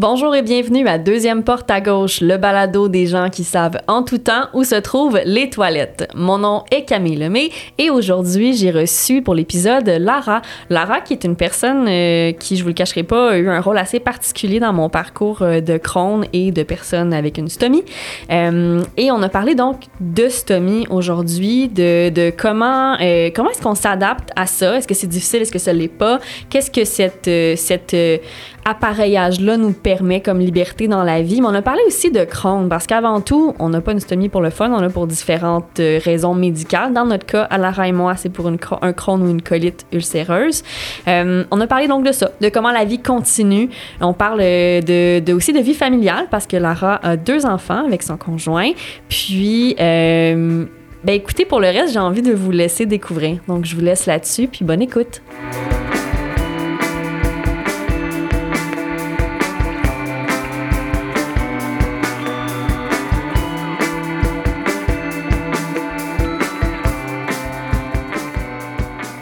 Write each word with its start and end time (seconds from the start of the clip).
Bonjour 0.00 0.32
et 0.36 0.42
bienvenue 0.42 0.86
à 0.86 0.96
Deuxième 0.96 1.42
Porte 1.42 1.68
à 1.72 1.80
gauche, 1.80 2.20
le 2.20 2.36
balado 2.36 2.86
des 2.86 3.06
gens 3.06 3.30
qui 3.30 3.42
savent 3.42 3.78
en 3.88 4.04
tout 4.04 4.18
temps 4.18 4.44
où 4.54 4.62
se 4.62 4.76
trouvent 4.76 5.18
les 5.24 5.50
toilettes. 5.50 6.08
Mon 6.14 6.38
nom 6.38 6.62
est 6.70 6.84
Camille 6.84 7.16
Lemay 7.16 7.50
et 7.78 7.90
aujourd'hui 7.90 8.54
j'ai 8.54 8.70
reçu 8.70 9.22
pour 9.22 9.34
l'épisode 9.34 9.88
Lara. 9.88 10.40
Lara 10.70 11.00
qui 11.00 11.14
est 11.14 11.24
une 11.24 11.34
personne 11.34 11.88
euh, 11.88 12.30
qui, 12.30 12.56
je 12.56 12.62
vous 12.62 12.68
le 12.68 12.74
cacherai 12.74 13.02
pas, 13.02 13.32
a 13.32 13.38
eu 13.38 13.48
un 13.48 13.60
rôle 13.60 13.76
assez 13.76 13.98
particulier 13.98 14.60
dans 14.60 14.72
mon 14.72 14.88
parcours 14.88 15.42
euh, 15.42 15.60
de 15.60 15.78
Crohn 15.78 16.24
et 16.32 16.52
de 16.52 16.62
personnes 16.62 17.12
avec 17.12 17.36
une 17.36 17.48
stomie. 17.48 17.82
Euh, 18.30 18.80
et 18.96 19.10
on 19.10 19.20
a 19.20 19.28
parlé 19.28 19.56
donc 19.56 19.80
de 19.98 20.28
stomie 20.28 20.86
aujourd'hui, 20.90 21.66
de, 21.66 22.30
comment, 22.38 22.96
comment 23.34 23.50
est-ce 23.50 23.62
qu'on 23.62 23.74
s'adapte 23.74 24.30
à 24.36 24.46
ça? 24.46 24.76
Est-ce 24.76 24.86
que 24.86 24.94
c'est 24.94 25.08
difficile? 25.08 25.42
Est-ce 25.42 25.50
que 25.50 25.58
ça 25.58 25.72
l'est 25.72 25.88
pas? 25.88 26.20
Qu'est-ce 26.50 26.70
que 26.70 26.84
cette, 26.84 27.28
cette 27.58 27.96
appareillage-là 28.68 29.56
nous 29.56 29.72
permet 29.72 30.20
comme 30.20 30.38
liberté 30.38 30.88
dans 30.88 31.02
la 31.02 31.22
vie. 31.22 31.40
Mais 31.40 31.46
on 31.48 31.54
a 31.54 31.62
parlé 31.62 31.80
aussi 31.86 32.10
de 32.10 32.24
Crohn, 32.24 32.68
parce 32.68 32.86
qu'avant 32.86 33.20
tout, 33.20 33.54
on 33.58 33.70
n'a 33.70 33.80
pas 33.80 33.92
une 33.92 34.00
stomie 34.00 34.28
pour 34.28 34.40
le 34.40 34.50
fun, 34.50 34.70
on 34.70 34.82
a 34.82 34.90
pour 34.90 35.06
différentes 35.06 35.80
euh, 35.80 35.98
raisons 36.02 36.34
médicales. 36.34 36.92
Dans 36.92 37.06
notre 37.06 37.26
cas, 37.26 37.44
à 37.44 37.58
Lara 37.58 37.88
et 37.88 37.92
moi, 37.92 38.14
c'est 38.16 38.28
pour 38.28 38.46
un 38.46 38.92
Crohn 38.92 39.22
ou 39.22 39.30
une 39.30 39.42
colite 39.42 39.86
ulcéreuse. 39.92 40.62
Euh, 41.06 41.44
on 41.50 41.60
a 41.60 41.66
parlé 41.66 41.88
donc 41.88 42.04
de 42.04 42.12
ça, 42.12 42.30
de 42.40 42.48
comment 42.48 42.70
la 42.70 42.84
vie 42.84 43.00
continue. 43.00 43.70
On 44.00 44.12
parle 44.12 44.40
euh, 44.42 44.80
de, 44.80 45.32
aussi 45.32 45.52
de 45.52 45.60
vie 45.60 45.74
familiale, 45.74 46.26
parce 46.30 46.46
que 46.46 46.56
Lara 46.56 47.00
a 47.02 47.16
deux 47.16 47.46
enfants 47.46 47.84
avec 47.86 48.02
son 48.02 48.16
conjoint. 48.16 48.70
Puis... 49.08 49.74
ben 49.78 50.68
écoutez, 51.06 51.44
pour 51.44 51.60
le 51.60 51.68
reste, 51.68 51.92
j'ai 51.92 51.98
envie 51.98 52.22
de 52.22 52.32
vous 52.32 52.50
laisser 52.50 52.84
découvrir. 52.86 53.38
Donc, 53.46 53.64
je 53.64 53.74
vous 53.74 53.82
laisse 53.82 54.06
là-dessus, 54.06 54.48
puis 54.48 54.64
bonne 54.64 54.82
écoute. 54.82 55.22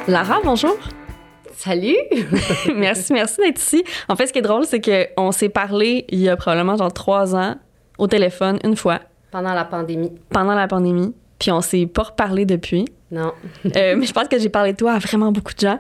Lara, 0.09 0.39
bonjour. 0.45 0.77
Salut! 1.57 1.97
merci, 2.77 3.13
merci 3.13 3.41
d'être 3.41 3.59
ici. 3.61 3.83
En 4.09 4.15
fait, 4.17 4.27
ce 4.27 4.33
qui 4.33 4.39
est 4.39 4.43
drôle, 4.43 4.65
c'est 4.65 4.81
qu'on 4.81 5.33
s'est 5.33 5.49
parlé 5.49 6.05
il 6.11 6.21
y 6.21 6.29
a 6.29 6.37
probablement 6.37 6.77
genre 6.77 6.93
trois 6.93 7.35
ans 7.35 7.57
au 7.99 8.07
téléphone 8.07 8.59
une 8.63 8.77
fois 8.77 9.01
Pendant 9.31 9.55
la 9.55 9.65
pandémie. 9.65 10.13
pendant 10.31 10.55
la 10.55 10.69
pandémie, 10.69 11.15
puis 11.39 11.51
on 11.51 11.61
s'est 11.61 11.87
pas 11.87 12.05
reparlé 12.05 12.45
depuis. 12.45 12.85
Non. 13.11 13.33
Euh, 13.77 13.97
mais 13.99 14.07
je 14.07 14.13
pense 14.13 14.29
que 14.29 14.39
j'ai 14.39 14.49
parlé 14.49 14.73
de 14.73 14.77
toi 14.77 14.93
à 14.93 14.99
vraiment 14.99 15.33
beaucoup 15.33 15.55
de 15.55 15.61
gens. 15.61 15.79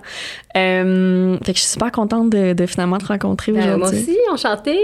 Euh, 0.56 1.36
fait 1.44 1.52
que 1.52 1.58
je 1.58 1.62
suis 1.62 1.72
super 1.72 1.92
contente 1.92 2.30
de, 2.30 2.52
de 2.52 2.66
finalement 2.66 2.98
te 2.98 3.06
rencontrer 3.06 3.52
Ben, 3.52 3.60
aujourd'hui. 3.76 3.78
moi 3.78 3.88
aussi, 3.90 4.18
enchanté. 4.32 4.78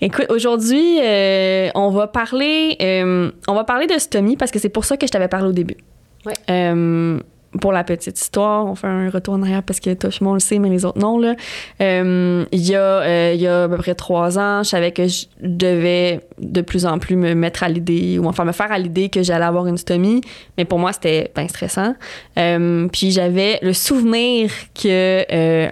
Écoute, 0.00 0.26
aujourd'hui, 0.30 0.98
euh, 1.02 1.68
on 1.74 1.90
va 1.90 2.06
parler, 2.06 2.76
euh, 2.80 3.30
on 3.46 3.54
va 3.54 3.64
parler 3.64 3.86
de 3.86 3.98
stomie 3.98 4.36
parce 4.36 4.50
que 4.50 4.58
c'est 4.58 4.68
pour 4.68 4.84
ça 4.84 4.96
que 4.96 5.06
je 5.06 5.12
t'avais 5.12 5.28
parlé 5.28 5.48
au 5.48 5.52
début. 5.52 5.76
Ouais. 6.24 6.32
Pour 7.60 7.72
la 7.72 7.84
petite 7.84 8.20
histoire, 8.20 8.66
on 8.66 8.74
fait 8.74 8.86
un 8.86 9.10
retour 9.10 9.34
en 9.34 9.42
arrière 9.42 9.62
parce 9.62 9.80
que 9.80 9.94
toi, 9.94 10.10
moi, 10.20 10.32
on 10.32 10.34
le 10.34 10.40
sait, 10.40 10.58
mais 10.58 10.68
les 10.68 10.84
autres 10.84 10.98
non. 10.98 11.18
Là. 11.18 11.34
Euh, 11.80 12.44
il, 12.50 12.66
y 12.68 12.74
a, 12.74 12.80
euh, 12.80 13.34
y 13.36 13.46
a 13.46 13.64
à 13.64 13.68
peu 13.68 13.76
près 13.76 13.94
trois 13.94 14.38
ans, 14.38 14.62
je 14.62 14.70
savais 14.70 14.90
que 14.92 15.06
je 15.06 15.26
devais 15.40 16.20
de 16.38 16.60
plus 16.62 16.84
en 16.84 16.98
plus 16.98 17.16
me 17.16 17.34
mettre 17.34 17.62
à 17.62 17.68
l'idée, 17.68 18.18
ou 18.18 18.26
enfin 18.26 18.44
me 18.44 18.52
faire 18.52 18.72
à 18.72 18.78
l'idée 18.78 19.08
que 19.08 19.22
j'allais 19.22 19.44
avoir 19.44 19.66
une 19.66 19.78
stomie. 19.78 20.20
Mais 20.58 20.64
pour 20.64 20.78
moi, 20.78 20.92
c'était 20.92 21.30
bien 21.36 21.46
stressant. 21.48 21.94
Euh, 22.38 22.88
puis 22.92 23.10
j'avais 23.12 23.58
le 23.62 23.72
souvenir 23.72 24.50
que 24.74 25.24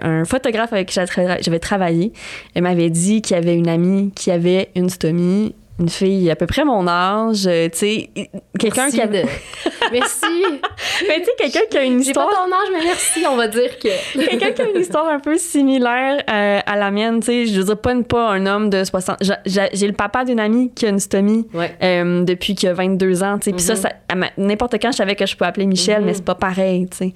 un 0.03 0.25
photographe 0.25 0.71
avec 0.73 0.87
qui 0.87 0.93
j'avais 0.95 1.07
tra- 1.07 1.43
j'avais 1.43 1.59
travaillé 1.59 2.13
m'avait 2.55 2.89
dit 2.89 3.21
qu'il 3.21 3.35
y 3.35 3.39
avait 3.39 3.55
une 3.55 3.67
amie 3.67 4.11
qui 4.15 4.31
avait 4.31 4.69
une 4.75 4.89
stomie, 4.89 5.53
une 5.79 5.89
fille 5.89 6.29
à 6.29 6.35
peu 6.35 6.45
près 6.45 6.63
mon 6.63 6.87
âge, 6.87 7.47
euh, 7.47 7.67
tu 7.69 7.77
sais, 7.79 8.09
quelqu'un 8.59 8.89
qui 8.91 9.01
avait... 9.01 9.23
de- 9.23 9.27
Merci. 9.91 10.25
Mais 11.07 11.19
tu 11.19 11.25
sais, 11.25 11.31
quelqu'un 11.37 11.59
qui 11.69 11.77
a 11.77 11.83
une 11.83 12.03
J'ai 12.03 12.13
pas 12.13 12.21
histoire... 12.25 12.45
ton 12.47 12.51
âge, 12.53 12.67
mais 12.71 12.83
merci, 12.85 13.23
on 13.29 13.35
va 13.35 13.47
dire 13.47 13.77
que. 13.79 13.89
Quelqu'un 14.29 14.51
qui 14.51 14.61
a 14.61 14.69
une 14.69 14.79
histoire 14.81 15.07
un 15.07 15.19
peu 15.19 15.37
similaire 15.37 16.23
euh, 16.29 16.59
à 16.65 16.75
la 16.77 16.89
mienne, 16.89 17.19
tu 17.19 17.25
sais, 17.25 17.45
je 17.47 17.59
veux 17.59 17.65
dire, 17.65 17.77
pas, 17.77 17.91
une- 17.93 18.03
pas 18.05 18.29
un 18.31 18.45
homme 18.45 18.69
de 18.69 18.83
60... 18.83 19.17
J'ai- 19.45 19.87
le 19.87 19.93
papa 19.93 20.23
d'une 20.25 20.39
amie 20.39 20.71
qui 20.73 20.85
a 20.85 20.89
une 20.89 20.99
stomie 20.99 21.47
Ouais. 21.53 21.75
euh, 21.83 22.23
depuis 22.23 22.55
qu'il 22.55 22.69
a 22.69 22.73
22 22.73 23.23
ans, 23.23 23.37
tu 23.39 23.45
sais, 23.45 23.51
puis 23.51 23.61
ça, 23.61 23.73
Mhm. 23.73 23.79
ça 23.81 24.29
n'importe 24.37 24.75
quand, 24.81 24.91
je 24.91 24.97
savais 24.97 25.15
que 25.15 25.25
je 25.25 25.35
pouvais 25.35 25.49
appeler 25.49 25.65
Michel, 25.65 25.99
Mhm. 25.99 26.05
mais 26.05 26.13
c'est 26.13 26.25
pas 26.25 26.35
pareil, 26.35 26.87
tu 26.89 26.97
sais. 26.97 27.13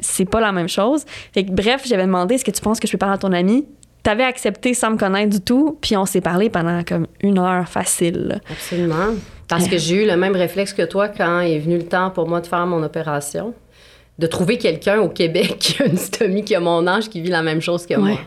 C'est 0.00 0.28
pas 0.28 0.40
la 0.40 0.52
même 0.52 0.68
chose. 0.68 1.04
Fait 1.32 1.44
que, 1.44 1.52
bref, 1.52 1.82
j'avais 1.86 2.04
demandé 2.04 2.34
est-ce 2.34 2.44
que 2.44 2.50
tu 2.50 2.60
penses 2.60 2.80
que 2.80 2.86
je 2.86 2.92
peux 2.92 2.98
parler 2.98 3.14
à 3.14 3.18
ton 3.18 3.32
ami 3.32 3.66
T'avais 4.02 4.24
accepté 4.24 4.72
sans 4.74 4.92
me 4.92 4.96
connaître 4.96 5.30
du 5.30 5.40
tout, 5.40 5.78
puis 5.80 5.96
on 5.96 6.06
s'est 6.06 6.20
parlé 6.22 6.48
pendant 6.48 6.82
comme 6.84 7.06
une 7.22 7.38
heure 7.38 7.68
facile. 7.68 8.40
Absolument. 8.50 9.14
Parce 9.48 9.66
que 9.68 9.76
j'ai 9.78 10.04
eu 10.04 10.06
le 10.06 10.16
même 10.16 10.34
réflexe 10.36 10.72
que 10.72 10.82
toi 10.82 11.08
quand 11.08 11.40
est 11.40 11.58
venu 11.58 11.76
le 11.76 11.84
temps 11.86 12.10
pour 12.10 12.28
moi 12.28 12.40
de 12.40 12.46
faire 12.46 12.66
mon 12.66 12.82
opération. 12.82 13.52
De 14.18 14.26
trouver 14.26 14.58
quelqu'un 14.58 15.00
au 15.00 15.08
Québec 15.08 15.56
qui 15.60 15.82
a 15.82 15.86
une 15.86 15.96
stomie, 15.96 16.44
qui 16.44 16.54
a 16.54 16.60
mon 16.60 16.86
âge, 16.86 17.08
qui 17.08 17.20
vit 17.20 17.30
la 17.30 17.42
même 17.42 17.60
chose 17.60 17.86
que 17.86 17.94
Ouais. 17.94 18.00
moi. 18.00 18.18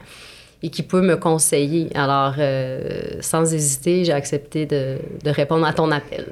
Et 0.66 0.69
qui 0.69 0.81
peut 0.81 1.01
me 1.01 1.18
conseiller. 1.18 1.90
Alors, 1.94 2.35
euh, 2.40 2.79
sans 3.19 3.53
hésiter, 3.53 4.06
j'ai 4.06 4.13
accepté 4.13 4.66
de, 4.66 4.97
de 5.22 5.29
répondre 5.29 5.66
à 5.66 5.74
ton 5.74 5.91
appel. 5.91 6.25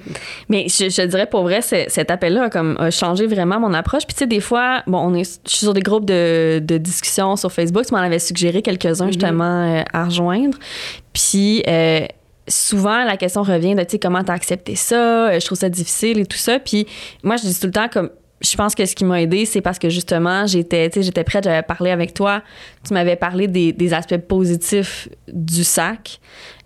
Mais 0.50 0.66
je, 0.68 0.90
je 0.90 1.02
dirais 1.06 1.24
pour 1.24 1.42
vrai, 1.42 1.62
cet 1.62 2.10
appel-là 2.10 2.44
a, 2.44 2.50
comme, 2.50 2.76
a 2.78 2.90
changé 2.90 3.26
vraiment 3.26 3.58
mon 3.58 3.72
approche. 3.72 4.04
Puis 4.06 4.12
tu 4.14 4.18
sais, 4.18 4.26
des 4.26 4.40
fois, 4.40 4.82
bon, 4.86 4.98
on 4.98 5.14
est, 5.14 5.40
je 5.46 5.50
suis 5.50 5.64
sur 5.64 5.72
des 5.72 5.80
groupes 5.80 6.04
de, 6.04 6.60
de 6.62 6.76
discussion 6.76 7.36
sur 7.36 7.50
Facebook. 7.50 7.86
Tu 7.86 7.94
m'en 7.94 8.00
avais 8.00 8.18
suggéré 8.18 8.60
quelques-uns 8.60 9.06
justement 9.06 9.78
euh, 9.78 9.82
à 9.90 10.04
rejoindre. 10.04 10.58
Puis 11.14 11.62
euh, 11.66 12.00
souvent, 12.46 13.04
la 13.04 13.16
question 13.16 13.42
revient 13.42 13.74
de, 13.74 13.82
tu 13.84 13.92
sais, 13.92 13.98
comment 13.98 14.22
t'as 14.22 14.34
accepté 14.34 14.76
ça? 14.76 15.38
Je 15.38 15.44
trouve 15.46 15.58
ça 15.58 15.70
difficile 15.70 16.18
et 16.18 16.26
tout 16.26 16.36
ça. 16.36 16.58
Puis 16.58 16.86
moi, 17.22 17.36
je 17.36 17.44
dis 17.44 17.58
tout 17.58 17.66
le 17.66 17.72
temps 17.72 17.88
comme 17.88 18.10
je 18.40 18.56
pense 18.56 18.74
que 18.74 18.84
ce 18.86 18.94
qui 18.94 19.04
m'a 19.04 19.20
aidé, 19.20 19.44
c'est 19.44 19.60
parce 19.60 19.78
que 19.78 19.88
justement, 19.88 20.46
j'étais, 20.46 20.90
j'étais 20.94 21.24
prête, 21.24 21.44
j'avais 21.44 21.62
parlé 21.62 21.90
avec 21.90 22.14
toi. 22.14 22.42
Tu 22.86 22.94
m'avais 22.94 23.16
parlé 23.16 23.48
des, 23.48 23.72
des 23.72 23.94
aspects 23.94 24.16
positifs 24.16 25.08
du 25.32 25.64
sac. 25.64 26.20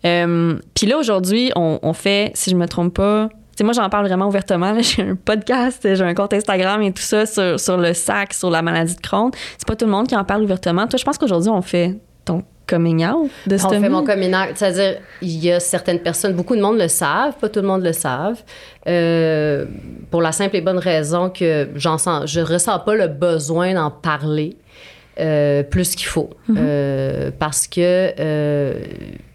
Euh, 0.04 0.58
Puis 0.74 0.86
là, 0.86 0.98
aujourd'hui, 0.98 1.50
on, 1.56 1.78
on 1.82 1.92
fait, 1.92 2.32
si 2.34 2.50
je 2.50 2.56
me 2.56 2.66
trompe 2.66 2.94
pas, 2.94 3.28
sais, 3.56 3.64
moi, 3.64 3.72
j'en 3.72 3.88
parle 3.88 4.06
vraiment 4.06 4.26
ouvertement. 4.26 4.74
J'ai 4.80 5.02
un 5.02 5.16
podcast, 5.16 5.80
j'ai 5.82 6.02
un 6.02 6.14
compte 6.14 6.32
Instagram 6.32 6.82
et 6.82 6.92
tout 6.92 7.02
ça 7.02 7.26
sur, 7.26 7.58
sur 7.58 7.76
le 7.76 7.94
sac, 7.94 8.32
sur 8.34 8.50
la 8.50 8.62
maladie 8.62 8.94
de 8.94 9.00
Crohn. 9.00 9.30
C'est 9.58 9.66
pas 9.66 9.76
tout 9.76 9.84
le 9.84 9.90
monde 9.90 10.06
qui 10.06 10.16
en 10.16 10.24
parle 10.24 10.42
ouvertement. 10.42 10.86
Toi, 10.86 10.98
je 10.98 11.04
pense 11.04 11.18
qu'aujourd'hui, 11.18 11.50
on 11.50 11.62
fait 11.62 11.98
ton 12.24 12.42
coming 12.72 13.04
out 13.04 13.30
de 13.46 13.56
On 13.56 13.58
stomie. 13.58 13.82
fait 13.82 13.88
mon 13.88 14.04
coming 14.04 14.34
out. 14.34 14.52
C'est-à-dire, 14.54 14.96
il 15.20 15.44
y 15.44 15.52
a 15.52 15.60
certaines 15.60 15.98
personnes, 16.00 16.32
beaucoup 16.32 16.56
de 16.56 16.62
monde 16.62 16.78
le 16.78 16.88
savent, 16.88 17.34
pas 17.38 17.48
tout 17.48 17.60
le 17.60 17.66
monde 17.66 17.82
le 17.82 17.92
savent. 17.92 18.42
Euh, 18.88 19.66
pour 20.10 20.22
la 20.22 20.32
simple 20.32 20.56
et 20.56 20.60
bonne 20.60 20.78
raison 20.78 21.28
que 21.28 21.68
j'en 21.74 21.98
sens, 21.98 22.30
je 22.30 22.40
ressens 22.40 22.78
pas 22.80 22.94
le 22.94 23.08
besoin 23.08 23.74
d'en 23.74 23.90
parler 23.90 24.56
euh, 25.20 25.62
plus 25.62 25.94
qu'il 25.94 26.06
faut. 26.06 26.30
Euh, 26.56 27.30
parce 27.38 27.66
que, 27.66 28.12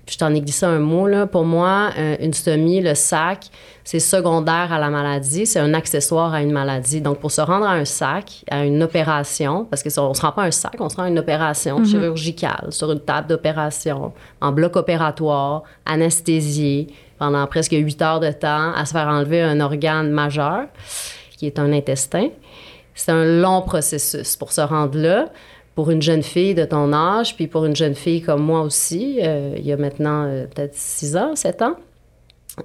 je 0.09 0.17
t'en 0.17 0.33
ai 0.33 0.39
glissé 0.39 0.65
un 0.65 0.79
mot, 0.79 1.05
là. 1.05 1.27
Pour 1.27 1.43
moi, 1.43 1.91
une 2.19 2.33
stomie, 2.33 2.81
le 2.81 2.95
sac, 2.95 3.47
c'est 3.87 4.01
secondaire 4.01 4.73
à 4.73 4.79
la 4.79 4.89
maladie, 4.89 5.45
c'est 5.45 5.61
un 5.61 5.73
accessoire 5.73 6.33
à 6.33 6.41
une 6.41 6.51
maladie. 6.51 6.99
Donc, 6.99 7.19
pour 7.19 7.31
se 7.31 7.39
rendre 7.39 7.65
à 7.65 7.71
un 7.71 7.85
sac, 7.85 8.43
à 8.51 8.65
une 8.65 8.83
opération, 8.83 9.63
parce 9.63 9.81
que 9.81 9.87
on 10.01 10.13
se 10.13 10.19
rend 10.19 10.33
pas 10.33 10.41
à 10.43 10.47
un 10.47 10.51
sac, 10.51 10.73
on 10.79 10.89
se 10.89 10.97
rend 10.97 11.03
à 11.03 11.07
une 11.07 11.19
opération 11.19 11.81
chirurgicale 11.85 12.67
sur 12.71 12.91
une 12.91 12.99
table 12.99 13.29
d'opération, 13.29 14.11
en 14.41 14.51
bloc 14.51 14.75
opératoire, 14.75 15.63
anesthésié, 15.85 16.87
pendant 17.17 17.47
presque 17.47 17.71
huit 17.71 18.01
heures 18.01 18.19
de 18.19 18.29
temps, 18.29 18.73
à 18.73 18.83
se 18.83 18.91
faire 18.91 19.07
enlever 19.07 19.41
un 19.41 19.61
organe 19.61 20.11
majeur, 20.11 20.65
qui 21.37 21.45
est 21.45 21.57
un 21.57 21.71
intestin. 21.71 22.27
C'est 22.93 23.13
un 23.13 23.23
long 23.23 23.61
processus 23.61 24.35
pour 24.35 24.51
se 24.51 24.59
rendre 24.59 24.99
là. 24.99 25.29
Pour 25.75 25.91
une 25.91 26.01
jeune 26.01 26.23
fille 26.23 26.55
de 26.55 26.65
ton 26.65 26.91
âge, 26.91 27.37
puis 27.37 27.47
pour 27.47 27.63
une 27.63 27.75
jeune 27.75 27.95
fille 27.95 28.21
comme 28.21 28.41
moi 28.41 28.63
aussi, 28.63 29.19
euh, 29.23 29.53
il 29.55 29.65
y 29.65 29.71
a 29.71 29.77
maintenant 29.77 30.25
euh, 30.25 30.45
peut-être 30.47 30.75
6 30.75 31.15
ans, 31.15 31.35
7 31.35 31.61
ans, 31.61 31.75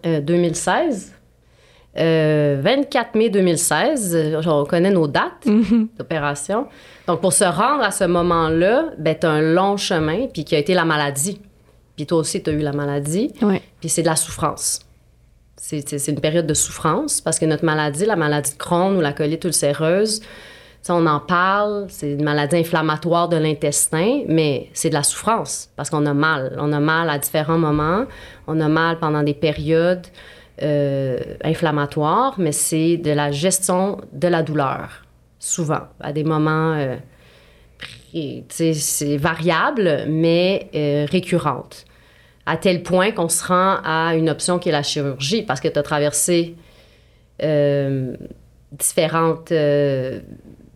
euh, 0.07 0.21
2016. 0.21 1.13
Euh, 1.99 2.59
24 2.63 3.15
mai 3.17 3.29
2016, 3.29 4.15
euh, 4.17 4.41
on 4.47 4.65
connaît 4.65 4.91
nos 4.91 5.07
dates 5.09 5.47
d'opération. 5.99 6.67
Donc, 7.07 7.21
pour 7.21 7.35
se 7.35 7.45
rendre 7.45 7.83
à 7.83 7.91
ce 7.91 8.05
moment-là, 8.05 8.87
ben, 8.99 9.15
tu 9.19 9.27
as 9.27 9.31
un 9.31 9.43
long 9.43 9.77
chemin, 9.77 10.27
puis 10.33 10.45
qui 10.45 10.55
a 10.55 10.59
été 10.59 10.73
la 10.73 10.87
maladie. 10.87 11.39
Puis 11.97 12.07
toi 12.07 12.19
aussi, 12.19 12.43
tu 12.43 12.49
as 12.49 12.55
eu 12.55 12.61
la 12.61 12.73
maladie, 12.73 13.31
Ouais. 13.43 13.61
puis 13.81 13.91
c'est 13.91 14.01
de 14.03 14.07
la 14.07 14.17
souffrance. 14.17 14.81
C'est 15.59 16.09
une 16.09 16.19
période 16.21 16.47
de 16.47 16.55
souffrance 16.55 17.21
parce 17.21 17.39
que 17.39 17.45
notre 17.47 17.65
maladie, 17.65 18.05
la 18.05 18.17
maladie 18.17 18.53
de 18.53 18.57
Crohn 18.59 18.97
ou 18.97 19.01
la 19.01 19.13
colite 19.13 19.45
ulcéreuse, 19.45 20.21
tu 20.83 20.87
sais, 20.89 20.93
on 20.95 21.07
en 21.07 21.21
parle, 21.21 21.87
c'est 21.91 22.15
une 22.15 22.25
maladie 22.25 22.57
inflammatoire 22.57 23.29
de 23.29 23.37
l'intestin, 23.37 24.23
mais 24.27 24.69
c'est 24.73 24.89
de 24.89 24.95
la 24.95 25.05
souffrance 25.05 25.71
parce 25.77 25.91
qu'on 25.91 26.05
a 26.07 26.13
mal. 26.13 26.57
On 26.59 26.73
a 26.73 26.81
mal 26.81 27.09
à 27.09 27.21
différents 27.21 27.59
moments, 27.59 28.05
on 28.49 28.61
a 28.61 28.67
mal 28.67 28.99
pendant 28.99 29.23
des 29.23 29.35
périodes 29.35 30.09
euh, 30.61 31.21
inflammatoires, 31.45 32.35
mais 32.39 32.51
c'est 32.51 32.97
de 32.97 33.13
la 33.13 33.31
gestion 33.31 34.01
de 34.13 34.27
la 34.27 34.43
douleur, 34.43 35.05
souvent, 35.39 35.83
à 36.01 36.13
des 36.13 36.25
moments, 36.25 36.73
euh, 36.73 36.97
c'est 38.49 39.17
variable, 39.19 40.05
mais 40.09 40.69
euh, 40.75 41.07
récurrente. 41.09 41.85
à 42.45 42.57
tel 42.57 42.83
point 42.83 43.13
qu'on 43.13 43.29
se 43.29 43.47
rend 43.47 43.77
à 43.85 44.17
une 44.17 44.29
option 44.29 44.59
qui 44.59 44.69
est 44.69 44.73
la 44.73 44.83
chirurgie 44.83 45.43
parce 45.43 45.61
que 45.61 45.69
tu 45.69 45.79
as 45.79 45.83
traversé 45.85 46.57
différentes 48.73 49.53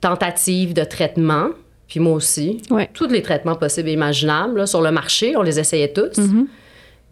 tentatives 0.01 0.75
de 0.75 0.85
traitement, 0.85 1.49
puis 1.89 2.01
moi 2.01 2.15
aussi. 2.15 2.63
Ouais. 2.71 2.89
Tous 2.93 3.09
les 3.09 3.23
traitements 3.23 3.55
possibles 3.55 3.89
et 3.89 3.93
imaginables 3.93 4.59
là, 4.59 4.67
sur 4.67 4.83
le 4.83 4.91
marché, 4.91 5.37
on 5.37 5.43
les 5.43 5.59
essayait 5.59 5.93
tous. 5.93 6.19
Mhm. 6.19 6.47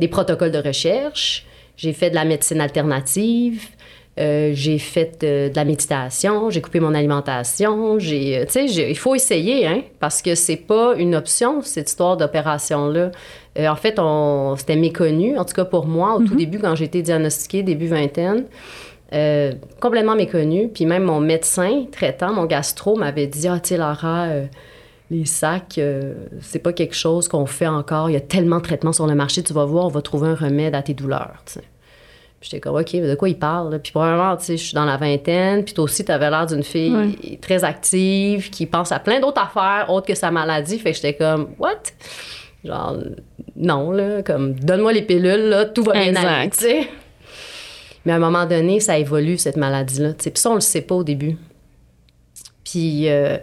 Des 0.01 0.09
protocoles 0.09 0.53
de 0.53 0.59
recherche. 0.59 1.47
J'ai 1.77 1.93
fait 1.93 2.11
de 2.11 2.15
la 2.15 2.25
médecine 2.25 2.61
alternative. 2.61 3.69
Euh, 4.21 4.53
j'ai 4.55 4.79
fait 4.79 5.25
euh, 5.25 5.49
de 5.49 5.57
la 5.57 5.65
méditation, 5.65 6.49
j'ai 6.49 6.61
coupé 6.61 6.79
mon 6.79 6.95
alimentation, 6.95 7.99
j'ai, 7.99 8.39
euh, 8.39 8.45
tu 8.45 8.69
sais, 8.69 8.89
il 8.89 8.97
faut 8.97 9.17
essayer, 9.17 9.67
hein, 9.67 9.83
parce 9.99 10.23
que 10.23 10.37
c'est 10.37 10.55
pas 10.55 10.95
une 10.97 11.17
option 11.17 11.63
cette 11.63 11.89
histoire 11.89 12.17
d'opération-là. 12.17 13.11
Euh, 13.59 13.67
en 13.67 13.75
fait, 13.75 13.97
on, 13.99 14.55
c'était 14.57 14.77
méconnu, 14.77 15.37
en 15.37 15.45
tout 15.45 15.55
cas 15.55 15.65
pour 15.65 15.87
moi, 15.87 16.15
au 16.15 16.23
tout 16.23 16.37
début 16.37 16.61
quand 16.61 16.77
j'ai 16.77 16.85
été 16.85 17.03
diagnostiquée, 17.03 17.65
début 17.65 17.89
vingtaine, 17.89 18.45
euh, 19.15 19.53
complètement 19.81 20.17
méconnu. 20.17 20.69
Puis 20.69 20.87
même 20.87 21.05
mon 21.05 21.21
médecin 21.21 21.85
traitant, 21.93 22.33
mon 22.33 22.47
gastro, 22.47 22.97
m'avait 22.97 23.27
dit, 23.27 23.47
ah, 23.49 23.61
tu 23.61 23.71
sais, 23.71 23.77
Laura, 23.77 24.25
euh, 24.25 24.47
les 25.11 25.25
sacs, 25.25 25.79
euh, 25.79 26.15
c'est 26.41 26.59
pas 26.59 26.73
quelque 26.73 26.95
chose 26.95 27.29
qu'on 27.29 27.47
fait 27.47 27.67
encore. 27.67 28.11
Il 28.11 28.15
y 28.15 28.17
a 28.17 28.21
tellement 28.21 28.59
de 28.59 28.63
traitements 28.63 28.93
sur 28.93 29.07
le 29.07 29.15
marché, 29.15 29.43
tu 29.43 29.53
vas 29.53 29.65
voir, 29.65 29.87
on 29.87 29.89
va 29.89 30.03
trouver 30.03 30.29
un 30.29 30.35
remède 30.35 30.75
à 30.75 30.83
tes 30.83 30.95
douleurs. 30.95 31.43
Puis 31.47 31.63
J'étais 32.41 32.61
comme, 32.61 32.77
OK, 32.77 32.91
mais 32.95 33.09
de 33.09 33.15
quoi 33.15 33.29
il 33.29 33.39
parle? 33.39 33.71
là? 33.73 33.79
Puis 33.79 33.93
probablement, 33.93 34.37
tu 34.37 34.45
sais, 34.45 34.57
je 34.57 34.65
suis 34.65 34.75
dans 34.75 34.85
la 34.85 34.97
vingtaine, 34.97 35.65
puis 35.65 35.75
toi 35.75 35.85
aussi, 35.85 36.05
tu 36.05 36.13
avais 36.13 36.29
l'air 36.31 36.47
d'une 36.47 36.63
fille 36.63 37.39
très 37.41 37.65
active, 37.65 38.51
qui 38.51 38.67
pense 38.67 38.93
à 38.93 38.99
plein 38.99 39.21
d'autres 39.21 39.41
affaires 39.41 39.87
autres 39.91 40.07
que 40.07 40.15
sa 40.15 40.31
maladie. 40.31 40.79
Fait 40.79 40.91
que 40.91 40.97
j'étais 40.97 41.15
comme, 41.15 41.51
what? 41.59 41.83
Genre, 42.65 42.97
non, 43.57 43.91
là, 43.93 44.23
comme, 44.23 44.55
donne-moi 44.55 44.93
les 44.93 45.03
pilules, 45.03 45.49
là, 45.49 45.67
tout 45.67 45.83
va 45.85 45.93
bien 45.93 46.09
Exact. 46.09 46.27
aller, 46.27 46.51
tu 46.51 46.59
sais. 46.59 46.89
Mais 48.05 48.13
à 48.13 48.17
un 48.17 48.21
moment 48.21 48.47
donné, 48.47 48.81
ça 48.81 48.99
évolue, 48.99 49.39
cette 49.39 49.57
maladie-là. 49.57 50.13
Puis 50.15 50.31
ça, 50.35 50.51
on 50.51 50.55
le 50.55 50.61
sait 50.61 50.83
pas 50.83 50.95
au 50.95 51.05
début. 51.05 51.37
Puis, 52.65 53.09
euh, 53.09 53.37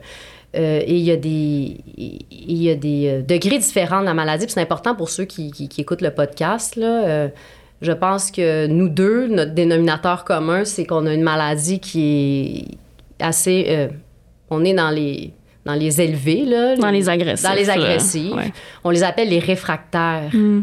euh, 0.56 0.81
et 0.86 0.96
il 0.98 1.04
y 1.04 1.12
a 1.12 1.16
des, 1.16 1.78
il 1.98 2.62
y 2.62 2.69
a 2.69 2.75
des 2.75 3.08
euh, 3.08 3.22
degrés 3.22 3.58
différents 3.58 4.02
de 4.02 4.06
la 4.06 4.13
maladie. 4.13 4.46
Puis 4.46 4.54
c'est 4.54 4.62
important 4.62 4.96
pour 4.96 5.10
ceux 5.10 5.25
qui, 5.25 5.52
qui- 5.52 5.68
qui 5.69 5.81
écoutent 5.81 6.02
le 6.02 6.12
podcast, 6.12 6.75
là. 6.75 7.06
Euh, 7.08 7.28
je 7.81 7.92
pense 7.92 8.30
que 8.30 8.68
nous 8.68 8.90
deux, 8.90 9.28
notre 9.28 9.54
dénominateur 9.56 10.24
commun, 10.24 10.66
c'est 10.66 10.86
qu'on 10.86 11.06
a 11.07 11.14
une 11.14 11.24
maladie 11.24 11.80
qui 11.80 12.68
est 13.19 13.24
assez... 13.24 13.66
euh, 13.69 13.88
on 14.52 14.64
est 14.64 14.74
dans 14.74 14.92
les, 14.92 15.34
dans 15.66 15.74
les 15.74 16.00
élevés, 16.02 16.46
là. 16.46 16.75
Dans 16.75 16.92
les 16.92 17.10
agressifs. 17.10 17.48
Dans 17.50 17.56
les 17.56 17.66
là. 17.66 17.74
agressifs. 17.74 18.34
Ouais. 18.36 18.52
On 18.84 18.92
les 18.92 19.02
appelle 19.02 19.30
les 19.30 19.40
réfractaires. 19.40 20.30
Mm. 20.31 20.62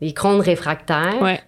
Les 0.00 0.12
Crohn 0.14 0.40
réfractaires. 0.40 1.20
Ouais. 1.20 1.40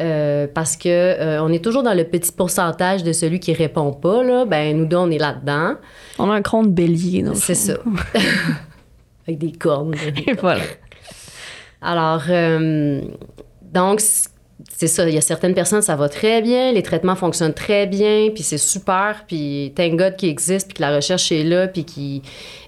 Euh, 0.00 0.48
parce 0.52 0.76
que 0.76 0.88
euh, 0.88 1.42
on 1.42 1.52
est 1.52 1.62
toujours 1.62 1.84
dans 1.84 1.94
le 1.94 2.04
petit 2.04 2.32
pourcentage 2.32 3.04
de 3.04 3.12
celui 3.12 3.38
qui 3.38 3.52
répond 3.52 3.92
pas. 3.92 4.24
Là. 4.24 4.44
Ben, 4.44 4.76
nous 4.76 4.86
deux, 4.86 4.96
on 4.96 5.10
est 5.10 5.18
là-dedans. 5.18 5.74
On 6.18 6.30
a 6.30 6.34
un 6.34 6.42
crâne 6.42 6.66
de 6.66 6.70
bélier, 6.70 7.22
donc. 7.22 7.36
C'est 7.36 7.54
ça. 7.54 7.74
Avec 9.26 9.38
des 9.38 9.52
cornes. 9.52 9.94
Et 10.26 10.32
voilà. 10.34 10.62
Alors, 11.80 12.22
euh, 12.28 13.02
donc, 13.62 14.00
c'est 14.76 14.88
ça. 14.88 15.08
Il 15.08 15.14
y 15.14 15.18
a 15.18 15.20
certaines 15.20 15.54
personnes, 15.54 15.82
ça 15.82 15.94
va 15.94 16.08
très 16.08 16.42
bien. 16.42 16.72
Les 16.72 16.82
traitements 16.82 17.14
fonctionnent 17.14 17.54
très 17.54 17.86
bien. 17.86 18.30
Puis 18.34 18.42
c'est 18.42 18.58
super. 18.58 19.24
Puis 19.26 19.72
thank 19.76 19.96
God 19.96 20.16
qu'il 20.16 20.28
existe. 20.28 20.68
Puis 20.68 20.74
que 20.74 20.82
la 20.82 20.94
recherche 20.96 21.30
est 21.30 21.44
là. 21.44 21.68
Puis 21.68 21.84
qui, 21.84 22.22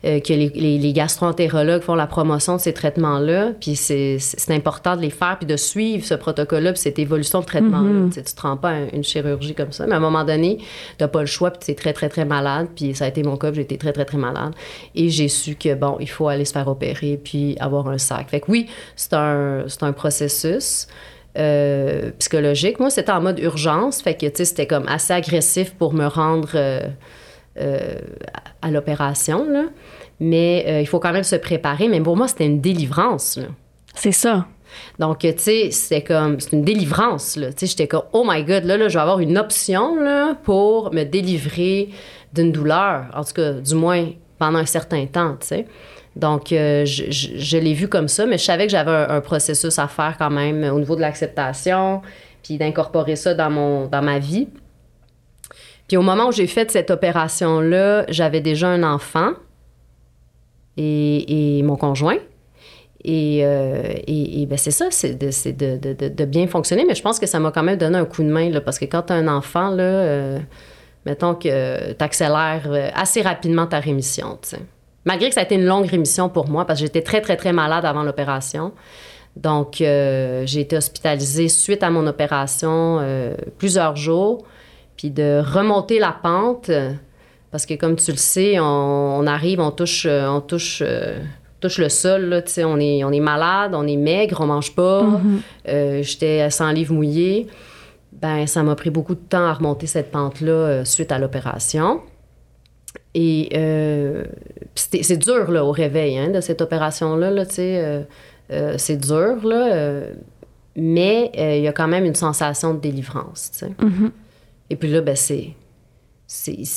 euh, 0.04 0.20
que 0.20 0.32
les, 0.32 0.48
les, 0.54 0.78
les 0.78 0.92
gastro-entérologues 0.92 1.82
font 1.82 1.96
la 1.96 2.06
promotion 2.06 2.56
de 2.56 2.60
ces 2.60 2.72
traitements-là. 2.72 3.52
Puis 3.60 3.74
c'est, 3.74 4.18
important 4.50 4.96
de 4.96 5.02
les 5.02 5.10
faire. 5.10 5.36
Puis 5.38 5.46
de 5.46 5.56
suivre 5.56 6.04
ce 6.04 6.14
protocole-là. 6.14 6.72
Puis 6.72 6.82
cette 6.82 6.98
évolution 6.98 7.40
de 7.40 7.46
traitement-là. 7.46 8.06
Tu 8.08 8.12
sais, 8.12 8.22
tu 8.22 8.34
te 8.34 8.40
rends 8.40 8.56
pas 8.56 8.70
à 8.70 8.78
une 8.92 9.04
chirurgie 9.04 9.54
comme 9.54 9.72
ça. 9.72 9.86
Mais 9.86 9.94
à 9.94 9.96
un 9.96 10.00
moment 10.00 10.24
donné, 10.24 10.58
t'as 10.98 11.08
pas 11.08 11.20
le 11.20 11.26
choix. 11.26 11.50
Puis 11.50 11.60
tu 11.64 11.70
es 11.72 11.74
très, 11.74 11.92
très, 11.92 12.08
très 12.08 12.24
malade. 12.24 12.68
Puis 12.76 12.94
ça 12.94 13.06
a 13.06 13.08
été 13.08 13.24
mon 13.24 13.36
cas. 13.36 13.48
puis 13.48 13.56
J'ai 13.56 13.62
été 13.62 13.78
très, 13.78 13.92
très, 13.92 14.04
très 14.04 14.18
malade. 14.18 14.52
Et 14.94 15.08
j'ai 15.08 15.28
su 15.28 15.56
que, 15.56 15.74
bon, 15.74 15.96
il 15.98 16.08
faut 16.08 16.28
aller 16.28 16.44
se 16.44 16.52
faire 16.52 16.68
opérer. 16.68 17.18
Puis 17.22 17.56
avoir 17.58 17.88
un 17.88 17.98
sac. 17.98 18.28
Fait 18.30 18.40
que 18.40 18.46
oui, 18.48 18.68
c'est 18.94 19.14
un, 19.14 19.64
c'est 19.66 19.82
un 19.82 19.92
processus 19.92 20.86
euh, 21.36 22.10
psychologique. 22.18 22.80
Moi, 22.80 22.90
c'était 22.90 23.12
en 23.12 23.20
mode 23.20 23.38
urgence, 23.38 24.00
fait 24.02 24.14
que, 24.14 24.26
tu 24.26 24.36
sais, 24.36 24.44
c'était 24.44 24.66
comme 24.66 24.86
assez 24.88 25.12
agressif 25.12 25.74
pour 25.74 25.92
me 25.92 26.06
rendre 26.06 26.50
euh, 26.54 26.80
euh, 27.58 27.94
à 28.62 28.70
l'opération, 28.70 29.44
là. 29.50 29.64
Mais 30.18 30.80
il 30.80 30.86
faut 30.86 30.98
quand 30.98 31.12
même 31.12 31.24
se 31.24 31.36
préparer. 31.36 31.88
Mais 31.88 32.00
pour 32.00 32.16
moi, 32.16 32.26
c'était 32.26 32.46
une 32.46 32.62
délivrance, 32.62 33.36
là. 33.36 33.48
C'est 33.94 34.12
ça. 34.12 34.46
Donc, 34.98 35.18
tu 35.18 35.32
sais, 35.36 35.70
c'était 35.70 36.02
comme, 36.02 36.40
c'est 36.40 36.52
une 36.52 36.64
délivrance, 36.64 37.36
là. 37.36 37.48
Tu 37.48 37.58
sais, 37.58 37.66
j'étais 37.66 37.86
comme, 37.86 38.04
oh 38.14 38.24
my 38.26 38.42
God, 38.42 38.64
là, 38.64 38.78
là, 38.78 38.88
je 38.88 38.94
vais 38.94 39.02
avoir 39.02 39.20
une 39.20 39.36
option, 39.36 39.96
là, 39.96 40.34
pour 40.42 40.92
me 40.94 41.04
délivrer 41.04 41.90
d'une 42.32 42.50
douleur. 42.50 43.06
En 43.14 43.24
tout 43.24 43.34
cas, 43.34 43.52
du 43.52 43.74
moins, 43.74 44.06
pendant 44.38 44.58
un 44.58 44.66
certain 44.66 45.04
temps, 45.04 45.36
tu 45.38 45.48
sais. 45.48 45.66
Donc, 46.16 46.50
euh, 46.50 46.86
je, 46.86 47.58
l'ai 47.58 47.74
vu 47.74 47.88
comme 47.88 48.08
ça, 48.08 48.24
mais 48.24 48.38
je 48.38 48.44
savais 48.44 48.64
que 48.66 48.72
j'avais 48.72 48.90
un, 48.90 49.20
processus 49.20 49.78
à 49.78 49.86
faire 49.86 50.16
quand 50.18 50.30
même 50.30 50.64
au 50.64 50.78
niveau 50.78 50.96
de 50.96 51.02
l'acceptation, 51.02 52.00
puis 52.42 52.56
d'incorporer 52.56 53.16
ça 53.16 53.34
dans, 53.34 53.50
mon, 53.50 53.86
dans 53.86 54.00
ma 54.00 54.18
vie. 54.18 54.48
Puis 55.86 55.98
au 55.98 56.02
moment 56.02 56.28
où 56.28 56.32
j'ai 56.32 56.46
fait 56.46 56.70
cette 56.70 56.90
opération-là, 56.90 58.06
j'avais 58.08 58.40
déjà 58.40 58.68
un 58.68 58.82
enfant 58.82 59.32
et, 60.78 61.60
mon 61.62 61.76
conjoint. 61.76 62.16
Et, 63.04 63.40
euh, 63.44 63.82
et, 64.06 64.42
et 64.42 64.46
ben 64.46 64.56
c'est 64.58 64.72
ça, 64.72 64.86
c'est 64.90 65.14
de, 65.14 65.30
de, 65.52 65.92
de- 65.92 66.08
de- 66.08 66.24
bien 66.24 66.46
fonctionner. 66.48 66.84
Mais 66.88 66.94
je 66.94 67.02
pense 67.02 67.20
que 67.20 67.26
ça 67.26 67.38
m'a 67.38 67.52
quand 67.52 67.62
même 67.62 67.76
donné 67.76 67.98
un 67.98 68.04
coup 68.06 68.22
de 68.22 68.30
main, 68.30 68.48
là, 68.48 68.62
parce 68.62 68.78
que 68.78 68.86
quand 68.86 69.02
tu 69.02 69.12
as 69.12 69.16
un 69.16 69.28
enfant, 69.28 69.68
là, 69.68 69.82
euh, 69.82 70.38
mettons 71.04 71.34
que 71.34 71.92
tu 71.92 72.04
accélères 72.04 72.90
assez 72.94 73.20
rapidement 73.20 73.66
ta 73.66 73.80
rémission. 73.80 74.38
tu 74.42 74.48
sais. 74.48 74.60
Malgré 75.06 75.28
que 75.28 75.34
ça 75.34 75.40
a 75.40 75.44
été 75.44 75.54
une 75.54 75.64
longue 75.64 75.86
rémission 75.86 76.28
pour 76.28 76.48
moi, 76.48 76.66
parce 76.66 76.80
que 76.80 76.84
j'étais 76.84 77.02
très, 77.02 77.22
très, 77.22 77.36
très 77.36 77.54
malade 77.54 77.86
avant 77.86 78.02
l'opération. 78.02 78.72
Donc, 79.36 79.80
euh, 79.80 80.42
j'ai 80.44 80.60
été 80.60 80.76
hospitalisée 80.76 81.48
suite 81.48 81.82
à 81.82 81.90
mon 81.90 82.06
opération 82.06 82.98
euh, 83.00 83.34
plusieurs 83.56 83.96
jours. 83.96 84.44
Puis 84.96 85.10
de 85.10 85.42
remonter 85.44 85.98
la 85.98 86.12
pente, 86.12 86.70
parce 87.56 87.64
que 87.64 87.74
comme 87.74 87.96
tu 87.96 88.10
le 88.10 88.16
sais, 88.16 88.58
on, 88.58 88.64
on 88.64 89.26
arrive, 89.26 89.60
on 89.60 89.70
touche, 89.70 90.04
euh, 90.06 90.26
on 90.26 90.40
touche, 90.40 90.82
euh, 90.84 91.18
touche 91.60 91.78
le 91.78 91.88
sol, 91.88 92.26
là, 92.26 92.42
tu 92.42 92.52
sais, 92.52 92.64
on 92.64 92.78
est, 92.78 93.02
on 93.04 93.10
est 93.12 93.20
malade, 93.20 93.72
on 93.74 93.86
est 93.86 93.96
maigre, 93.96 94.40
on 94.40 94.46
mange 94.46 94.74
pas. 94.74 95.06
Euh, 95.68 96.02
J'étais 96.02 96.42
à 96.42 96.50
100 96.50 96.72
livres 96.72 96.94
mouillés. 96.94 97.46
Ben, 98.12 98.46
ça 98.46 98.62
m'a 98.62 98.74
pris 98.74 98.90
beaucoup 98.90 99.14
de 99.14 99.20
temps 99.20 99.46
à 99.46 99.52
remonter 99.52 99.86
cette 99.86 100.10
pente-là 100.10 100.84
suite 100.84 101.12
à 101.12 101.18
l'opération. 101.18 102.00
Et 103.18 103.48
euh, 103.54 104.24
c'est 104.74 105.16
dur 105.16 105.50
là, 105.50 105.64
au 105.64 105.72
réveil 105.72 106.18
hein, 106.18 106.28
de 106.28 106.42
cette 106.42 106.60
opération-là. 106.60 107.30
Là, 107.30 107.46
tu 107.46 107.54
sais, 107.54 107.80
euh, 107.82 108.02
euh, 108.52 108.74
c'est 108.76 108.98
dur, 108.98 109.38
là, 109.42 109.72
euh, 109.74 110.12
mais 110.76 111.30
il 111.34 111.62
y 111.62 111.66
a 111.66 111.72
quand 111.72 111.88
même 111.88 112.04
une 112.04 112.14
sensation 112.14 112.74
de 112.74 112.78
délivrance. 112.80 113.50
tu 113.52 113.58
sais. 113.60 113.72
Et 114.68 114.76
puis 114.76 114.90
là, 114.90 115.00
ben, 115.00 115.16
c'est. 115.16 115.54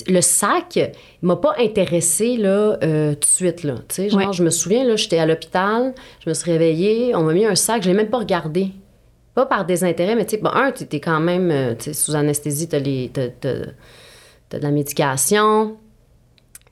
le 0.07 0.21
sac 0.21 0.77
il 0.77 1.25
m'a 1.27 1.35
pas 1.35 1.55
intéressé 1.59 2.37
là 2.37 2.77
tout 2.79 3.19
de 3.19 3.25
suite 3.25 3.63
là 3.63 3.75
tu 3.89 3.95
sais 3.95 4.09
genre 4.09 4.19
Ouais. 4.27 4.31
je 4.31 4.43
me 4.43 4.51
souviens 4.51 4.83
là 4.85 4.95
j'étais 4.95 5.17
à 5.17 5.25
l'hôpital 5.25 5.95
je 6.23 6.29
me 6.29 6.35
suis 6.35 6.51
réveillée 6.51 7.15
on 7.15 7.23
m'a 7.23 7.33
mis 7.33 7.45
un 7.45 7.55
sac 7.55 7.81
je 7.81 7.87
l'ai 7.89 7.95
même 7.95 8.09
pas 8.11 8.19
regardé 8.19 8.67
pas 9.33 9.47
par 9.47 9.65
désintérêt 9.65 10.15
mais 10.15 10.25
tu 10.25 10.35
sais 10.35 10.41
bon, 10.41 10.51
un 10.53 10.71
tu 10.71 10.83
es 10.95 10.99
quand 10.99 11.19
même 11.19 11.75
tu 11.79 11.95
sous 11.95 12.13
anesthésie 12.15 12.67
t'as 12.69 12.79
de 12.79 13.73
la 14.51 14.69
médication 14.71 15.75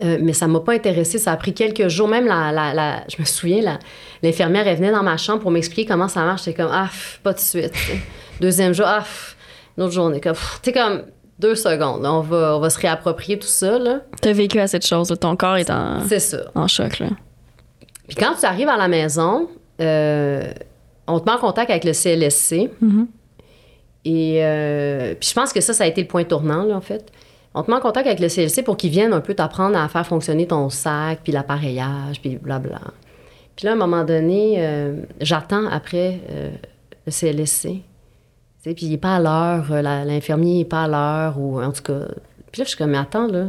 euh, 0.04 0.18
mais 0.22 0.34
ça 0.34 0.48
m'a 0.48 0.60
pas 0.60 0.74
intéressé. 0.74 1.18
Ça 1.18 1.32
a 1.32 1.38
pris 1.38 1.54
quelques 1.54 1.88
jours. 1.88 2.08
Même, 2.08 2.26
la, 2.28 2.52
la- 2.52 2.74
la- 2.74 3.04
je 3.10 3.16
me 3.20 3.26
souviens, 3.26 3.80
l'infirmière, 4.22 4.68
elle 4.68 4.78
venait 4.78 4.92
dans 4.92 5.04
ma 5.04 5.18
chambre 5.18 5.42
pour 5.42 5.52
m'expliquer 5.52 5.86
comment 5.88 6.08
ça 6.08 6.24
marche. 6.24 6.46
J'étais 6.46 6.62
comme, 6.62 6.72
ah, 6.74 6.86
pff, 6.90 7.20
pas 7.24 7.34
de 7.34 7.40
suite. 7.40 7.72
tu. 7.74 7.94
Deuxième 8.40 8.74
jour, 8.74 8.86
ah, 8.88 9.00
pff, 9.00 9.36
une 9.78 9.84
autre 9.84 9.94
journée. 9.94 10.22
Tu 10.22 10.30
sais, 10.64 10.72
comme 10.72 11.04
deux 11.40 11.56
secondes. 11.56 12.06
On 12.06 12.22
va, 12.22 12.56
on 12.58 12.60
va 12.60 12.70
se 12.70 12.80
réapproprier 12.80 13.38
tout 13.40 13.48
ça, 13.48 13.78
là. 13.80 14.02
T'as 14.22 14.34
vécu 14.34 14.60
à 14.60 14.68
cette 14.68 14.86
chose, 14.86 15.14
ton 15.20 15.36
corps 15.36 15.58
est 15.58 15.70
en, 15.70 16.02
C'est 16.08 16.20
ça. 16.20 16.38
en 16.56 16.68
choc. 16.68 17.00
Là. 17.00 17.08
Puis 18.08 18.16
quand 18.16 18.34
tu 18.40 18.46
arrives 18.46 18.70
à 18.70 18.78
la 18.78 18.88
maison, 18.88 19.50
euh, 19.82 20.44
on 21.08 21.20
te 21.20 21.26
met 21.26 21.36
en 21.36 21.40
contact 21.40 21.70
avec 21.72 21.84
le 21.84 21.94
CLSC. 21.94 22.70
Et 24.06 24.40
euh, 24.44 25.16
puis 25.20 25.30
je 25.30 25.34
pense 25.34 25.52
que 25.52 25.60
ça, 25.60 25.74
ça 25.74 25.84
a 25.84 25.88
été 25.88 26.02
le 26.02 26.08
point 26.08 26.24
tournant, 26.24 26.64
là, 26.64 26.76
en 26.76 26.82
fait. 26.82 27.12
On 27.58 27.64
te 27.64 27.72
met 27.72 27.78
en 27.78 27.82
contact 27.82 28.06
avec 28.08 28.20
le 28.20 28.28
CLC 28.30 28.62
pour 28.64 28.78
qu'ils 28.78 28.92
viennent 28.92 29.14
un 29.14 29.22
peu 29.22 29.34
t'apprendre 29.34 29.78
à 29.78 29.88
faire 29.88 30.06
fonctionner 30.06 30.46
ton 30.48 30.70
sac, 30.70 31.22
puis 31.24 31.32
l'appareillage, 31.32 32.22
puis 32.22 32.38
blabla. 32.38 32.82
Puis 33.56 33.66
là, 33.66 33.72
à 33.72 33.74
un 33.74 33.78
moment 33.78 34.04
donné, 34.04 34.56
euh, 34.60 35.02
j'attends 35.22 35.66
après 35.68 36.20
euh, 36.30 36.52
le 37.06 37.12
CLSC. 37.12 37.82
Puis 38.64 38.76
il 38.82 38.90
n'est 38.92 38.98
pas 38.98 39.16
à 39.16 39.20
l'heure, 39.20 39.72
euh, 39.72 39.82
l'infirmier 39.82 40.60
n'est 40.60 40.66
pas 40.66 40.84
à 40.84 40.88
l'heure, 40.88 41.40
ou 41.40 41.60
en 41.62 41.72
tout 41.72 41.82
cas. 41.84 42.02
Puis 42.52 42.60
là, 42.60 42.66
je 42.66 42.70
suis 42.70 42.78
comme, 42.78 42.92
mais 42.92 42.98
attends, 42.98 43.28
là, 43.28 43.46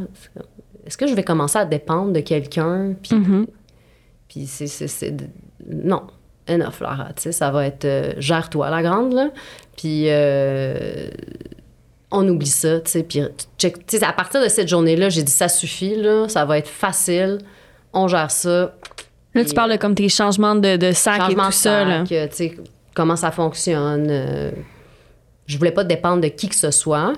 est-ce 0.86 0.96
que 0.96 1.06
je 1.06 1.14
vais 1.14 1.24
commencer 1.24 1.58
à 1.58 1.64
dépendre 1.66 2.12
de 2.12 2.20
quelqu'un? 2.20 2.94
Puis 3.02 3.14
Mhm. 3.16 3.46
puis 4.28 4.46
c'est. 4.46 5.14
Non. 5.68 6.02
enough, 6.50 6.80
Lara. 6.80 7.08
Tu 7.14 7.24
sais, 7.24 7.32
ça 7.32 7.50
va 7.50 7.66
être 7.66 7.84
euh, 7.84 8.12
gère-toi, 8.18 8.70
la 8.70 8.82
grande, 8.82 9.12
là. 9.12 9.28
Puis 9.76 10.06
on 12.10 12.26
oublie 12.28 12.46
ça, 12.46 12.80
tu 12.80 12.90
sais. 12.90 13.02
Puis 13.02 13.20
à 13.20 14.12
partir 14.12 14.42
de 14.42 14.48
cette 14.48 14.68
journée-là, 14.68 15.08
j'ai 15.08 15.22
dit 15.22 15.32
ça 15.32 15.48
suffit, 15.48 15.94
là. 15.96 16.28
Ça 16.28 16.44
va 16.44 16.58
être 16.58 16.68
facile. 16.68 17.38
On 17.92 18.08
gère 18.08 18.30
ça. 18.30 18.74
Là, 19.34 19.44
tu 19.44 19.54
parles 19.54 19.72
de 19.72 19.76
comme 19.76 19.94
tes 19.94 20.08
changements 20.08 20.54
de, 20.54 20.76
de 20.76 20.92
sac 20.92 21.20
Changement 21.20 21.44
et 21.44 21.46
de 21.46 21.52
tout 21.52 21.58
ça. 21.58 22.04
sac, 22.06 22.12
euh, 22.12 22.48
comment 22.94 23.16
ça 23.16 23.30
fonctionne. 23.30 24.06
euh, 24.10 24.50
je 25.46 25.56
voulais 25.56 25.70
pas 25.70 25.84
dépendre 25.84 26.20
de 26.22 26.28
qui 26.28 26.48
que 26.48 26.54
ce 26.54 26.70
soit. 26.70 27.12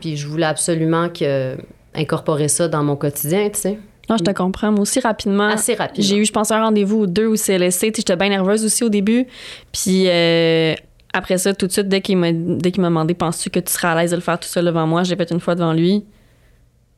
Puis 0.00 0.16
je 0.16 0.26
voulais 0.28 0.46
absolument 0.46 1.08
que, 1.08 1.56
incorporer 1.94 2.48
ça 2.48 2.68
dans 2.68 2.84
mon 2.84 2.94
quotidien, 2.96 3.48
tu 3.50 3.58
sais. 3.60 3.78
Non, 4.08 4.16
je 4.16 4.24
te 4.24 4.30
comprends. 4.30 4.70
Moi 4.70 4.80
aussi, 4.80 5.00
rapidement. 5.00 5.48
Assez 5.48 5.74
rapidement. 5.74 6.08
J'ai 6.08 6.16
eu, 6.16 6.24
je 6.24 6.32
pense, 6.32 6.50
un 6.50 6.62
rendez-vous 6.62 7.00
ou 7.00 7.06
deux 7.06 7.26
au 7.26 7.36
CLSC. 7.36 7.78
Tu 7.80 7.86
sais, 7.86 7.92
J'étais 7.96 8.16
bien 8.16 8.30
nerveuse 8.30 8.64
aussi 8.64 8.82
au 8.84 8.88
début. 8.88 9.26
Puis 9.72 10.04
euh, 10.08 10.74
après 11.12 11.38
ça, 11.38 11.54
tout 11.54 11.66
de 11.66 11.72
suite, 11.72 11.88
dès 11.88 12.00
qu'il 12.00 12.16
m'a 12.18 12.32
dès 12.32 12.70
qu'il 12.70 12.80
m'a 12.82 12.88
demandé 12.88 13.14
Penses-tu 13.14 13.50
que 13.50 13.60
tu 13.60 13.72
seras 13.72 13.92
à 13.92 14.00
l'aise 14.02 14.10
de 14.10 14.16
le 14.16 14.22
faire 14.22 14.38
tout 14.38 14.48
seul 14.48 14.64
devant 14.66 14.86
moi? 14.86 15.02
J'ai 15.04 15.16
fait 15.16 15.30
une 15.30 15.40
fois 15.40 15.54
devant 15.54 15.72
lui. 15.72 16.04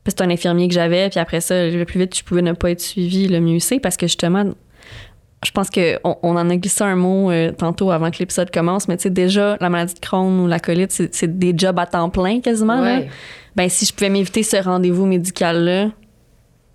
Puis 0.05 0.15
c'est 0.17 0.23
un 0.23 0.31
infirmier 0.31 0.67
que 0.69 0.75
j'avais. 0.75 1.09
Puis 1.11 1.21
après 1.21 1.41
ça, 1.41 1.69
le 1.69 1.85
plus 1.85 2.01
vite 2.01 2.17
je 2.17 2.25
pouvais 2.25 2.43
ne 2.43 2.53
pas 2.53 2.71
être 2.71 2.81
suivi, 2.81 3.29
le 3.29 3.41
mieux 3.41 3.59
c'est. 3.61 3.79
Parce 3.81 3.97
que 3.97 4.07
justement, 4.07 4.45
je 5.45 5.51
pense 5.53 5.71
qu'on 5.71 6.17
on 6.23 6.37
en 6.37 6.51
a 6.51 6.57
glissé 6.57 6.85
un 6.85 6.97
mot 6.97 7.31
euh, 7.31 7.53
tantôt 7.53 7.91
avant 7.91 8.11
que 8.11 8.19
l'épisode 8.19 8.51
commence. 8.51 8.89
Mais 8.89 8.97
tu 8.97 9.05
sais, 9.05 9.11
déjà, 9.11 9.57
la 9.61 9.69
maladie 9.71 9.95
de 9.95 10.01
Crohn 10.01 10.41
ou 10.41 10.47
la 10.47 10.59
colite, 10.59 10.91
c'est 10.93 11.15
c'est 11.15 11.39
des 11.39 11.55
jobs 11.57 11.79
à 11.79 11.87
temps 11.87 12.11
plein 12.11 12.41
quasiment. 12.41 12.81
là. 12.81 13.03
Ben, 13.57 13.69
si 13.69 13.85
je 13.85 13.93
pouvais 13.93 14.11
m'éviter 14.11 14.43
ce 14.43 14.57
rendez-vous 14.57 15.07
médical-là, 15.07 15.91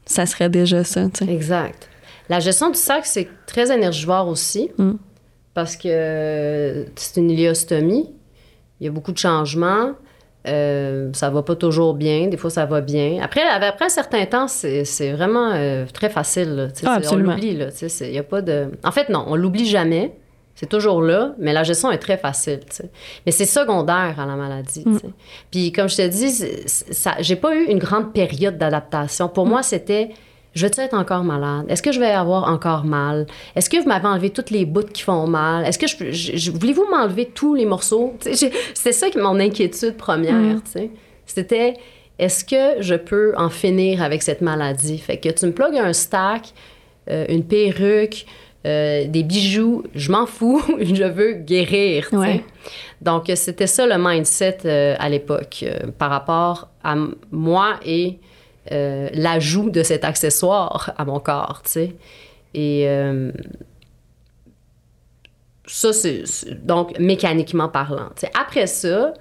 ça 0.05 0.25
serait 0.25 0.49
déjà 0.49 0.83
ça. 0.83 1.07
Exact. 1.27 1.89
La 2.29 2.39
gestion 2.39 2.69
du 2.69 2.77
sac, 2.77 3.05
c'est 3.05 3.27
très 3.45 3.71
énergivore 3.75 4.27
aussi, 4.27 4.69
Mm. 4.77 4.93
Parce 5.55 5.77
que 5.77 6.85
c'est 6.95 7.19
une 7.19 7.31
iléostomie. 7.31 8.11
Il 8.79 8.85
y 8.85 8.87
a 8.87 8.91
beaucoup 8.91 9.13
de 9.13 9.17
changements. 9.17 9.93
Euh, 10.47 11.09
ça 11.13 11.29
va 11.31 11.41
pas 11.41 11.55
toujours 11.55 11.95
bien. 11.95 12.27
Des 12.27 12.37
fois, 12.37 12.49
ça 12.51 12.65
va 12.65 12.81
bien. 12.81 13.19
Après, 13.23 13.41
après 13.41 13.85
un 13.85 13.89
certain 13.89 14.25
temps, 14.25 14.47
c'est 14.47 15.11
vraiment 15.13 15.53
euh, 15.53 15.85
très 15.91 16.09
facile. 16.09 16.55
là. 16.55 16.67
Ah. 16.85 16.99
On 17.09 17.15
l'oublie. 17.15 17.57
y 18.01 18.17
a 18.17 18.23
pas 18.23 18.41
de... 18.41 18.69
En 18.83 18.91
fait, 18.91 19.09
non, 19.09 19.23
on 19.27 19.35
l'oublie 19.35 19.65
jamais. 19.65 20.13
C'est 20.55 20.69
toujours 20.69 21.01
là, 21.01 21.33
mais 21.39 21.51
la 21.51 21.63
gestion 21.63 21.89
est 21.91 21.97
très 21.97 22.17
facile. 22.17 22.59
Mais 23.25 23.31
c'est 23.31 23.45
secondaire 23.45 24.15
à 24.17 24.25
la 24.25 24.35
maladie. 24.35 24.83
sais. 24.83 25.09
Puis 25.51 25.71
comme 25.71 25.89
je 25.89 25.97
te 25.97 26.07
dis, 26.07 26.45
j'ai 27.19 27.35
pas 27.35 27.55
eu 27.55 27.65
une 27.65 27.79
grande 27.79 28.13
période 28.13 28.57
d'adaptation. 28.57 29.27
Pour 29.29 29.45
moi, 29.45 29.63
c'était 29.63 30.11
je 30.55 30.65
vais-tu 30.65 30.79
être 30.81 30.93
encore 30.95 31.23
malade? 31.23 31.65
Est-ce 31.69 31.83
que 31.83 31.91
je 31.91 31.99
vais 31.99 32.07
avoir 32.11 32.45
encore 32.51 32.83
mal? 32.85 33.27
Est-ce 33.55 33.69
que 33.69 33.77
vous 33.77 33.87
m'avez 33.87 34.07
enlevé 34.07 34.29
toutes 34.31 34.49
les 34.49 34.65
bouts 34.65 34.81
qui 34.91 35.03
font 35.03 35.27
mal? 35.27 35.65
Est-ce 35.65 35.77
que 35.77 35.85
je, 35.87 36.11
je- 36.11 36.37
je- 36.37 36.51
voulez-vous 36.51 36.87
m'enlever 36.89 37.25
tous 37.25 37.53
les 37.55 37.65
morceaux? 37.65 38.15
C'était 38.21 38.91
ça 38.93 39.09
qui 39.09 39.17
mon 39.17 39.39
inquiétude 39.39 39.97
première. 39.97 40.33
Mm. 40.33 40.61
C'était 41.25 41.73
est-ce 42.17 42.45
que 42.45 42.81
je 42.81 42.95
peux 42.95 43.33
en 43.37 43.49
finir 43.49 44.01
avec 44.01 44.23
cette 44.23 44.41
maladie? 44.41 44.97
Fait 44.97 45.17
que 45.17 45.29
tu 45.29 45.45
me 45.45 45.51
plugues 45.51 45.77
un 45.77 45.91
stack, 45.93 46.53
euh, 47.09 47.25
une 47.29 47.43
perruque, 47.43 48.25
euh, 48.65 49.05
des 49.07 49.21
bijoux, 49.23 49.83
je 49.93 50.11
m'en 50.11 50.25
fous, 50.25 50.63
je 50.79 51.03
veux 51.03 51.33
guérir. 51.33 52.07
Ouais. 52.13 52.43
Donc, 53.01 53.29
c'était 53.35 53.67
ça 53.67 53.85
le 53.85 53.95
mindset 53.97 54.59
euh, 54.65 54.95
à 54.97 55.09
l'époque 55.09 55.63
euh, 55.63 55.91
par 55.99 56.09
rapport 56.09 56.69
à 56.83 56.95
moi 57.31 57.73
et 57.85 58.17
euh, 58.71 59.09
l'ajout 59.13 59.69
de 59.69 59.83
cet 59.83 60.03
accessoire 60.03 60.93
à 60.97 61.05
mon 61.05 61.19
corps, 61.19 61.61
tu 61.63 61.71
sais. 61.71 61.95
Et 62.53 62.85
euh, 62.87 63.31
ça, 65.67 65.93
c'est... 65.93 66.23
Donc, 66.65 66.97
mécaniquement 66.99 67.69
parlant. 67.69 68.09
tu 68.15 68.21
sais. 68.21 68.31
Après 68.39 68.67
ça, 68.67 69.13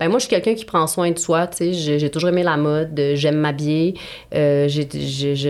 ben 0.00 0.08
moi, 0.08 0.18
je 0.18 0.24
suis 0.24 0.30
quelqu'un 0.30 0.54
qui 0.54 0.64
prend 0.64 0.86
soin 0.86 1.10
de 1.12 1.18
soi, 1.18 1.46
tu 1.46 1.58
sais. 1.58 1.98
J'ai, 1.98 2.10
toujours 2.10 2.30
aimé 2.30 2.42
la 2.42 2.56
mode, 2.56 3.00
j'aime 3.14 3.36
m'habiller, 3.36 3.94
euh, 4.34 4.66
je, 4.68 4.82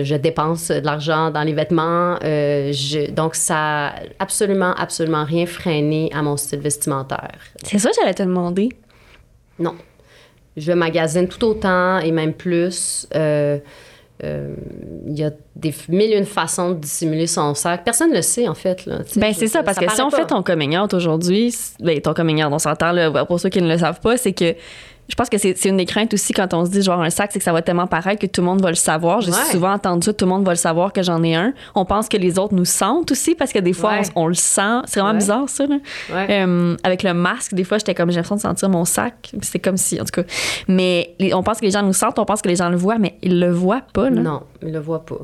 je 0.03 0.15
dépense 0.15 0.67
de 0.69 0.85
l'argent 0.85 1.31
dans 1.31 1.41
les 1.43 1.53
vêtements. 1.53 2.17
euh, 2.23 2.71
je- 2.71 3.09
donc, 3.11 3.35
ça 3.35 3.87
a 3.87 3.93
absolument, 4.19 4.73
absolument 4.75 5.23
rien 5.23 5.45
freiné 5.47 6.11
à 6.13 6.21
mon 6.21 6.37
style 6.37 6.59
vestimentaire. 6.59 7.39
C'est 7.63 7.79
ça 7.79 7.89
que 7.89 7.95
j'allais 7.99 8.13
te 8.13 8.23
demander. 8.23 8.69
Non. 9.59 9.75
Je 10.57 10.71
magasine 10.71 11.27
tout 11.27 11.43
autant 11.45 11.99
et 11.99 12.11
même 12.11 12.33
plus. 12.33 13.07
Euh, 13.15 13.57
euh, 14.23 14.53
Il 15.07 15.17
y 15.17 15.23
a 15.23 15.31
des 15.55 15.73
mille 15.89 16.13
et 16.13 16.17
une 16.17 16.25
façons 16.25 16.71
de 16.71 16.75
dissimuler 16.75 17.27
son 17.27 17.55
sac. 17.55 17.83
Personne 17.83 18.11
ne 18.11 18.15
le 18.17 18.21
sait, 18.21 18.47
en 18.47 18.53
fait. 18.53 18.85
Là, 18.85 18.99
Ben, 19.15 19.33
c'est 19.33 19.47
ça, 19.47 19.63
parce 19.63 19.77
que 19.77 19.89
si 19.91 20.01
on 20.01 20.09
pas. 20.09 20.17
fait 20.17 20.27
ton 20.27 20.43
coming 20.43 20.77
out 20.77 20.93
aujourd'hui, 20.93 21.53
ben, 21.79 21.99
ton 21.99 22.13
coming 22.13 22.43
out, 22.43 22.51
on 22.53 22.59
s'entend, 22.59 22.91
là, 22.91 23.25
pour 23.25 23.39
ceux 23.39 23.49
qui 23.49 23.61
ne 23.61 23.67
le 23.67 23.77
savent 23.77 23.99
pas, 23.99 24.15
c'est 24.17 24.33
que 24.33 24.55
je 25.09 25.15
pense 25.15 25.29
que 25.29 25.37
c'est 25.37 25.65
une 25.65 25.77
des 25.77 25.85
craintes 25.85 26.13
aussi 26.13 26.33
quand 26.33 26.53
on 26.53 26.65
se 26.65 26.71
dit 26.71 26.81
genre 26.81 27.01
un 27.01 27.09
sac, 27.09 27.29
c'est 27.33 27.39
que 27.39 27.45
ça 27.45 27.51
va 27.53 27.61
tellement 27.61 27.87
paraître 27.87 28.21
que 28.21 28.25
tout 28.27 28.41
le 28.41 28.47
monde 28.47 28.61
va 28.61 28.69
le 28.69 28.75
savoir. 28.75 29.21
J'ai 29.21 29.31
Ouais. 29.31 29.37
souvent 29.51 29.73
entendu 29.73 30.13
tout 30.13 30.25
le 30.25 30.29
monde 30.29 30.45
va 30.45 30.51
le 30.53 30.57
savoir 30.57 30.93
que 30.93 31.03
j'en 31.03 31.21
ai 31.23 31.35
un. 31.35 31.53
On 31.75 31.85
pense 31.85 32.07
que 32.09 32.17
les 32.17 32.39
autres 32.39 32.53
nous 32.55 32.65
sentent 32.65 33.11
aussi 33.11 33.35
parce 33.35 33.51
que 33.51 33.59
des 33.59 33.73
fois, 33.73 33.91
Ouais. 33.91 34.01
on, 34.15 34.23
on 34.23 34.27
le 34.27 34.33
sent. 34.33 34.81
C'est 34.85 34.99
vraiment 35.01 35.13
Ouais. 35.13 35.19
bizarre, 35.19 35.49
ça. 35.49 35.65
Là. 35.67 35.75
Euh, 36.29 36.75
avec 36.83 37.03
le 37.03 37.13
masque, 37.13 37.53
des 37.53 37.63
fois, 37.63 37.77
j'étais 37.79 37.93
comme, 37.93 38.09
j'ai 38.11 38.15
l'impression 38.15 38.35
de 38.37 38.41
sentir 38.41 38.69
mon 38.69 38.85
sac. 38.85 39.31
C'est 39.41 39.59
comme 39.59 39.77
si, 39.77 39.99
en 39.99 40.05
tout 40.05 40.21
cas. 40.21 40.27
Mais 40.67 41.13
les- 41.19 41.33
on 41.33 41.43
pense 41.43 41.59
que 41.59 41.65
les 41.65 41.71
gens 41.71 41.83
nous 41.83 41.93
sentent, 41.93 42.17
on 42.19 42.25
pense 42.25 42.41
que 42.41 42.47
les 42.49 42.55
gens 42.55 42.69
le 42.69 42.77
voient, 42.77 42.97
mais 42.97 43.17
ils 43.21 43.39
le 43.39 43.51
voient 43.51 43.81
pas. 43.93 44.09
Là. 44.09 44.21
Non, 44.21 44.43
il 44.61 44.71
le 44.71 44.79
voit 44.79 45.05
pas. 45.05 45.17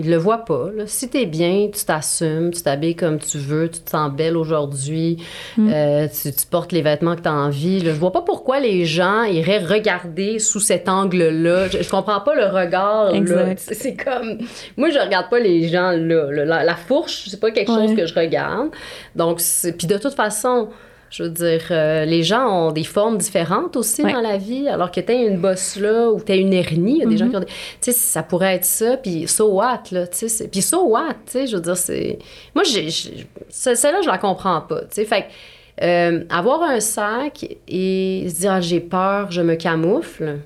Il 0.00 0.10
le 0.10 0.16
voit 0.16 0.38
pas. 0.44 0.70
là. 0.74 0.84
Si 0.88 1.08
t'es 1.08 1.24
bien, 1.24 1.68
tu 1.72 1.84
t'assumes, 1.84 2.50
tu 2.52 2.62
t'habilles 2.62 2.96
comme 2.96 3.18
tu 3.20 3.38
veux, 3.38 3.70
tu 3.70 3.78
te 3.80 3.90
sens 3.90 4.10
belle 4.12 4.36
aujourd'hui, 4.36 5.22
Mm. 5.56 5.70
euh, 5.72 6.08
tu, 6.08 6.32
tu 6.32 6.46
portes 6.46 6.72
les 6.72 6.82
vêtements 6.82 7.14
que 7.14 7.20
tu 7.22 7.28
as 7.28 7.32
envie. 7.32 7.78
là. 7.80 7.92
Je 7.92 7.98
vois 8.00 8.10
pas 8.10 8.22
pourquoi 8.22 8.58
les 8.58 8.84
gens 8.86 9.22
iraient 9.22 9.64
regarder 9.64 10.40
sous 10.40 10.58
cet 10.58 10.88
angle-là. 10.88 11.68
Je, 11.68 11.82
je 11.82 11.88
comprends 11.90 12.20
pas 12.20 12.34
le 12.34 12.46
regard. 12.46 13.14
Exact. 13.14 13.60
C'est 13.72 13.94
comme. 13.94 14.38
Moi, 14.76 14.90
je 14.90 14.98
regarde 14.98 15.30
pas 15.30 15.38
les 15.38 15.68
gens 15.68 15.92
là. 15.92 16.30
là. 16.32 16.44
La, 16.44 16.64
la 16.64 16.74
fourche, 16.74 17.26
c'est 17.28 17.38
pas 17.38 17.52
quelque 17.52 17.70
Ouais. 17.70 17.86
chose 17.86 17.96
que 17.96 18.06
je 18.06 18.14
regarde. 18.14 18.70
Donc, 19.14 19.40
puis 19.78 19.86
de 19.86 19.96
toute 19.96 20.14
façon. 20.14 20.70
Je 21.16 21.22
veux 21.22 21.28
dire, 21.28 21.62
euh, 21.70 22.04
les 22.04 22.24
gens 22.24 22.48
ont 22.48 22.72
des 22.72 22.82
formes 22.82 23.18
différentes 23.18 23.76
aussi 23.76 24.02
Ouais. 24.02 24.12
dans 24.12 24.20
la 24.20 24.36
vie. 24.36 24.66
Alors 24.68 24.90
que 24.90 24.98
tu 25.00 25.12
une 25.12 25.38
bosse 25.38 25.76
là 25.76 26.10
ou 26.10 26.20
tu 26.20 26.32
une 26.34 26.52
hernie, 26.52 26.94
il 26.96 26.98
y 26.98 27.02
a 27.04 27.06
des 27.06 27.16
gens 27.16 27.28
qui 27.28 27.36
ont 27.36 27.40
des... 27.40 27.46
Tu 27.46 27.52
sais, 27.82 27.92
ça 27.92 28.24
pourrait 28.24 28.56
être 28.56 28.64
ça, 28.64 28.96
puis 28.96 29.28
so 29.28 29.46
what, 29.52 29.82
là, 29.92 30.08
tu 30.08 30.28
sais. 30.28 30.48
Puis 30.48 30.60
so 30.60 30.82
what, 30.88 31.10
tu 31.26 31.32
sais, 31.32 31.46
je 31.46 31.54
veux 31.54 31.62
dire, 31.62 31.76
c'est... 31.76 32.18
Moi, 32.52 32.64
j'ai... 32.64 32.90
j'ai- 32.90 33.28
ce- 33.48 33.76
Celle-là, 33.76 34.00
je 34.02 34.08
la 34.08 34.18
comprends 34.18 34.60
pas, 34.62 34.80
tu 34.80 34.86
sais. 34.90 35.04
Fait 35.04 35.22
que, 35.22 35.84
euh, 35.84 36.24
avoir 36.30 36.62
un 36.62 36.80
sac 36.80 37.46
et 37.68 38.26
se 38.28 38.34
dire, 38.40 38.50
ah, 38.52 38.60
j'ai 38.60 38.80
peur, 38.80 39.30
je 39.30 39.40
me 39.40 39.54
camoufle, 39.54 40.40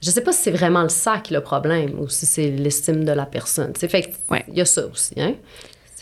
je 0.00 0.10
sais 0.10 0.20
pas 0.20 0.30
si 0.30 0.42
c'est 0.42 0.50
vraiment 0.52 0.82
le 0.82 0.88
sac 0.88 1.30
le 1.30 1.40
problème 1.40 1.98
ou 1.98 2.08
si 2.08 2.26
c'est 2.26 2.48
l'estime 2.50 3.02
de 3.02 3.10
la 3.12 3.26
personne, 3.26 3.72
tu 3.72 3.80
sais. 3.80 3.88
Fait 3.88 4.02
que, 4.02 4.08
Ouais. 4.30 4.44
il 4.46 4.56
y 4.56 4.60
a 4.60 4.64
ça 4.64 4.86
aussi, 4.86 5.14
hein. 5.20 5.34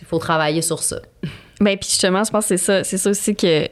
Il 0.02 0.06
faut 0.06 0.18
travailler 0.18 0.60
sur 0.60 0.82
ça. 0.82 1.00
Ben, 1.60 1.78
puis 1.78 1.88
justement, 1.88 2.22
je 2.24 2.30
pense 2.30 2.44
que 2.48 2.56
c'est 2.58 2.62
ça. 2.64 2.84
C'est 2.84 2.98
ça 2.98 3.08
aussi 3.08 3.34
que 3.34 3.68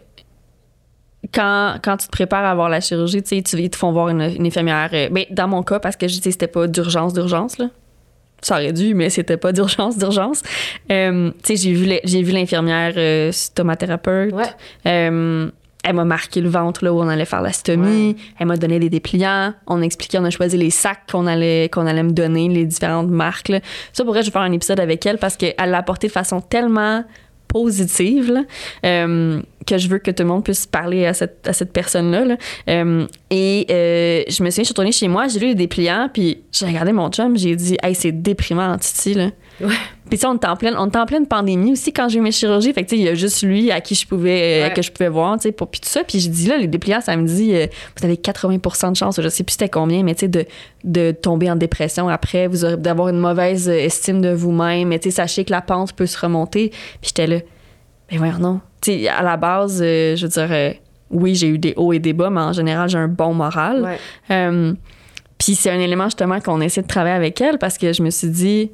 quand, 1.35 1.77
quand 1.83 1.97
tu 1.97 2.07
te 2.07 2.12
prépares 2.12 2.45
à 2.45 2.51
avoir 2.51 2.69
la 2.69 2.81
chirurgie, 2.81 3.23
tu 3.23 3.43
sais, 3.45 3.59
ils 3.62 3.71
te 3.71 3.77
font 3.77 3.93
voir 3.93 4.09
une, 4.09 4.21
une 4.23 4.47
infirmière. 4.47 4.91
euh, 4.93 5.09
ben, 5.11 5.25
dans 5.31 5.49
mon 5.49 5.62
cas, 5.62 5.79
parce 5.81 5.97
que 5.97 6.07
c'était 6.09 6.47
pas 6.47 6.67
d'urgence, 6.67 7.12
d'urgence, 7.15 7.59
là. 7.59 7.67
Ça 8.45 8.55
aurait 8.57 8.73
dû, 8.73 8.95
mais 8.95 9.09
c'était 9.09 9.37
pas 9.37 9.53
d'urgence, 9.53 9.97
d'urgence. 9.99 10.43
Euh, 10.91 11.31
tu 11.45 11.57
sais, 11.57 11.57
j'ai 11.57 11.73
vu, 11.73 11.85
les- 11.85 12.01
j'ai 12.03 12.23
vu 12.23 12.33
l'infirmière 12.33 12.93
euh, 12.97 13.31
stomathérapeute. 13.31 14.33
Ouais. 14.35 14.43
Euh, 14.87 15.49
elle 15.85 15.95
m'a 15.97 16.05
marqué 16.05 16.41
le 16.41 16.49
ventre 16.49 16.85
là 16.85 16.93
où 16.93 17.01
on 17.01 17.09
allait 17.09 17.25
faire 17.25 17.43
la 17.43 17.53
stomie. 17.53 18.17
Elle 18.39 18.47
m'a 18.47 18.57
donné 18.57 18.79
des 18.79 18.89
dépliants. 18.91 19.53
On 19.67 19.81
a 19.81 19.85
expliqué, 19.85 20.19
on 20.19 20.25
a 20.25 20.31
choisi 20.31 20.57
les 20.57 20.71
sacs 20.71 21.11
qu'on 21.11 21.27
allait, 21.27 21.69
qu'on 21.73 21.87
allait 21.87 22.03
me 22.05 22.12
donner, 22.12 22.49
les 22.49 22.65
différentes 22.67 23.09
marques. 23.11 23.49
là. 23.49 23.61
Ça, 23.93 24.05
pourrait, 24.05 24.23
je 24.23 24.27
vais 24.29 24.33
faire 24.33 24.43
un 24.43 24.53
épisode 24.53 24.79
avec 24.81 25.05
elle 25.07 25.19
parce 25.19 25.37
qu'elle 25.37 25.55
l'a 25.59 25.79
apporté 25.79 26.07
de 26.09 26.12
façon 26.12 26.41
tellement 26.41 27.05
positive 27.53 28.33
là, 28.33 28.43
euh, 28.85 29.41
que 29.67 29.79
je 29.79 29.89
veux 29.89 29.99
que 29.99 30.11
tout 30.11 30.23
le 30.23 30.29
monde 30.29 30.43
puisse 30.43 30.67
parler 30.67 31.07
à 31.07 31.13
cette, 31.13 31.47
à 31.47 31.53
cette 31.53 31.73
personne-là. 31.73 32.25
là. 32.25 32.37
Euh, 32.69 33.07
et 33.31 33.67
euh, 33.71 34.23
je 34.29 34.43
me 34.43 34.51
souviens, 34.51 34.63
je 34.63 34.69
suis 34.69 34.73
retournée 34.73 34.93
chez 34.93 35.09
moi, 35.09 35.29
j'ai 35.29 35.39
lu 35.39 35.47
les 35.49 35.55
dépliants, 35.55 36.09
puis 36.13 36.43
j'ai 36.51 36.67
regardé 36.67 36.93
mon 36.93 37.11
chum, 37.11 37.37
j'ai 37.37 37.55
dit 37.55 37.77
«Hey, 37.83 37.95
c'est 37.95 38.13
déprimant, 38.13 38.77
Titi, 38.79 39.15
là.» 39.15 39.31
Ouais. 39.61 39.75
Puis 40.09 40.19
sais, 40.19 40.27
on 40.27 40.35
était 40.35 40.47
en 40.49 40.57
pleine, 40.57 40.75
on 40.77 40.87
était 40.89 40.99
en 40.99 41.07
pleine 41.07 41.27
pandémie 41.27 41.73
aussi 41.73 41.93
quand 41.93 42.09
j'ai 42.09 42.19
eu 42.19 42.23
mes 42.23 42.33
chirurgies. 42.33 42.73
Fait 42.73 42.85
que 42.85 42.95
il 42.95 43.03
y 43.03 43.09
a 43.09 43.15
juste 43.15 43.43
lui 43.43 43.71
à 43.71 43.81
qui 43.81 43.95
je 43.95 44.07
pouvais, 44.07 44.63
euh, 44.63 44.69
Ouais. 44.69 44.73
que 44.75 44.83
je 44.83 44.91
pouvais 44.91 45.09
voir, 45.09 45.37
tu 45.37 45.43
sais, 45.43 45.53
pour- 45.53 45.69
puis 45.69 45.81
tout 45.81 45.89
ça. 45.89 46.03
Puis 46.05 46.19
j'ai 46.21 46.29
dit 46.31 46.47
là, 46.49 46.57
les 46.57 46.67
dépliants, 46.67 47.01
ça 47.01 47.17
me 47.17 47.27
dit, 47.27 47.55
euh, 47.55 47.67
vous 47.99 48.05
avez 48.05 48.17
80% 48.17 48.91
de 48.91 48.97
chance, 48.97 49.21
je 49.21 49.29
sais 49.29 49.45
plus 49.45 49.53
c'était 49.53 49.69
combien, 49.69 50.03
mais 50.03 50.15
tu 50.15 50.21
sais, 50.21 50.29
de, 50.29 50.45
de 50.85 51.13
tomber 51.13 51.51
en 51.51 51.57
dépression 51.57 52.09
après, 52.09 52.47
vous 52.49 52.77
d'avoir 52.77 53.09
une 53.09 53.19
mauvaise 53.19 53.69
euh, 53.69 53.73
estime 53.79 54.21
de 54.21 54.31
vous-même, 54.31 54.89
mais 54.89 54.99
tu 54.99 55.11
sais, 55.11 55.17
sachez 55.17 55.45
que 55.45 55.51
la 55.53 55.61
pente 55.63 55.93
peut 55.93 56.07
se 56.07 56.19
remonter. 56.19 56.71
Puis 56.71 57.09
j'étais 57.15 57.27
là, 57.27 57.39
mais 58.11 58.19
voyons 58.19 58.39
non. 58.39 58.61
Tu 58.81 58.93
sais, 59.03 59.09
à 59.09 59.23
la 59.23 59.37
base, 59.37 59.81
euh, 59.83 60.17
je 60.17 60.23
veux 60.27 60.29
dire, 60.31 60.49
euh, 60.51 60.73
oui, 61.11 61.35
j'ai 61.35 61.47
eu 61.49 61.59
des 61.59 61.75
hauts 61.77 61.93
et 61.93 61.99
des 62.01 62.13
bas, 62.15 62.31
mais 62.31 62.41
en 62.41 62.53
général, 62.53 62.89
j'ai 62.89 62.99
un 62.99 63.07
bon 63.09 63.33
moral. 63.35 63.83
Ouais. 64.31 64.75
Puis 65.39 65.55
c'est 65.57 65.71
un 65.71 65.81
élément 65.81 66.05
justement 66.05 66.41
qu'on 66.41 66.61
essaie 66.61 66.83
de 66.83 66.87
travailler 66.87 67.17
avec 67.17 67.41
elle 67.41 67.59
parce 67.59 67.77
que 67.79 67.93
je 67.93 68.03
me 68.03 68.11
suis 68.11 68.29
dit, 68.29 68.71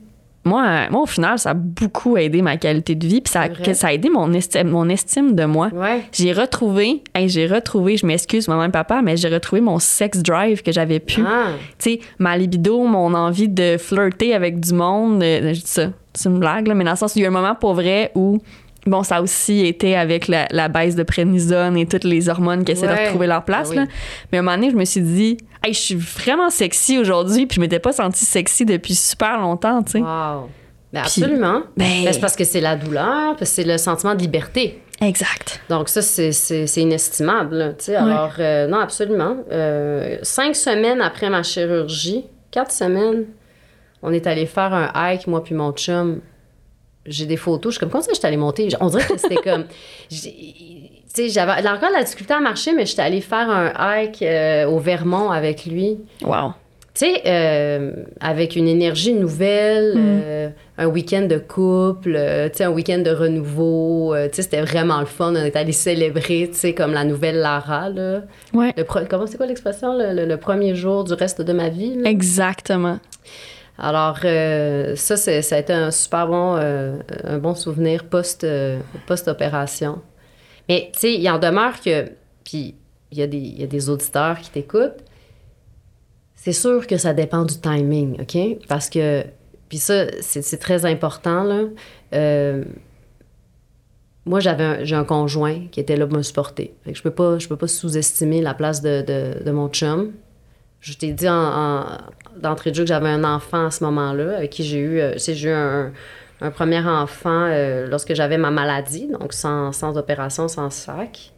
moi, 0.48 0.88
moi, 0.90 1.02
au 1.02 1.06
final, 1.06 1.38
ça 1.38 1.50
a 1.50 1.54
beaucoup 1.54 2.16
aidé 2.16 2.42
ma 2.42 2.56
qualité 2.56 2.94
de 2.94 3.06
vie, 3.06 3.20
puis 3.20 3.30
ça, 3.32 3.48
que 3.48 3.74
ça 3.74 3.88
a 3.88 3.92
aidé 3.92 4.08
mon 4.10 4.32
estime, 4.32 4.68
mon 4.68 4.88
estime 4.88 5.34
de 5.34 5.44
moi. 5.44 5.68
Ouais. 5.72 6.02
J'ai 6.12 6.32
retrouvé, 6.32 7.02
hey, 7.14 7.28
j'ai 7.28 7.46
retrouvé, 7.46 7.96
je 7.96 8.06
m'excuse, 8.06 8.48
maman 8.48 8.64
et 8.64 8.70
papa, 8.70 9.00
mais 9.02 9.16
j'ai 9.16 9.28
retrouvé 9.28 9.60
mon 9.60 9.78
sex 9.78 10.22
drive 10.22 10.62
que 10.62 10.72
j'avais 10.72 11.00
pu. 11.00 11.22
Ah, 11.26 11.52
Tu 11.78 11.90
sais, 11.90 12.00
ma 12.18 12.36
libido, 12.36 12.82
mon 12.84 13.14
envie 13.14 13.48
de 13.48 13.76
flirter 13.78 14.34
avec 14.34 14.58
du 14.60 14.74
monde, 14.74 15.22
euh, 15.22 15.52
je 15.54 15.60
dis 15.60 15.66
ça, 15.66 15.90
c'est 16.14 16.28
une 16.28 16.38
blague, 16.40 16.66
là, 16.66 16.74
mais 16.74 16.84
dans 16.84 16.92
le 16.92 16.96
sens 16.96 17.14
où 17.14 17.18
il 17.18 17.22
y 17.22 17.24
a 17.24 17.28
un 17.28 17.32
moment 17.32 17.54
pour 17.54 17.74
vrai 17.74 18.10
où, 18.14 18.38
bon, 18.86 19.02
ça 19.02 19.16
a 19.16 19.22
aussi 19.22 19.66
été 19.66 19.96
avec 19.96 20.28
la, 20.28 20.46
la 20.50 20.68
baisse 20.68 20.94
de 20.94 21.02
prénisone 21.02 21.76
et 21.76 21.86
toutes 21.86 22.04
les 22.04 22.28
hormones 22.28 22.64
qui 22.64 22.72
essaient 22.72 22.86
de 22.88 22.92
retrouver 23.06 23.26
leur 23.26 23.44
place, 23.44 23.68
Ah 23.68 23.70
oui. 23.70 23.76
là. 23.76 23.86
Mais 24.32 24.38
à 24.38 24.40
un 24.40 24.44
moment 24.44 24.56
donné, 24.56 24.70
je 24.70 24.76
me 24.76 24.84
suis 24.84 25.00
dit, 25.02 25.36
hey, 25.64 25.72
je 25.74 25.78
suis 25.78 25.94
vraiment 25.96 26.50
sexy 26.50 26.98
aujourd'hui, 26.98 27.46
puis 27.46 27.56
je 27.56 27.60
m'étais 27.60 27.78
pas 27.80 27.92
sentie 27.92 28.24
sexy 28.24 28.64
depuis 28.64 28.94
super 28.94 29.38
longtemps, 29.40 29.82
tu 29.82 29.92
sais. 29.92 29.98
wow. 30.00 30.48
Ben, 30.90 31.02
Puis- 31.02 31.22
absolument. 31.22 31.62
Ben- 31.76 32.04
Ben, 32.04 32.12
c'est 32.14 32.20
parce 32.20 32.34
que 32.36 32.44
c'est 32.44 32.62
la 32.62 32.74
douleur, 32.74 33.36
parce 33.36 33.50
que 33.50 33.56
c'est 33.56 33.64
le 33.64 33.76
sentiment 33.76 34.14
de 34.14 34.20
liberté. 34.22 34.80
Exact. 35.02 35.60
Donc 35.68 35.88
ça, 35.90 36.00
c'est- 36.02 36.30
inestimable. 36.80 37.56
là. 37.56 37.98
Alors, 38.00 38.32
euh, 38.38 38.66
non, 38.66 38.78
absolument. 38.78 39.36
Euh, 39.52 40.16
cinq 40.22 40.56
semaines 40.56 41.00
après 41.02 41.28
ma 41.30 41.42
chirurgie, 41.42 42.24
quatre 42.50 42.72
semaines, 42.72 43.26
on 44.02 44.12
est 44.12 44.26
allé 44.26 44.46
faire 44.46 44.72
un 44.72 44.90
hike, 44.94 45.26
moi 45.26 45.44
puis 45.44 45.54
mon 45.54 45.72
chum. 45.72 46.20
J'ai 47.08 47.26
des 47.26 47.36
photos. 47.36 47.72
Je 47.72 47.76
suis 47.76 47.80
comme, 47.80 47.90
comment 47.90 48.02
ça, 48.04 48.10
je 48.12 48.18
suis 48.18 48.26
allée 48.26 48.36
monter? 48.36 48.68
On 48.80 48.88
dirait 48.88 49.06
que 49.06 49.16
c'était 49.18 49.36
comme... 49.36 49.64
Tu 51.14 51.24
sais, 51.24 51.28
j'avais 51.30 51.66
encore 51.68 51.88
de 51.88 51.94
la 51.94 52.04
difficulté 52.04 52.34
à 52.34 52.38
marcher, 52.40 52.72
mais 52.74 52.84
j'étais 52.86 53.02
allée 53.02 53.20
faire 53.22 53.48
un 53.50 53.72
hike 53.78 54.22
euh, 54.22 54.66
au 54.66 54.78
Vermont 54.78 55.30
avec 55.30 55.64
lui. 55.66 55.98
Wow. 56.22 56.52
Tu 56.94 57.06
sais, 57.06 57.22
euh, 57.26 57.92
avec 58.20 58.56
une 58.56 58.68
énergie 58.68 59.14
nouvelle, 59.14 59.94
Mm. 59.96 60.20
euh, 60.24 60.48
un 60.76 60.86
week-end 60.86 61.22
de 61.22 61.38
couple, 61.38 62.12
tu 62.52 62.58
sais, 62.58 62.64
un 62.64 62.70
week-end 62.70 62.98
de 62.98 63.10
renouveau. 63.10 64.14
tu 64.30 64.36
sais, 64.36 64.42
c'était 64.42 64.60
vraiment 64.60 65.00
le 65.00 65.06
fun. 65.06 65.32
On 65.32 65.36
est 65.36 65.56
allé 65.56 65.72
célébrer, 65.72 66.50
tu 66.52 66.58
sais, 66.58 66.74
comme 66.74 66.92
la 66.92 67.04
nouvelle 67.04 67.36
Lara, 67.38 67.88
là. 67.88 68.22
Ouais. 68.52 68.74
Le 68.76 68.82
pre- 68.84 69.06
comment 69.08 69.26
c'est 69.26 69.38
quoi 69.38 69.46
l'expression? 69.46 69.96
Le, 69.96 70.12
le- 70.12 70.26
le 70.26 70.36
premier 70.36 70.74
jour 70.74 71.04
du 71.04 71.14
reste 71.14 71.40
de 71.40 71.52
ma 71.52 71.68
vie, 71.70 71.94
là? 71.96 72.08
Exactement. 72.10 72.98
Alors, 73.78 74.18
euh, 74.24 74.96
ça, 74.96 75.16
ça 75.16 75.56
a 75.56 75.58
été 75.58 75.72
un 75.72 75.90
super 75.92 76.26
bon, 76.26 76.56
euh, 76.56 76.98
un 77.22 77.38
bon 77.38 77.54
souvenir 77.54 78.04
post, 78.04 78.42
euh, 78.42 78.80
post-opération. 79.06 80.02
Mais, 80.68 80.90
tu 80.92 80.98
sais, 80.98 81.14
il 81.14 81.28
en 81.30 81.38
demeure 81.38 81.80
que... 81.80 82.10
Puis, 82.44 82.74
il 83.12 83.18
y, 83.18 83.22
a 83.22 83.26
des- 83.26 83.38
il 83.38 83.60
y 83.60 83.62
a 83.62 83.66
des 83.66 83.88
auditeurs 83.88 84.38
qui 84.40 84.50
t'écoutent. 84.50 85.04
C'est 86.34 86.52
sûr 86.52 86.86
que 86.86 86.96
ça 86.96 87.14
dépend 87.14 87.44
du 87.44 87.58
timing, 87.58 88.20
OK? 88.20 88.66
Parce 88.68 88.90
que... 88.90 89.24
Puis 89.68 89.78
ça, 89.78 90.06
c'est 90.22 90.58
très 90.58 90.84
important, 90.86 91.44
là. 91.44 91.64
Euh, 92.14 92.64
moi, 94.24 94.40
j'avais 94.40 94.64
un, 94.64 94.84
j'ai 94.84 94.96
un 94.96 95.04
conjoint 95.04 95.66
qui 95.70 95.78
était 95.80 95.96
là 95.96 96.06
pour 96.06 96.16
me 96.18 96.22
supporter. 96.22 96.74
Fait 96.84 96.92
que 96.92 96.98
je 96.98 97.02
peux 97.02 97.10
pas, 97.10 97.36
peux 97.48 97.56
pas 97.56 97.68
sous-estimer 97.68 98.40
la 98.42 98.54
place 98.54 98.82
de, 98.82 99.02
de 99.44 99.50
mon 99.50 99.68
chum. 99.68 100.12
Je 100.80 100.92
t'ai 100.94 101.12
dit 101.12 101.28
en, 101.28 101.34
en- 101.34 101.84
d'entrée 102.40 102.70
de 102.70 102.76
jeu 102.76 102.84
que 102.84 102.88
j'avais 102.88 103.08
un 103.08 103.24
enfant 103.24 103.66
à 103.66 103.70
ce 103.70 103.82
moment-là, 103.84 104.36
avec 104.38 104.50
qui 104.50 104.62
j'ai 104.64 104.78
eu, 104.78 105.00
euh, 105.00 105.14
j'ai 105.16 105.48
eu 105.48 105.50
un, 105.50 105.92
un 106.40 106.50
premier 106.50 106.78
enfant 106.80 107.46
euh, 107.48 107.86
lorsque 107.88 108.14
j'avais 108.14 108.38
ma 108.38 108.50
maladie, 108.50 109.08
donc 109.08 109.32
sans, 109.32 109.72
sans 109.72 109.96
opération, 109.98 110.46
sans 110.46 110.70
sac. 110.70 111.32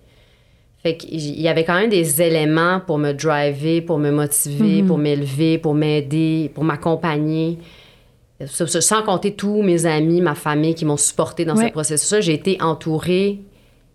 Fait 0.83 0.97
qu'il 0.97 1.19
y 1.41 1.49
avait 1.49 1.65
quand 1.65 1.75
même 1.79 1.91
des 1.91 2.23
éléments 2.23 2.81
pour 2.87 2.97
me 2.99 3.13
driver, 3.13 3.83
pour 3.83 3.99
me 3.99 4.11
motiver, 4.11 4.83
pour 4.83 4.97
m'élever, 4.99 5.59
pour 5.59 5.75
m'aider, 5.75 6.51
pour 6.55 6.65
m'accompagner. 6.65 7.59
Sans 8.47 9.03
compter 9.03 9.35
tous 9.35 9.61
mes 9.63 9.85
amis, 9.85 10.23
ma 10.23 10.35
famille 10.35 10.75
qui 10.75 10.87
m'ont 10.87 10.97
supporté 10.97 11.45
dans 11.45 11.55
Ouais. 11.57 11.67
ce 11.67 11.73
processus-là, 11.73 12.21
j'ai 12.23 12.33
été 12.33 12.57
entourée 12.63 13.41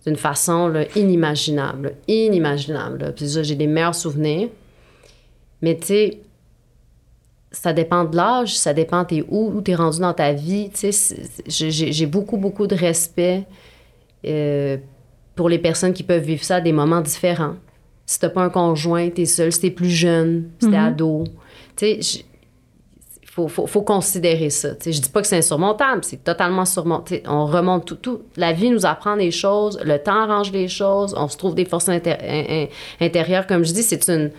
d'une 0.06 0.16
façon 0.16 0.68
là, 0.68 0.84
inimaginable, 0.96 1.96
inimaginable. 2.08 3.14
Puis 3.16 3.28
j'ai 3.42 3.56
des 3.56 3.66
meilleurs 3.66 3.96
souvenirs. 3.96 4.50
Mais 5.62 5.78
tu 5.78 5.88
sais, 5.88 6.20
ça 7.52 7.72
dépend 7.74 8.04
de 8.04 8.16
l'âge, 8.16 8.58
ça 8.58 8.74
dépend 8.74 9.06
t'es 9.06 9.24
où, 9.30 9.52
où 9.56 9.62
t'es 9.62 9.76
rendu 9.76 10.00
dans 10.00 10.14
ta 10.14 10.34
vie. 10.34 10.70
Tu 10.74 10.92
sais, 10.92 11.16
j'ai- 11.48 12.06
beaucoup, 12.06 12.38
beaucoup 12.38 12.68
de 12.68 12.76
respect 12.76 13.46
euh, 14.26 14.78
pour 15.36 15.48
les 15.50 15.60
personnes 15.60 15.94
qui 15.94 16.04
peuvent 16.04 16.24
vivre 16.24 16.44
ça 16.44 16.58
à 16.58 16.62
des 16.62 16.74
moments 16.74 17.02
différents. 17.02 17.56
Si 18.06 18.20
t'as 18.20 18.30
pas 18.30 18.42
un 18.44 18.50
conjoint, 18.50 19.10
t'es 19.10 19.26
seul. 19.26 19.52
Si 19.52 19.62
t'es 19.62 19.72
plus 19.72 19.90
jeune, 19.90 20.50
si 20.60 20.70
t'es 20.70 20.76
ado. 20.88 21.24
Tu 21.76 22.02
sais, 22.02 22.26
faut, 23.26 23.48
faut, 23.48 23.68
faut 23.68 23.82
considérer 23.82 24.50
ça. 24.50 24.76
Tu 24.76 24.84
sais, 24.84 24.92
je 24.94 25.02
dis 25.02 25.10
pas 25.10 25.22
que 25.22 25.28
c'est 25.28 25.38
insurmontable, 25.38 26.04
c'est 26.04 26.24
totalement 26.24 26.64
surmontable. 26.66 27.22
On 27.28 27.46
remonte 27.46 27.86
tout, 27.86 27.96
tout. 27.96 28.22
La 28.38 28.54
vie 28.54 28.70
nous 28.70 28.86
apprend 28.86 29.18
des 29.18 29.32
choses, 29.32 29.80
le 29.84 29.98
temps 29.98 30.22
arrange 30.22 30.52
les 30.52 30.68
choses, 30.70 31.14
on 31.18 31.28
se 31.28 31.36
trouve 31.38 31.54
des 31.56 31.66
forces 31.66 31.88
inté- 31.90 32.18
in- 32.22 32.64
in- 32.64 32.68
intérieures. 33.06 33.46
Comme 33.48 33.66
je 33.66 33.74
dis, 33.74 33.84
c'est 33.84 34.08
une, 34.08 34.32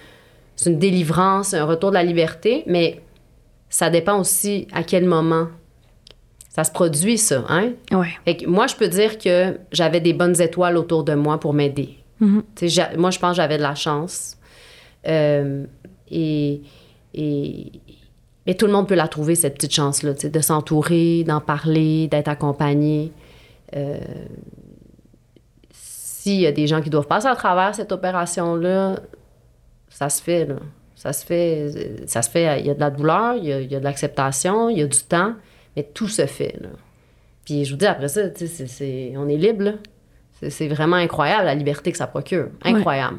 c'est 0.57 0.71
une 0.71 0.79
délivrance, 0.79 1.55
un 1.55 1.65
retour 1.65 1.91
de 1.91 1.95
la 1.95 2.03
liberté, 2.03 2.65
mais 2.67 3.01
ça 3.69 3.91
dépend 3.91 4.19
aussi 4.19 4.67
à 4.73 4.83
quel 4.83 5.05
moment 5.05 5.49
ça 6.49 6.65
se 6.65 6.71
produit, 6.71 7.19
ça. 7.19 7.45
Hein? 7.49 7.73
Ouais. 7.93 8.09
Fait 8.25 8.37
que 8.39 8.47
moi, 8.47 8.67
je 8.67 8.75
peux 8.75 8.89
dire 8.89 9.19
que 9.19 9.59
j'avais 9.73 10.01
des 10.01 10.15
bonnes 10.15 10.41
étoiles 10.41 10.77
autour 10.79 11.05
de 11.05 11.15
moi 11.15 11.39
pour 11.39 11.53
m'aider. 11.53 11.99
J'a- 12.63 12.97
Moi, 12.97 13.11
je 13.11 13.19
pense 13.19 13.33
que 13.33 13.37
j'avais 13.37 13.59
de 13.59 13.63
la 13.63 13.75
chance. 13.75 14.39
Euh, 15.07 15.67
et, 16.11 16.63
et, 17.13 17.73
mais 18.47 18.55
tout 18.55 18.65
le 18.67 18.73
monde 18.73 18.89
peut 18.89 18.95
la 18.95 19.07
trouver, 19.09 19.35
cette 19.35 19.55
petite 19.57 19.75
chance-là, 19.75 20.15
de 20.15 20.41
s'entourer, 20.41 21.25
d'en 21.25 21.41
parler, 21.43 22.09
d'être 22.09 22.29
accompagné. 22.29 23.13
Euh, 23.77 23.99
S'il 25.71 26.41
y 26.41 26.47
a 26.47 26.53
des 26.53 26.67
gens 26.67 26.81
qui 26.81 26.91
doivent 26.91 27.07
passer 27.07 27.27
à 27.27 27.37
travers 27.37 27.75
cette 27.75 27.93
opération-là, 27.93 28.97
ça 29.97 30.09
se 30.11 30.23
fait, 30.23 30.45
là. 30.45 30.57
Ça 30.95 31.13
se 31.13 31.25
fait, 31.27 32.05
ça 32.07 32.23
se 32.23 32.31
fait, 32.31 32.61
il 32.61 32.67
y 32.67 32.71
a 32.71 32.75
de 32.75 32.81
la 32.81 32.91
douleur, 32.91 33.35
il 33.37 33.45
y 33.45 33.53
a, 33.53 33.61
il 33.61 33.71
y 33.71 33.77
a 33.77 33.79
de 33.79 33.85
l'acceptation, 33.85 34.69
il 34.71 34.79
y 34.79 34.83
a 34.83 34.87
du 34.87 34.99
temps, 34.99 35.35
mais 35.77 35.83
tout 35.83 36.09
se 36.09 36.27
fait, 36.27 36.57
là. 36.61 36.69
Puis 37.45 37.65
je 37.65 37.73
vous 37.73 37.79
dis, 37.79 37.87
après 37.87 38.09
ça, 38.09 38.29
tu 38.31 38.47
sais, 38.47 39.13
on 39.17 39.29
est 39.29 39.37
libre, 39.37 39.63
là. 39.65 39.73
C'est- 40.41 40.51
C'est 40.51 40.69
vraiment 40.69 40.97
incroyable, 40.97 41.45
la 41.47 41.55
liberté 41.55 41.93
que 41.93 41.99
ça 41.99 42.07
procure. 42.07 42.49
Incroyable. 42.63 43.19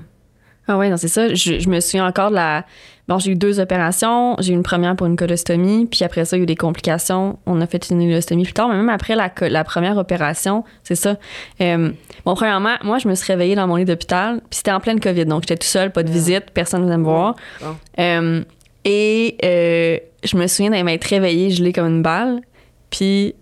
Ah 0.67 0.77
ouais, 0.77 0.89
non, 0.89 0.97
c'est 0.97 1.08
ça. 1.08 1.34
Je, 1.34 1.60
je 1.60 1.69
me 1.69 1.80
souviens 1.80 2.06
encore 2.06 2.30
de 2.30 2.36
la... 2.36 2.65
Bon, 3.08 3.19
j'ai 3.19 3.32
eu 3.32 3.36
deux 3.36 3.62
opérations. 3.62 4.36
J'ai 4.39 4.51
eu 4.51 4.56
une 4.56 4.63
première 4.63 4.95
pour 4.97 5.08
une 5.08 5.15
colostomie, 5.15 5.86
puis 5.86 6.03
après 6.03 6.25
ça, 6.25 6.36
il 6.36 6.39
y 6.39 6.41
a 6.41 6.43
eu 6.43 6.45
des 6.45 6.58
complications. 6.58 7.39
On 7.45 7.62
a 7.62 7.67
fait 7.67 7.89
une 7.89 7.99
colostomie 7.99 8.43
plus 8.43 8.51
tard, 8.51 8.67
mais 8.67 8.75
même 8.75 8.89
après 8.89 9.15
la, 9.15 9.32
la 9.49 9.63
première 9.63 9.97
opération, 9.97 10.65
c'est 10.84 10.95
ça. 10.95 11.15
Euh, 11.62 11.91
bon, 12.25 12.36
premièrement, 12.36 12.75
moi, 12.84 12.97
je 12.97 13.08
me 13.08 13.15
suis 13.15 13.32
réveillée 13.32 13.56
dans 13.56 13.65
mon 13.65 13.77
lit 13.77 13.86
d'hôpital, 13.86 14.41
puis 14.49 14.58
c'était 14.58 14.71
en 14.71 14.82
pleine 14.82 14.99
COVID, 14.99 15.25
donc 15.25 15.43
j'étais 15.43 15.56
tout 15.56 15.67
seul, 15.67 15.91
pas 15.93 16.03
de 16.03 16.12
visite, 16.12 16.51
personne 16.53 16.82
ne 16.82 16.86
venait 16.86 16.97
me 16.97 17.03
voir. 17.06 17.36
Bon. 17.62 17.77
Euh, 17.99 18.43
et 18.84 19.38
euh, 19.43 19.97
je 20.25 20.36
me 20.36 20.47
souviens 20.47 20.71
d'être 20.71 20.84
m'être 20.84 21.06
réveillée 21.06 21.49
gelée 21.49 21.71
comme 21.71 21.88
une 21.88 22.01
balle, 22.01 22.41
puis 22.89 23.36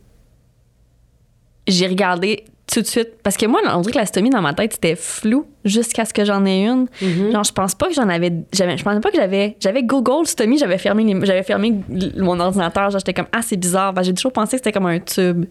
j'ai 1.67 1.87
regardé 1.87 2.45
tout 2.75 2.81
de 2.81 2.87
suite 2.87 3.09
parce 3.23 3.37
que 3.37 3.45
moi 3.45 3.61
on 3.73 3.81
dirait 3.81 3.93
que 3.93 3.97
la 3.97 4.05
stomie 4.05 4.29
dans 4.29 4.41
ma 4.41 4.53
tête 4.53 4.73
c'était 4.73 4.95
flou 4.95 5.45
jusqu'à 5.63 6.05
ce 6.05 6.13
que 6.13 6.25
j'en 6.25 6.45
ai 6.45 6.65
une 6.65 6.87
Mhm. 7.01 7.31
genre 7.31 7.43
je 7.43 7.51
pense 7.53 7.73
pas 7.73 7.87
que 7.87 7.93
j'en 7.93 8.09
avais 8.09 8.31
j'avais 8.53 8.77
je 8.77 8.83
pensais 8.83 8.99
pas 8.99 9.09
que 9.11 9.17
j'avais 9.17 9.55
j'avais 9.59 9.81
Google 9.83 10.27
stomie 10.27 10.57
j'avais 10.57 10.77
fermé 10.77 11.03
les- 11.05 11.25
j'avais 11.25 11.43
fermé 11.43 11.73
mon 12.17 12.39
ordinateur 12.39 12.89
j'étais 12.91 13.13
comme 13.13 13.27
ah 13.31 13.41
c'est 13.41 13.57
bizarre 13.57 13.93
Ben, 13.93 14.03
j'ai 14.03 14.13
toujours 14.13 14.33
pensé 14.33 14.51
que 14.51 14.57
c'était 14.57 14.71
comme 14.73 14.85
un 14.87 14.99
tube 14.99 15.45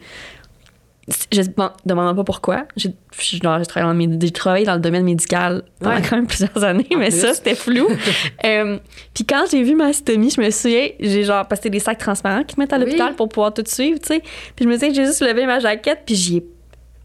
je 1.30 1.42
ne 1.42 1.46
demande 1.84 2.16
pas 2.16 2.24
pourquoi 2.24 2.64
j'ai 2.78 2.94
travaillé, 3.38 3.68
dans 3.82 3.92
le 3.92 3.94
médi- 3.98 4.18
j'ai 4.22 4.30
travaillé 4.32 4.64
dans 4.64 4.72
le 4.74 4.80
domaine 4.80 5.04
médical 5.04 5.62
pendant 5.78 5.96
Ouais. 5.96 6.02
quand 6.02 6.16
même 6.16 6.26
plusieurs 6.26 6.64
années 6.64 6.87
En 6.94 6.98
mais 6.98 7.10
plus. 7.10 7.20
ça 7.20 7.34
c'était 7.34 7.54
flou 7.54 7.87
Euh, 8.46 8.78
puis 9.12 9.24
quand 9.26 9.44
j'ai 9.50 9.62
vu 9.62 9.74
ma 9.74 9.92
stomie 9.92 10.30
je 10.30 10.40
me 10.40 10.48
souviens 10.50 10.88
j'ai 10.98 11.24
genre 11.24 11.46
parce 11.46 11.60
que 11.60 11.68
des 11.68 11.78
sacs 11.80 11.98
transparents 11.98 12.42
qu'ils 12.44 12.58
mettent 12.58 12.72
à 12.72 12.78
Oui. 12.78 12.84
l'hôpital 12.87 13.14
pour 13.16 13.28
pouvoir 13.28 13.52
tout 13.52 13.64
suivre 13.66 13.98
tu 14.00 14.14
sais 14.14 14.22
puis 14.56 14.64
je 14.64 14.68
me 14.68 14.74
souviens 14.74 14.88
que 14.88 14.94
j'ai 14.94 15.04
juste 15.04 15.20
levé 15.20 15.44
ma 15.44 15.58
jaquette 15.60 16.00
puis 16.06 16.14
j'y 16.14 16.37
ai 16.38 16.46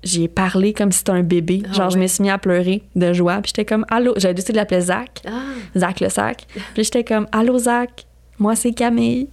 j'y 0.03 0.23
ai 0.23 0.27
parlé 0.27 0.73
comme 0.73 0.91
si 0.91 0.99
c'était 0.99 1.11
un 1.11 1.23
bébé. 1.23 1.63
Ah 1.69 1.73
Genre, 1.73 1.89
je 1.89 1.97
me 1.97 2.07
suis 2.07 2.21
mis 2.23 2.29
à 2.29 2.37
pleurer 2.37 2.83
de 2.95 3.13
joie. 3.13 3.35
Puis 3.41 3.47
j'étais 3.55 3.65
comme, 3.65 3.85
allô. 3.89 4.13
J'avais 4.17 4.33
décidé 4.33 4.53
de 4.53 4.57
l'appeler 4.57 4.81
Zach. 4.81 5.21
Ah, 5.27 5.31
Zach 5.77 5.99
le 5.99 6.09
sac. 6.09 6.45
Puis 6.73 6.83
j'étais 6.83 7.03
comme, 7.03 7.27
allô, 7.31 7.57
Zach. 7.57 8.05
Moi, 8.37 8.55
c'est 8.55 8.71
Camille. 8.71 9.27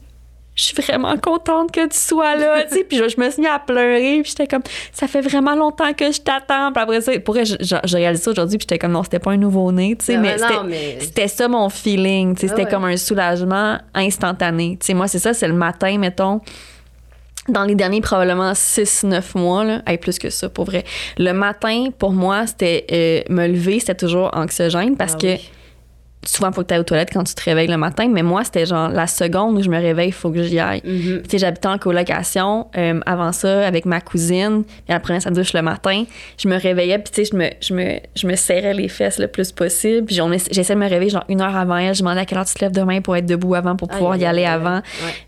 Je 0.56 0.62
suis 0.62 0.82
vraiment 0.82 1.14
contente 1.18 1.70
que 1.70 1.86
tu 1.86 1.98
sois 1.98 2.34
là. 2.34 2.64
tu 2.64 2.76
sais. 2.76 2.84
Puis 2.84 2.96
je, 2.96 3.08
je 3.10 3.20
me 3.20 3.28
suis 3.30 3.42
mis 3.42 3.46
à 3.46 3.58
pleurer. 3.58 4.20
Puis 4.22 4.30
j'étais 4.30 4.46
comme, 4.46 4.62
ça 4.90 5.06
fait 5.06 5.20
vraiment 5.20 5.54
longtemps 5.54 5.92
que 5.92 6.10
je 6.10 6.18
t'attends. 6.20 6.72
Puis 6.72 6.82
après 6.82 7.00
ça, 7.02 7.12
pour 7.20 7.34
vrai, 7.34 7.44
je, 7.44 7.56
je, 7.60 7.76
je 7.84 7.96
réalise 7.96 8.22
ça 8.22 8.30
aujourd'hui. 8.30 8.56
Puis 8.56 8.64
j'étais 8.64 8.78
comme, 8.78 8.92
non, 8.92 9.02
c'était 9.02 9.18
pas 9.18 9.32
un 9.32 9.36
nouveau-né. 9.36 9.96
Tu 9.98 10.06
sais, 10.06 10.14
non, 10.16 10.22
mais 10.22 10.38
c'était. 10.38 10.54
mais- 10.66 10.96
C'était 11.00 11.28
ça 11.28 11.46
mon 11.46 11.68
feeling, 11.68 12.34
tu 12.34 12.40
sais, 12.40 12.46
Ah 12.46 12.48
c'était 12.56 12.64
ouais. 12.64 12.70
comme 12.70 12.84
un 12.86 12.96
soulagement 12.96 13.78
instantané. 13.94 14.78
Tu 14.80 14.86
sais, 14.86 14.94
moi, 14.94 15.08
c'est 15.08 15.18
ça, 15.18 15.34
c'est 15.34 15.46
le 15.48 15.52
matin, 15.54 15.98
mettons, 15.98 16.40
dans 17.48 17.64
les 17.64 17.74
derniers 17.74 18.00
probablement 18.00 18.52
6-9 18.52 19.36
mois, 19.38 19.64
là, 19.64 19.82
Hey, 19.86 19.98
plus 19.98 20.18
que 20.18 20.30
ça, 20.30 20.48
pour 20.48 20.64
vrai. 20.64 20.84
Le 21.18 21.32
matin, 21.32 21.86
pour 21.98 22.12
moi, 22.12 22.46
c'était 22.46 22.86
euh, 22.90 23.32
me 23.32 23.46
lever, 23.46 23.80
c'était 23.80 23.94
toujours 23.94 24.30
anxiogène 24.34 24.96
parce 24.96 25.14
Ah 25.14 25.18
que 25.18 25.26
oui. 25.26 25.50
Souvent, 26.26 26.50
il 26.50 26.54
faut 26.54 26.62
que 26.62 26.66
tu 26.68 26.74
ailles 26.74 26.80
aux 26.80 26.84
toilettes 26.84 27.10
quand 27.12 27.24
tu 27.24 27.34
te 27.34 27.42
réveilles 27.44 27.68
le 27.68 27.76
matin, 27.76 28.08
mais 28.10 28.22
moi, 28.22 28.44
c'était 28.44 28.66
genre 28.66 28.88
la 28.88 29.06
seconde 29.06 29.56
où 29.58 29.62
je 29.62 29.68
me 29.70 29.76
réveille, 29.80 30.08
il 30.08 30.12
faut 30.12 30.30
que 30.30 30.42
j'y 30.42 30.58
aille. 30.58 30.82
Mhm. 30.84 31.22
Tu 31.22 31.30
sais, 31.30 31.38
j'habitais 31.38 31.68
en 31.68 31.78
colocation 31.78 32.66
euh, 32.76 33.00
avant 33.06 33.32
ça 33.32 33.66
avec 33.66 33.86
ma 33.86 34.00
cousine, 34.00 34.64
et 34.88 34.92
elle 34.92 35.00
prenait 35.00 35.20
sa 35.20 35.30
douche 35.30 35.52
le 35.52 35.62
matin. 35.62 36.04
Je 36.38 36.48
me 36.48 36.56
réveillais, 36.58 36.98
puis 36.98 37.12
tu 37.12 37.24
sais, 37.24 37.30
je 37.32 37.36
me, 37.36 37.48
je, 37.60 37.74
me, 37.74 37.98
je 38.14 38.26
me 38.26 38.36
serrais 38.36 38.74
les 38.74 38.88
fesses 38.88 39.18
le 39.18 39.28
plus 39.28 39.52
possible. 39.52 40.06
Puis 40.06 40.16
j'essayais 40.50 40.74
de 40.74 40.80
me 40.84 40.88
réveiller 40.88 41.10
genre 41.10 41.24
une 41.28 41.40
heure 41.40 41.56
avant 41.56 41.76
elle. 41.76 41.94
Je 41.94 42.00
demandais 42.00 42.20
à 42.20 42.24
quelle 42.24 42.38
heure 42.38 42.44
tu 42.44 42.54
te 42.54 42.60
lèves 42.64 42.72
demain 42.72 43.00
pour 43.00 43.16
être 43.16 43.26
debout 43.26 43.54
avant, 43.54 43.76
pour 43.76 43.88
pouvoir 43.88 44.16
y 44.16 44.24
aller 44.24 44.44
avant. 44.44 44.76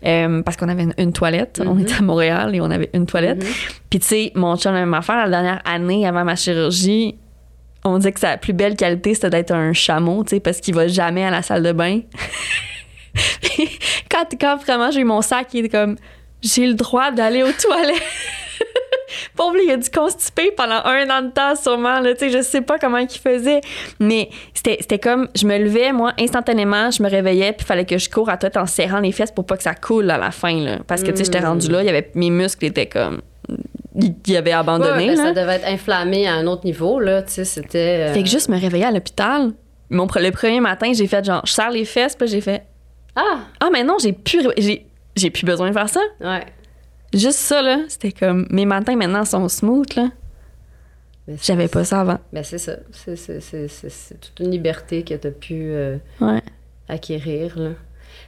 ouais. 0.03 0.09
Euh, 0.27 0.41
parce 0.43 0.57
qu'on 0.57 0.69
avait 0.69 0.83
une, 0.83 0.93
une 0.97 1.13
toilette. 1.13 1.61
On 1.65 1.75
Mhm. 1.75 1.81
était 1.81 1.95
à 1.99 2.01
Montréal 2.01 2.55
et 2.55 2.61
on 2.61 2.69
avait 2.71 2.89
une 2.93 3.05
toilette. 3.05 3.43
Puis 3.89 3.99
tu 3.99 4.07
sais, 4.07 4.31
mon 4.35 4.55
chum, 4.57 4.73
la 4.73 4.79
même 4.81 4.93
affaire, 4.93 5.15
la 5.17 5.29
dernière 5.29 5.61
année 5.65 6.05
avant 6.07 6.23
ma 6.23 6.35
chirurgie, 6.35 7.15
on 7.83 7.97
dit 7.97 8.11
que 8.11 8.19
sa 8.19 8.37
plus 8.37 8.53
belle 8.53 8.75
qualité, 8.75 9.13
c'était 9.13 9.29
d'être 9.29 9.51
un 9.51 9.73
chameau, 9.73 10.23
tu 10.23 10.31
sais, 10.31 10.39
parce 10.39 10.59
qu'il 10.59 10.75
va 10.75 10.87
jamais 10.87 11.23
à 11.23 11.31
la 11.31 11.41
salle 11.41 11.63
de 11.63 11.71
bain. 11.71 12.01
Quand, 14.09 14.25
quand 14.39 14.57
vraiment 14.57 14.91
j'ai 14.91 15.01
eu 15.01 15.05
mon 15.05 15.21
sac, 15.21 15.53
il 15.53 15.65
est 15.65 15.69
comme, 15.69 15.95
j'ai 16.41 16.67
le 16.67 16.73
droit 16.73 17.11
d'aller 17.11 17.43
aux 17.43 17.51
toilettes. 17.51 18.01
Pauvre, 19.35 19.55
lui, 19.55 19.65
il 19.65 19.71
a 19.71 19.77
dû 19.77 19.89
constiper 19.89 20.51
pendant 20.51 20.81
un 20.85 21.09
an 21.09 21.21
de 21.23 21.31
temps, 21.31 21.55
sûrement. 21.55 21.99
Là, 21.99 22.13
tu 22.13 22.19
sais, 22.19 22.29
je 22.29 22.43
sais 22.43 22.61
pas 22.61 22.77
comment 22.77 22.97
il 22.97 23.09
faisait. 23.09 23.61
Mais 23.99 24.29
c'était 24.53 24.99
comme, 24.99 25.29
je 25.35 25.47
me 25.47 25.57
levais, 25.57 25.91
moi, 25.91 26.13
instantanément, 26.19 26.91
je 26.91 27.01
me 27.01 27.09
réveillais, 27.09 27.53
puis 27.53 27.61
il 27.61 27.65
fallait 27.65 27.85
que 27.85 27.97
je 27.97 28.09
cours 28.09 28.29
à 28.29 28.37
toi 28.37 28.49
en 28.55 28.65
serrant 28.65 28.99
les 28.99 29.11
fesses 29.11 29.31
pour 29.31 29.45
pas 29.45 29.57
que 29.57 29.63
ça 29.63 29.73
coule 29.73 30.09
à 30.11 30.17
la 30.17 30.31
fin. 30.31 30.55
Là. 30.55 30.79
Parce 30.87 31.03
que, 31.03 31.11
tu 31.11 31.17
sais, 31.17 31.25
j'étais 31.25 31.39
rendue 31.39 31.69
là, 31.69 31.81
il 31.81 31.85
y 31.85 31.89
avait, 31.89 32.11
mes 32.15 32.29
muscles 32.29 32.65
étaient 32.65 32.87
comme. 32.87 33.21
Avaient 34.29 34.41
Ouais, 34.51 34.51
abandonné. 34.51 35.07
ben, 35.07 35.15
là. 35.17 35.23
ça 35.23 35.31
devait 35.33 35.55
être 35.55 35.67
inflammé 35.67 36.27
à 36.27 36.33
un 36.35 36.47
autre 36.47 36.65
niveau, 36.65 36.99
là. 36.99 37.21
Tu 37.23 37.33
sais, 37.33 37.45
c'était. 37.45 38.09
euh, 38.09 38.13
Fait 38.13 38.23
que 38.23 38.29
juste 38.29 38.49
me 38.49 38.59
réveiller 38.59 38.85
à 38.85 38.91
l'hôpital. 38.91 39.51
Mon, 39.89 40.05
le 40.15 40.29
premier 40.31 40.59
matin, 40.59 40.91
j'ai 40.93 41.07
fait 41.07 41.23
genre, 41.25 41.41
je 41.45 41.51
serre 41.51 41.71
les 41.71 41.85
fesses, 41.85 42.15
puis 42.15 42.27
j'ai 42.27 42.41
fait, 42.41 42.63
Ah! 43.15 43.39
ah, 43.59 43.69
mais 43.73 43.83
non, 43.83 43.97
j'ai 44.01 44.13
plus, 44.13 44.47
j'ai, 44.57 44.85
j'ai 45.15 45.29
plus 45.31 45.45
besoin 45.45 45.69
de 45.69 45.73
faire 45.73 45.89
ça. 45.89 46.01
Ouais. 46.21 46.45
Juste 47.13 47.39
ça, 47.39 47.61
là, 47.63 47.79
c'était 47.87 48.11
comme, 48.11 48.45
mes 48.51 48.65
matins 48.65 48.95
maintenant 48.95 49.25
sont 49.25 49.47
smooth, 49.49 49.95
là. 49.95 50.09
Mais 51.27 51.35
c'est- 51.37 51.45
J'avais 51.47 51.67
pas 51.67 51.83
ça 51.83 52.01
avant. 52.01 52.19
Ben, 52.33 52.43
c'est 52.43 52.57
ça. 52.59 52.73
C'est- 52.91 53.15
C'est 53.15 53.39
c'est- 53.41 53.67
c'est- 53.67 53.89
c'est 53.89 54.19
toute 54.19 54.39
une 54.39 54.51
liberté 54.51 55.03
que 55.03 55.15
tu 55.15 55.27
as 55.27 55.31
pu 55.31 55.55
euh, 55.71 55.97
Ouais. 56.21 56.41
acquérir, 56.87 57.57
là. 57.57 57.69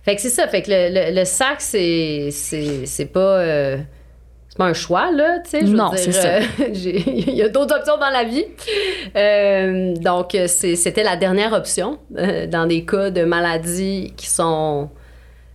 Fait 0.04 0.16
que 0.16 0.22
c'est 0.22 0.30
ça. 0.30 0.48
Fait 0.48 0.62
que 0.64 0.72
le, 0.72 0.90
le, 1.12 1.16
le 1.20 1.26
sac, 1.26 1.62
c'est 1.62 2.30
c'est 2.32 2.86
c'est 2.88 3.06
pas. 3.06 3.20
euh, 3.40 3.78
pas 4.62 4.70
un 4.70 4.74
choix, 4.74 5.12
là, 5.12 5.40
tu 5.44 5.50
sais. 5.52 5.62
Non, 5.64 5.92
c'est 5.96 6.12
ça. 6.12 6.36
euh, 6.36 6.42
Il 6.74 7.34
y 7.36 7.42
a 7.42 7.50
d'autres 7.50 7.76
options 7.76 7.98
dans 7.98 8.10
la 8.10 8.24
vie. 8.24 8.46
Euh, 9.16 9.94
donc, 9.96 10.38
c'était 10.48 11.04
la 11.04 11.16
dernière 11.16 11.54
option 11.54 11.98
euh, 12.18 12.48
dans 12.48 12.66
des 12.68 12.86
cas 12.86 13.10
de 13.10 13.24
maladies 13.24 14.14
qui 14.16 14.28
sont 14.28 14.90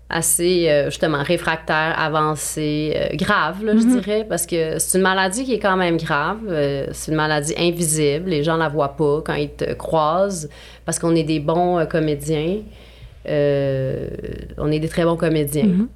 assez, 0.08 0.68
euh, 0.68 0.84
justement, 0.86 1.22
réfractaires, 1.22 1.94
avancées, 1.98 2.94
graves, 3.14 3.64
là, 3.64 3.72
je 3.74 3.78
Mm-hmm. 3.82 4.00
dirais, 4.00 4.26
parce 4.28 4.46
que 4.46 4.78
c'est 4.78 4.98
une 4.98 5.02
maladie 5.02 5.44
qui 5.44 5.54
est 5.54 5.58
quand 5.58 5.76
même 5.76 5.96
grave. 5.96 6.38
c'est 6.92 7.10
une 7.10 7.16
maladie 7.16 7.54
invisible. 7.58 8.30
Les 8.30 8.42
gens 8.42 8.56
la 8.56 8.68
voient 8.68 8.96
pas 8.96 9.20
quand 9.24 9.34
ils 9.34 9.50
te 9.50 9.72
croisent, 9.74 10.48
parce 10.84 10.98
qu'on 10.98 11.14
est 11.14 11.24
des 11.24 11.40
bons 11.40 11.84
comédiens. 11.86 12.58
On 13.26 14.70
est 14.70 14.78
des 14.80 14.88
très 14.88 15.04
bons 15.04 15.16
comédiens. 15.16 15.64
Mhm. 15.66 15.88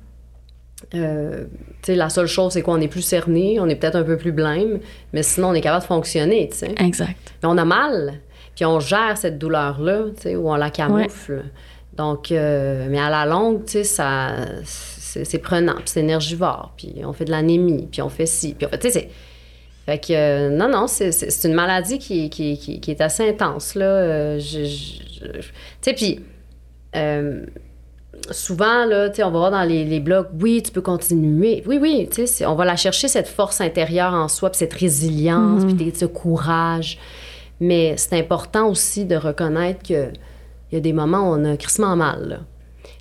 Euh, 0.95 1.45
la 1.89 2.09
seule 2.09 2.27
chose, 2.27 2.53
c'est 2.55 2.63
qu'on 2.63 2.81
est 2.81 2.89
plus 2.89 3.03
cerné, 3.03 3.59
on 3.61 3.69
est 3.69 3.77
peut-être 3.77 3.97
un 3.97 4.03
peu 4.03 4.17
plus 4.17 4.33
blême, 4.33 4.81
mais 5.13 5.23
sinon, 5.23 5.49
on 5.49 5.55
est 5.55 5.61
capable 5.61 5.83
de 5.83 5.87
fonctionner, 5.89 6.49
tu 6.51 6.59
sais. 6.59 6.75
Exact. 6.79 7.17
Mais 7.43 7.49
on 7.49 7.59
a 7.59 7.65
mal, 7.65 8.15
puis 8.57 8.65
on 8.65 8.81
gère 8.81 9.17
cette 9.17 9.39
douleur-là, 9.39 10.05
tu 10.17 10.23
sais, 10.23 10.37
ou 10.37 10.51
on 10.51 10.55
la 10.57 10.71
camoufle. 10.71 11.45
Donc, 11.97 12.33
euh, 12.33 12.87
mais 12.91 12.99
à 12.99 13.11
la 13.11 13.27
longue, 13.27 13.65
tu 13.67 13.73
sais, 13.73 13.85
ça, 13.85 14.35
c'est 14.65 15.25
c'est 15.25 15.39
prenant, 15.39 15.75
puis 15.75 15.85
c'est 15.87 16.01
énergivore, 16.01 16.73
puis 16.77 16.95
on 17.05 17.13
fait 17.13 17.25
de 17.27 17.31
l'anémie, 17.31 17.89
puis 17.91 18.01
on 18.01 18.09
fait 18.09 18.27
ci, 18.27 18.55
puis 18.55 18.67
on 18.67 18.71
fait, 18.71 18.79
tu 18.79 18.91
sais, 18.91 19.01
c'est... 19.01 19.11
Fait 19.87 19.99
que, 19.99 20.13
euh, 20.13 20.49
non, 20.51 20.69
non, 20.69 20.87
c'est- 20.87 21.11
c'est 21.11 21.31
c'est 21.31 21.49
une 21.49 21.55
maladie 21.55 21.99
qui, 21.99 22.31
qui, 22.31 22.57
qui, 22.59 22.81
qui 22.81 22.91
est 22.91 23.01
assez 23.01 23.29
intense, 23.29 23.75
là. 23.75 23.85
Euh, 23.87 24.39
je- 24.39 24.65
je- 24.65 25.41
je- 25.41 25.49
tu 25.49 25.53
sais, 25.83 25.93
puis... 25.95 26.21
euh, 28.29 28.33
souvent, 28.33 28.85
là, 28.87 29.11
on 29.19 29.23
va 29.23 29.29
voir 29.31 29.51
dans 29.51 29.63
les, 29.63 29.85
les 29.85 30.01
blogs, 30.01 30.29
oui, 30.41 30.63
tu 30.63 30.71
peux 30.73 30.81
continuer. 30.81 31.63
Oui, 31.67 31.79
oui, 31.81 32.09
on 32.47 32.55
va 32.55 32.65
la 32.65 32.77
chercher, 32.77 33.09
cette 33.09 33.29
force 33.29 33.61
intérieure 33.61 34.13
en 34.15 34.29
soi, 34.29 34.51
puis 34.51 34.59
cette 34.59 34.75
résilience, 34.75 35.65
puis 35.65 35.75
des- 35.75 35.95
ce 35.95 36.05
courage. 36.07 36.99
Mais 37.61 37.95
c'est 37.97 38.19
important 38.19 38.69
aussi 38.69 39.05
de 39.05 39.17
reconnaître 39.17 39.83
qu'il 39.83 40.13
y 40.73 40.77
a 40.77 40.81
des 40.81 40.93
moments 40.93 41.31
où 41.31 41.35
on 41.35 41.45
a 41.45 41.57
crissement 41.57 41.97
mal, 41.97 42.29
là. 42.29 42.39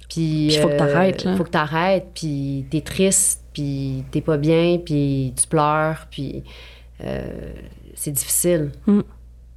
Puis... 0.09 0.47
Puis 0.49 0.57
faut 0.57 0.67
que 0.69 0.77
t'arrêtes, 0.77 1.23
là. 1.23 1.35
Faut 1.37 1.43
que 1.43 1.49
t'arrêtes, 1.49 2.07
puis 2.15 2.65
t'es 2.71 2.81
triste, 2.81 3.43
puis 3.53 4.03
t'es 4.11 4.21
pas 4.21 4.37
bien, 4.37 4.79
puis 4.83 5.33
tu 5.39 5.47
pleures, 5.47 6.07
puis... 6.09 6.43
euh, 7.03 7.51
c'est 7.95 8.11
difficile, 8.11 8.71
Mm. 8.87 8.99
tu 8.99 9.03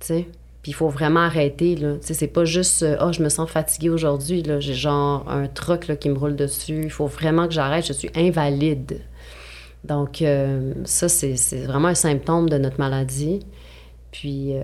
sais. 0.00 0.26
Puis 0.62 0.70
il 0.70 0.74
faut 0.74 0.88
vraiment 0.88 1.20
arrêter. 1.20 1.74
Tu 1.76 1.84
sais, 2.00 2.14
c'est 2.14 2.28
pas 2.28 2.44
juste 2.44 2.84
euh, 2.84 2.96
«Ah, 3.00 3.10
je 3.10 3.22
me 3.22 3.28
sens 3.28 3.50
fatiguée 3.50 3.90
aujourd'hui. 3.90 4.44
J'ai 4.60 4.74
genre 4.74 5.28
un 5.28 5.48
truc, 5.48 5.88
là, 5.88 5.96
qui 5.96 6.08
me 6.08 6.16
roule 6.16 6.36
dessus. 6.36 6.82
Il 6.84 6.90
faut 6.90 7.06
vraiment 7.06 7.48
que 7.48 7.52
j'arrête. 7.52 7.84
Je 7.86 7.92
suis 7.92 8.10
invalide.» 8.14 9.00
Donc, 9.84 10.22
euh, 10.22 10.72
ça, 10.84 11.08
c'est 11.08 11.64
vraiment 11.64 11.88
un 11.88 11.94
symptôme 11.94 12.48
de 12.48 12.58
notre 12.58 12.78
maladie. 12.78 13.40
Puis... 14.12 14.54
euh, 14.54 14.62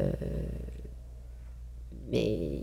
mais 2.10 2.62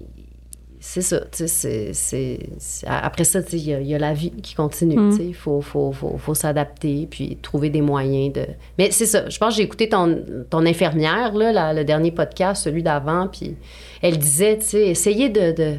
c'est 0.88 1.02
ça, 1.02 1.19
tu 1.32 1.48
sais, 1.48 1.93
c'est- 1.93 2.39
c'est... 2.60 2.86
Après 2.88 3.24
ça, 3.24 3.41
tu 3.41 3.52
sais, 3.52 3.58
il 3.58 3.69
y, 3.69 3.74
a- 3.74 3.80
il 3.82 3.88
y 3.88 3.95
a 3.95 3.98
la 3.98 4.13
vie 4.13 4.30
qui 4.43 4.54
continue, 4.54 4.95
Mm. 4.95 5.10
tu 5.12 5.17
sais. 5.17 5.26
Il 5.26 5.34
faut, 5.34 5.60
faut, 5.62 5.91
faut, 5.91 6.17
faut 6.19 6.36
s'adapter, 6.36 7.08
puis 7.10 7.38
trouver 7.41 7.69
des 7.71 7.82
moyens 7.82 8.34
de... 8.34 8.45
Mais 8.78 8.91
c'est 8.91 9.08
ça, 9.08 9.28
je 9.28 9.38
pense 9.39 9.50
que 9.54 9.58
j'ai 9.58 9.63
écouté 9.63 9.89
ton, 9.89 10.24
ton 10.50 10.63
infirmière, 10.65 11.34
là, 11.34 11.52
la- 11.52 11.74
le 11.74 11.84
dernier 11.84 12.12
podcast, 12.12 12.63
celui 12.63 12.84
d'avant, 12.84 13.28
puis 13.28 13.56
elle 14.04 14.17
disait, 14.19 14.60
tu 14.60 14.65
sais, 14.65 14.88
essayez 14.89 15.30
de, 15.30 15.52
de, 15.54 15.74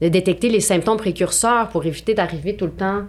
de 0.00 0.08
détecter 0.08 0.48
les 0.48 0.60
symptômes 0.60 0.96
précurseurs 0.98 1.68
pour 1.70 1.84
éviter 1.84 2.14
d'arriver 2.14 2.54
tout 2.56 2.66
le 2.66 2.72
temps 2.72 3.02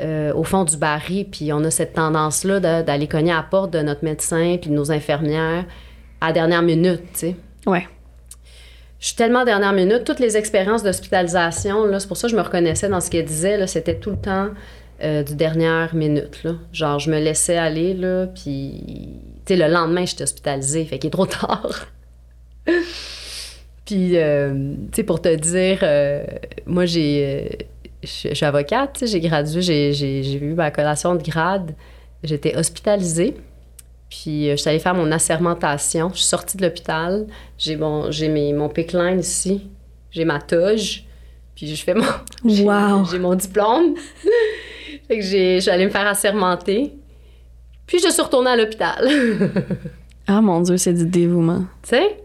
euh, 0.00 0.32
au 0.34 0.44
fond 0.44 0.62
du 0.64 0.76
baril, 0.76 1.26
puis 1.30 1.52
on 1.52 1.64
a 1.64 1.70
cette 1.70 1.94
tendance-là 1.94 2.60
d'aller 2.82 3.06
cogner 3.08 3.32
à 3.32 3.36
la 3.36 3.42
porte 3.42 3.72
de 3.72 3.80
notre 3.80 4.04
médecin, 4.04 4.56
puis 4.60 4.70
de 4.70 4.74
nos 4.74 4.90
infirmières 4.92 5.64
à 6.20 6.28
la 6.28 6.32
dernière 6.32 6.62
minute, 6.62 7.02
tu 7.12 7.18
sais. 7.18 7.36
Ouais. 7.66 7.86
Je 9.04 9.08
suis 9.08 9.16
tellement 9.16 9.44
dernière 9.44 9.74
minute. 9.74 10.04
Toutes 10.04 10.18
les 10.18 10.38
expériences 10.38 10.82
d'hospitalisation, 10.82 11.86
c'est 11.98 12.08
pour 12.08 12.16
ça 12.16 12.26
que 12.26 12.30
je 12.30 12.38
me 12.38 12.40
reconnaissais 12.40 12.88
dans 12.88 13.02
ce 13.02 13.10
qu'elle 13.10 13.26
disait. 13.26 13.66
C'était 13.66 13.96
tout 13.96 14.08
le 14.08 14.16
temps 14.16 14.48
euh, 15.02 15.22
du 15.22 15.34
dernière 15.34 15.94
minute. 15.94 16.42
Genre, 16.72 16.98
je 16.98 17.10
me 17.10 17.18
laissais 17.20 17.58
aller, 17.58 17.94
puis... 18.34 19.20
Le 19.50 19.70
lendemain, 19.70 20.06
j'étais 20.06 20.22
hospitalisée, 20.22 20.86
fait 20.86 20.98
qu'il 20.98 21.08
est 21.08 21.10
trop 21.10 21.26
tard. 21.46 21.86
puis, 23.84 24.16
euh, 24.16 24.72
tu 24.90 24.96
sais, 24.96 25.02
pour 25.02 25.20
te 25.20 25.34
dire, 25.34 25.80
euh, 25.82 26.24
moi, 26.64 26.86
j'ai... 26.86 27.58
je 28.02 28.32
suis 28.32 28.46
avocate, 28.46 29.04
j'ai 29.06 29.20
gradué, 29.20 29.60
j'ai 29.60 29.92
j'ai 29.92 30.38
eu 30.38 30.54
ma 30.54 30.70
collation 30.70 31.14
de 31.14 31.22
grade. 31.22 31.74
J'étais 32.22 32.56
hospitalisée. 32.56 33.34
Puis, 34.22 34.48
euh, 34.48 34.52
je 34.52 34.56
suis 34.56 34.70
allée 34.70 34.78
faire 34.78 34.94
mon 34.94 35.10
assermentation. 35.10 36.10
Je 36.12 36.18
suis 36.18 36.26
sortie 36.26 36.56
de 36.56 36.62
l'hôpital. 36.62 37.26
J'ai 37.58 37.76
mes- 38.28 38.52
mon 38.52 38.68
pickline 38.68 39.18
ici. 39.20 39.62
J'ai 40.10 40.24
ma 40.24 40.40
toge. 40.40 41.04
Puis, 41.56 41.74
je 41.74 41.82
fais 41.82 41.94
mon. 41.94 42.04
j'ai- 42.44 42.62
Wow. 42.64 43.04
J'ai 43.10 43.18
mon 43.18 43.34
diplôme. 43.34 43.94
fait 45.08 45.18
que 45.18 45.24
j'ai, 45.24 45.56
je 45.56 45.60
suis 45.62 45.70
allée 45.70 45.86
me 45.86 45.90
faire 45.90 46.06
assermenter. 46.06 46.92
Puis, 47.86 47.98
je 47.98 48.08
suis 48.10 48.22
retournée 48.22 48.50
à 48.50 48.56
l'hôpital. 48.56 49.08
Ah 50.26 50.40
mon 50.40 50.62
Dieu, 50.62 50.78
c'est 50.78 50.94
du 50.94 51.04
dévouement. 51.04 51.64
tu 51.82 51.90
sais? 51.90 52.16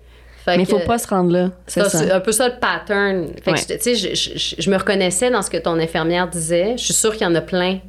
Mais 0.47 0.59
il 0.59 0.65
faut 0.65 0.79
pas 0.79 0.97
se 0.97 1.05
rendre 1.05 1.31
là. 1.33 1.51
C'est 1.67 1.81
un 2.11 2.21
peu 2.21 2.31
ça 2.31 2.47
le 2.47 2.55
pattern. 2.57 3.27
Fait 3.43 3.51
Ouais. 3.51 3.57
que, 3.77 3.93
je- 3.93 4.15
je- 4.15 4.55
je 4.57 4.71
me 4.71 4.77
reconnaissais 4.77 5.29
dans 5.29 5.41
ce 5.41 5.49
que 5.49 5.57
ton 5.57 5.73
infirmière 5.77 6.29
disait. 6.29 6.77
Je 6.77 6.85
suis 6.85 6.93
sûre 6.93 7.11
qu'il 7.11 7.23
y 7.23 7.25
en 7.29 7.35
a 7.35 7.41
plein 7.41 7.79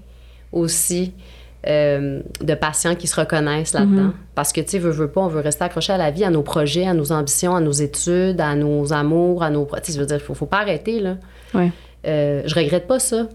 aussi 0.50 1.12
euh, 1.66 2.20
de 2.40 2.54
patients 2.54 2.94
qui 2.94 3.06
se 3.06 3.18
reconnaissent 3.18 3.74
là-dedans. 3.74 4.08
Mm-hmm. 4.08 4.34
Parce 4.34 4.52
que, 4.52 4.60
tu 4.60 4.70
sais, 4.70 4.78
veut 4.78 5.08
pas, 5.08 5.20
on 5.20 5.28
veut 5.28 5.40
rester 5.40 5.64
accroché 5.64 5.92
à 5.92 5.98
la 5.98 6.10
vie, 6.10 6.24
à 6.24 6.30
nos 6.30 6.42
projets, 6.42 6.86
à 6.86 6.94
nos 6.94 7.12
ambitions, 7.12 7.54
à 7.54 7.60
nos 7.60 7.72
études, 7.72 8.40
à 8.40 8.54
nos 8.54 8.92
amours, 8.92 9.42
à 9.42 9.50
nos... 9.50 9.66
Tu 9.66 9.72
sais, 9.82 9.92
je 9.92 10.00
veux 10.00 10.06
dire, 10.06 10.20
faut, 10.20 10.34
faut 10.34 10.46
pas 10.46 10.60
arrêter, 10.60 11.00
là. 11.00 11.16
Ouais. 11.54 11.70
Euh, 12.06 12.42
je 12.46 12.54
regrette 12.54 12.86
pas 12.86 12.98
ça. 12.98 13.28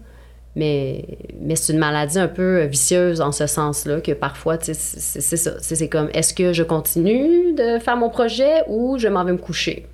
Mais, 0.58 1.04
mais 1.38 1.54
c'est 1.54 1.74
une 1.74 1.78
maladie 1.78 2.18
un 2.18 2.28
peu 2.28 2.64
vicieuse 2.64 3.20
en 3.20 3.30
ce 3.30 3.46
sens-là, 3.46 4.00
que 4.00 4.12
parfois, 4.12 4.56
tu 4.56 4.72
sais, 4.72 5.20
c'est 5.20 5.36
ça. 5.36 5.52
C'est 5.60 5.88
comme, 5.88 6.08
est-ce 6.14 6.32
que 6.32 6.54
je 6.54 6.62
continue 6.62 7.52
de 7.52 7.78
faire 7.78 7.96
mon 7.98 8.08
projet 8.08 8.62
ou 8.66 8.96
je 8.98 9.06
m'en 9.06 9.22
vais 9.22 9.32
me 9.32 9.38
coucher? 9.38 9.86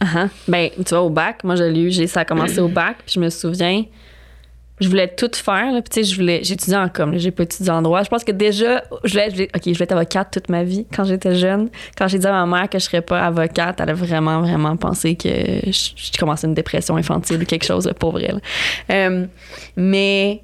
Ah, 0.00 0.06
ah. 0.14 0.28
Ben, 0.46 0.70
tu 0.76 0.82
vois, 0.90 1.02
au 1.02 1.10
bac, 1.10 1.42
moi, 1.42 1.56
je 1.56 1.64
l'ai 1.64 1.80
eu, 1.80 1.90
j'ai- 1.90 2.06
ça 2.06 2.20
a 2.20 2.24
commencé 2.24 2.60
au 2.60 2.68
bac, 2.68 2.98
puis 3.04 3.14
je 3.16 3.20
me 3.20 3.28
souviens, 3.30 3.84
je 4.80 4.88
voulais 4.88 5.08
tout 5.08 5.30
faire. 5.34 5.72
Là. 5.72 5.82
Puis, 5.82 5.90
tu 5.90 6.04
sais, 6.04 6.10
je 6.10 6.16
voulais. 6.16 6.40
J'étudiais 6.42 6.76
en 6.76 6.88
com, 6.88 7.12
là, 7.12 7.18
j'ai 7.18 7.30
pas 7.30 7.44
étudié 7.44 7.70
en 7.70 7.82
droit. 7.82 8.02
Je 8.02 8.08
pense 8.08 8.24
que 8.24 8.32
déjà, 8.32 8.82
je 9.04 9.12
voulais, 9.12 9.48
OK, 9.54 9.62
je 9.64 9.70
voulais 9.70 9.84
être 9.84 9.92
avocate 9.92 10.32
toute 10.32 10.48
ma 10.48 10.64
vie 10.64 10.86
quand 10.94 11.04
j'étais 11.04 11.34
jeune. 11.34 11.68
Quand 11.96 12.08
j'ai 12.08 12.18
dit 12.18 12.26
à 12.26 12.32
ma 12.32 12.46
mère 12.46 12.68
que 12.68 12.78
je 12.78 12.84
serais 12.84 13.02
pas 13.02 13.24
avocate, 13.24 13.80
elle 13.80 13.90
a 13.90 13.94
vraiment, 13.94 14.40
vraiment 14.40 14.76
pensé 14.76 15.14
que 15.14 15.28
je, 15.28 16.18
commençais 16.18 16.46
une 16.46 16.54
dépression 16.54 16.96
infantile 16.96 17.42
ou 17.42 17.44
quelque 17.44 17.64
chose 17.64 17.84
de 17.84 17.92
pour 17.92 18.12
vrai. 18.12 18.32
là. 18.32 18.40
Euh, 18.90 19.26
mais 19.76 20.42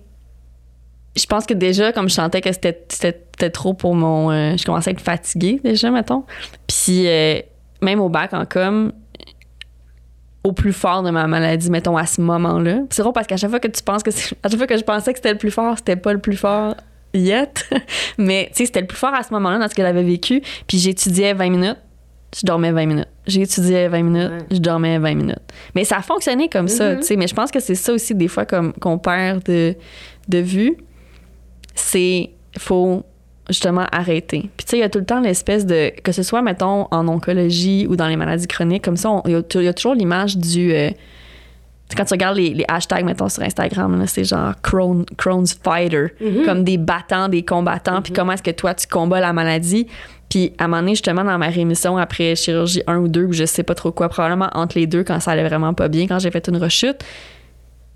je 1.16 1.26
pense 1.26 1.46
que 1.46 1.54
déjà, 1.54 1.92
comme 1.92 2.08
je 2.08 2.14
sentais 2.14 2.40
que 2.40 2.52
c'était 2.52 3.50
trop 3.50 3.74
pour 3.74 3.94
mon. 3.94 4.30
euh, 4.30 4.56
je 4.56 4.64
commençais 4.64 4.90
à 4.90 4.92
être 4.92 5.00
fatiguée 5.00 5.60
déjà, 5.62 5.90
mettons. 5.90 6.24
Puis, 6.66 7.08
euh, 7.08 7.40
même 7.82 8.00
au 8.00 8.08
bac 8.08 8.32
en 8.34 8.44
com, 8.44 8.92
au 10.48 10.52
plus 10.52 10.72
fort 10.72 11.02
de 11.02 11.10
ma 11.10 11.26
maladie, 11.26 11.70
mettons, 11.70 11.96
à 11.96 12.06
ce 12.06 12.20
moment-là. 12.22 12.80
C'est 12.90 13.02
drôle 13.02 13.12
parce 13.12 13.26
qu'à 13.26 13.36
chaque 13.36 13.50
fois 13.50 13.60
que 13.60 13.68
tu 13.68 13.82
penses 13.82 14.02
que 14.02 14.10
à 14.42 14.48
chaque 14.48 14.56
fois 14.56 14.66
que 14.66 14.76
je 14.76 14.82
pensais 14.82 15.12
que 15.12 15.18
c'était 15.18 15.32
le 15.32 15.38
plus 15.38 15.50
fort, 15.50 15.76
c'était 15.76 15.96
pas 15.96 16.12
le 16.12 16.18
plus 16.20 16.36
fort 16.36 16.74
yet. 17.14 17.66
Mais 18.18 18.46
tu 18.52 18.58
sais, 18.58 18.66
c'était 18.66 18.80
le 18.80 18.86
plus 18.86 18.96
fort 18.98 19.14
à 19.14 19.22
ce 19.22 19.32
moment-là 19.34 19.58
dans 19.58 19.68
ce 19.68 19.74
que 19.74 19.82
j'avais 19.82 20.02
vécu. 20.02 20.42
Puis 20.66 20.78
j'étudiais 20.78 21.34
20 21.34 21.50
minutes, 21.50 21.76
je 22.38 22.46
dormais 22.46 22.72
20 22.72 22.86
minutes. 22.86 23.08
J'étudiais 23.26 23.88
20 23.88 24.02
minutes, 24.02 24.30
Ouais. 24.30 24.46
je 24.50 24.58
dormais 24.58 24.98
20 24.98 25.14
minutes. 25.14 25.38
Mais 25.74 25.84
ça 25.84 25.96
a 25.98 26.02
fonctionné 26.02 26.48
comme 26.48 26.68
ça, 26.68 26.92
Mhm. 26.94 27.00
tu 27.00 27.06
sais. 27.06 27.16
Mais 27.16 27.26
je 27.26 27.34
pense 27.34 27.50
que 27.50 27.60
c'est 27.60 27.74
ça 27.74 27.92
aussi, 27.92 28.14
des 28.14 28.28
fois, 28.28 28.44
comme, 28.46 28.72
qu'on 28.74 28.98
perd 28.98 29.42
de, 29.44 29.74
de 30.28 30.38
vue. 30.38 30.76
C'est. 31.74 32.30
faut 32.58 33.04
justement 33.48 33.86
arrêter. 33.92 34.50
Puis 34.56 34.66
tu 34.66 34.70
sais, 34.70 34.76
il 34.78 34.80
y 34.80 34.82
a 34.82 34.88
tout 34.88 34.98
le 34.98 35.04
temps 35.04 35.20
l'espèce 35.20 35.64
de. 35.66 35.90
que 36.02 36.12
ce 36.12 36.22
soit, 36.22 36.42
mettons, 36.42 36.86
en 36.90 37.08
oncologie 37.08 37.86
ou 37.88 37.96
dans 37.96 38.06
les 38.08 38.16
maladies 38.16 38.46
chroniques, 38.46 38.84
comme 38.84 38.96
ça, 38.96 39.22
il 39.26 39.32
y, 39.32 39.34
a 39.34 39.38
y 39.62 39.74
toujours 39.74 39.94
l'image 39.94 40.36
du. 40.36 40.72
euh, 40.72 40.90
quand 41.96 42.04
tu 42.04 42.12
regardes 42.12 42.36
les, 42.36 42.50
les 42.52 42.64
hashtags, 42.68 43.04
mettons, 43.06 43.30
sur 43.30 43.42
Instagram, 43.42 44.04
c'est 44.06 44.24
genre 44.24 44.52
Crohn- 44.62 45.06
Crohn's 45.16 45.54
Fighter, 45.64 46.08
comme 46.44 46.62
des 46.62 46.76
battants, 46.76 47.28
des 47.30 47.42
combattants, 47.42 48.02
puis 48.02 48.12
comment 48.12 48.32
est-ce 48.32 48.42
que 48.42 48.50
toi, 48.50 48.74
tu 48.74 48.86
combats 48.86 49.20
la 49.20 49.32
maladie. 49.32 49.86
Puis 50.28 50.52
à 50.58 50.64
un 50.64 50.68
moment 50.68 50.82
donné, 50.82 50.92
justement, 50.92 51.24
dans 51.24 51.38
ma 51.38 51.48
rémission 51.48 51.96
après 51.96 52.36
chirurgie 52.36 52.82
1 52.86 52.98
ou 52.98 53.08
2, 53.08 53.24
ou 53.24 53.32
je 53.32 53.46
sais 53.46 53.62
pas 53.62 53.74
trop 53.74 53.90
quoi, 53.92 54.10
probablement 54.10 54.50
entre 54.52 54.76
les 54.78 54.86
deux, 54.86 55.02
quand 55.02 55.18
ça 55.20 55.30
allait 55.30 55.48
vraiment 55.48 55.72
pas 55.72 55.88
bien, 55.88 56.06
quand 56.06 56.18
j'ai 56.18 56.30
fait 56.30 56.46
une 56.48 56.58
rechute, 56.58 57.02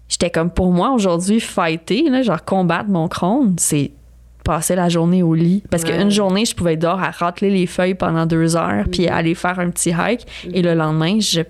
j'étais 0.08 0.30
comme, 0.30 0.50
pour 0.50 0.72
moi, 0.72 0.92
aujourd'hui, 0.92 1.40
fighter, 1.40 2.08
là, 2.08 2.22
genre 2.22 2.42
combattre 2.42 2.88
mon 2.88 3.08
Crohn, 3.08 3.54
c'est 3.58 3.90
passer 4.44 4.74
la 4.74 4.88
journée 4.88 5.22
au 5.22 5.34
lit. 5.34 5.62
Parce 5.70 5.82
Ouais. 5.84 5.96
qu'une 5.96 6.10
journée, 6.10 6.44
je 6.44 6.54
pouvais 6.54 6.74
être 6.74 6.80
dehors 6.80 7.00
à 7.02 7.10
rateler 7.10 7.50
les 7.50 7.66
feuilles 7.66 7.94
pendant 7.94 8.26
deux 8.26 8.56
heures, 8.56 8.84
puis 8.90 9.08
aller 9.08 9.34
faire 9.34 9.58
un 9.58 9.70
petit 9.70 9.90
hike. 9.90 10.26
Et 10.52 10.62
le 10.62 10.74
lendemain, 10.74 11.18
je 11.20 11.42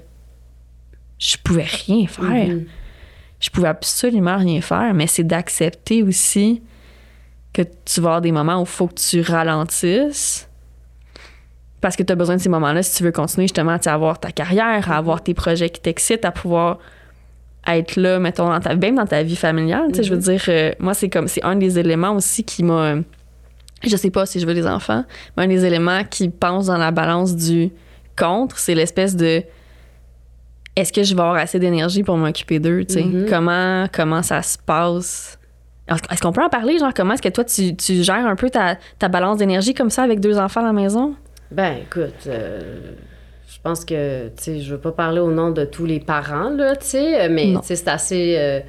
je 1.19 1.37
pouvais 1.43 1.67
rien 1.87 2.07
faire. 2.09 2.25
Mhm. 2.25 2.65
Je 3.39 3.49
pouvais 3.51 3.69
absolument 3.69 4.37
rien 4.39 4.61
faire, 4.61 4.93
mais 4.93 5.07
c'est 5.07 5.23
d'accepter 5.25 6.03
aussi 6.03 6.63
que 7.53 7.63
tu 7.63 8.01
vas 8.01 8.09
avoir 8.09 8.21
des 8.21 8.33
moments 8.33 8.59
où 8.59 8.63
il 8.63 8.67
faut 8.69 8.89
que 8.89 8.95
tu 8.95 9.21
ralentisses 9.21 10.49
parce 11.81 11.97
que 11.97 12.03
tu 12.03 12.13
as 12.13 12.17
besoin 12.17 12.37
de 12.37 12.41
ces 12.41 12.49
moments-là 12.49 12.83
si 12.83 12.97
tu 12.97 13.05
veux 13.05 13.13
continuer 13.13 13.45
justement 13.47 13.77
à 13.85 13.91
avoir 13.93 14.19
ta 14.19 14.33
carrière, 14.33 14.91
à 14.91 14.97
avoir 14.97 15.23
tes 15.23 15.35
projets 15.35 15.71
qui 15.71 15.81
t'excitent, 15.81 16.25
à 16.25 16.31
pouvoir 16.33 16.79
être 17.67 17.97
là, 17.97 18.19
mettons, 18.19 18.49
dans 18.49 18.61
ta, 18.61 18.75
même 18.75 18.97
dans 18.97 19.07
ta 19.07 19.23
vie 19.23 19.37
familiale. 19.37 19.89
Je 19.95 20.11
veux 20.13 20.19
dire, 20.19 20.43
euh, 20.49 20.73
moi, 20.79 20.95
c'est 20.95 21.09
comme, 21.09 21.29
c'est 21.29 21.45
un 21.45 21.57
des 21.57 21.79
éléments 21.79 22.13
aussi 22.13 22.45
qui 22.45 22.63
m'a. 22.63 22.97
Je 23.85 23.97
sais 23.97 24.11
pas 24.11 24.27
si 24.27 24.39
je 24.39 24.47
veux 24.47 24.55
des 24.55 24.67
enfants, 24.67 25.05
mais 25.37 25.45
un 25.45 25.49
des 25.49 25.65
éléments 25.65 26.03
qui 26.09 26.29
pense 26.29 26.67
dans 26.67 26.79
la 26.79 26.91
balance 26.93 27.35
du 27.35 27.71
contre, 28.17 28.59
c'est 28.59 28.75
l'espèce 28.75 29.17
de 29.17 29.43
est-ce 30.77 30.93
que 30.93 31.03
je 31.03 31.15
vais 31.15 31.21
avoir 31.21 31.37
assez 31.37 31.59
d'énergie 31.59 32.03
pour 32.03 32.17
m'occuper 32.17 32.59
d'eux, 32.59 32.85
tu 32.85 32.95
sais? 32.95 33.05
Mhm. 33.05 33.27
Comment, 33.29 33.87
comment 33.93 34.23
ça 34.23 34.43
se 34.43 34.57
passe? 34.57 35.39
Est-ce 35.89 36.23
qu'on 36.23 36.33
peut 36.33 36.43
en 36.43 36.49
parler, 36.49 36.79
genre, 36.79 36.95
comment 36.95 37.15
est-ce 37.15 37.23
que 37.23 37.29
toi, 37.29 37.45
tu, 37.45 37.77
tu 37.77 38.03
gères 38.03 38.27
un 38.27 38.37
peu 38.37 38.49
ta, 38.49 38.77
ta 38.99 39.09
balance 39.09 39.39
d'énergie 39.39 39.75
comme 39.75 39.91
ça 39.91 40.03
avec 40.03 40.21
deux 40.21 40.39
enfants 40.39 40.61
à 40.61 40.65
la 40.65 40.73
maison? 40.73 41.15
Ben, 41.51 41.79
écoute, 41.83 42.27
euh, 42.29 42.93
pense 43.63 43.85
que, 43.85 44.29
tu 44.29 44.33
sais, 44.43 44.61
je 44.61 44.73
veux 44.75 44.81
pas 44.81 44.93
parler 44.93 45.21
au 45.21 45.31
nom 45.31 45.51
de 45.51 45.65
tous 45.65 45.87
les 45.87 46.01
parents, 46.01 46.51
là, 46.51 46.77
tu 46.77 46.87
sais, 46.87 47.29
mais, 47.29 47.55
c'est 47.63 47.89
assez... 47.89 48.37
euh, 48.39 48.61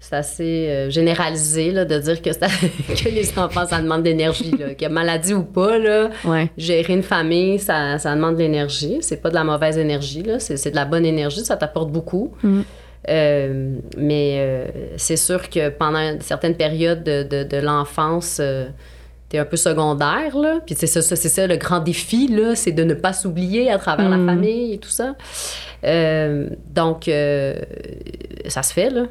c'est 0.00 0.14
assez 0.14 0.68
euh, 0.68 0.90
généralisé 0.90 1.72
là, 1.72 1.84
de 1.84 1.98
dire 1.98 2.22
que, 2.22 2.30
que 3.02 3.08
les 3.08 3.36
enfants, 3.36 3.66
ça 3.66 3.80
demande 3.80 4.04
d'énergie. 4.04 4.52
là. 4.56 4.68
Qu'il 4.74 4.82
y 4.82 4.84
a 4.84 4.88
maladie 4.90 5.34
ou 5.34 5.42
pas, 5.42 5.76
là, 5.76 6.10
Ouais. 6.24 6.48
gérer 6.56 6.92
une 6.92 7.02
famille, 7.02 7.58
ça, 7.58 7.98
ça 7.98 8.14
demande 8.14 8.34
de 8.36 8.38
l'énergie. 8.42 8.98
C'est 9.00 9.20
pas 9.20 9.28
de 9.30 9.34
la 9.34 9.42
mauvaise 9.42 9.76
énergie, 9.76 10.22
là. 10.22 10.38
C'est, 10.38 10.56
c'est 10.56 10.70
de 10.70 10.76
la 10.76 10.84
bonne 10.84 11.04
énergie, 11.04 11.44
ça 11.44 11.56
t'apporte 11.56 11.90
beaucoup. 11.90 12.32
Mm. 12.44 12.60
Euh, 13.08 13.76
mais 13.96 14.36
euh, 14.38 14.66
c'est 14.96 15.16
sûr 15.16 15.50
que 15.50 15.68
pendant 15.70 16.16
certaines 16.20 16.54
périodes 16.56 17.02
de, 17.02 17.24
de, 17.24 17.42
de 17.42 17.56
l'enfance, 17.56 18.40
t'es 19.28 19.38
un 19.38 19.44
peu 19.44 19.56
secondaire, 19.56 20.36
là. 20.36 20.60
Puis 20.64 20.74
c'est 20.78 20.86
ça, 20.86 21.02
ça, 21.02 21.16
c'est 21.16 21.28
ça 21.28 21.46
le 21.46 21.56
grand 21.56 21.80
défi, 21.80 22.28
là, 22.28 22.54
c'est 22.54 22.72
de 22.72 22.84
ne 22.84 22.94
pas 22.94 23.12
s'oublier 23.12 23.70
à 23.70 23.78
travers 23.78 24.08
la 24.08 24.16
famille 24.24 24.74
et 24.74 24.78
tout 24.78 24.88
ça. 24.88 25.16
Euh, 25.84 26.48
donc, 26.74 27.08
euh, 27.08 27.56
ça 28.46 28.62
se 28.62 28.72
fait, 28.72 28.90
là. 28.90 29.04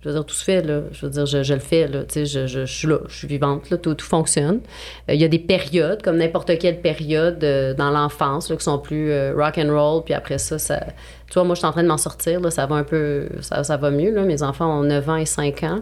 Je 0.00 0.10
veux 0.10 0.14
dire, 0.16 0.26
tout 0.26 0.34
se 0.34 0.44
fait, 0.44 0.60
là. 0.60 0.82
Je 0.92 1.06
veux 1.06 1.10
dire, 1.10 1.24
je, 1.24 1.42
je 1.42 1.54
le 1.54 1.60
fais, 1.60 1.88
là. 1.88 2.04
Tu 2.04 2.12
sais, 2.12 2.26
je, 2.26 2.46
je, 2.46 2.66
je 2.66 2.72
suis 2.72 2.86
là, 2.86 2.98
je 3.08 3.16
suis 3.16 3.26
vivante, 3.26 3.70
là. 3.70 3.78
Tout, 3.78 3.94
tout 3.94 4.04
fonctionne. 4.04 4.60
Euh, 5.08 5.14
Il 5.14 5.20
y 5.20 5.24
a 5.24 5.28
des 5.28 5.38
périodes, 5.38 6.02
comme 6.02 6.18
n'importe 6.18 6.58
quelle 6.58 6.80
période 6.80 7.38
dans 7.76 7.90
l'enfance, 7.90 8.50
là, 8.50 8.56
qui 8.56 8.64
sont 8.64 8.78
plus 8.78 9.12
rock 9.32 9.58
and 9.58 9.72
roll. 9.72 10.04
Puis 10.04 10.14
après 10.14 10.38
ça, 10.38 10.58
ça... 10.58 10.78
Tu 11.26 11.34
vois, 11.34 11.44
moi, 11.44 11.54
je 11.54 11.60
suis 11.60 11.66
en 11.66 11.72
train 11.72 11.82
de 11.82 11.88
m'en 11.88 11.96
sortir, 11.96 12.38
là. 12.40 12.50
Ça 12.50 12.66
va 12.66 12.76
un 12.76 12.84
peu... 12.84 13.28
Ça, 13.40 13.64
ça 13.64 13.76
va 13.78 13.90
mieux, 13.90 14.14
là. 14.14 14.22
Mes 14.22 14.42
enfants 14.42 14.78
ont 14.78 14.84
9 14.84 15.08
ans 15.08 15.16
et 15.16 15.24
5 15.26 15.62
ans. 15.64 15.80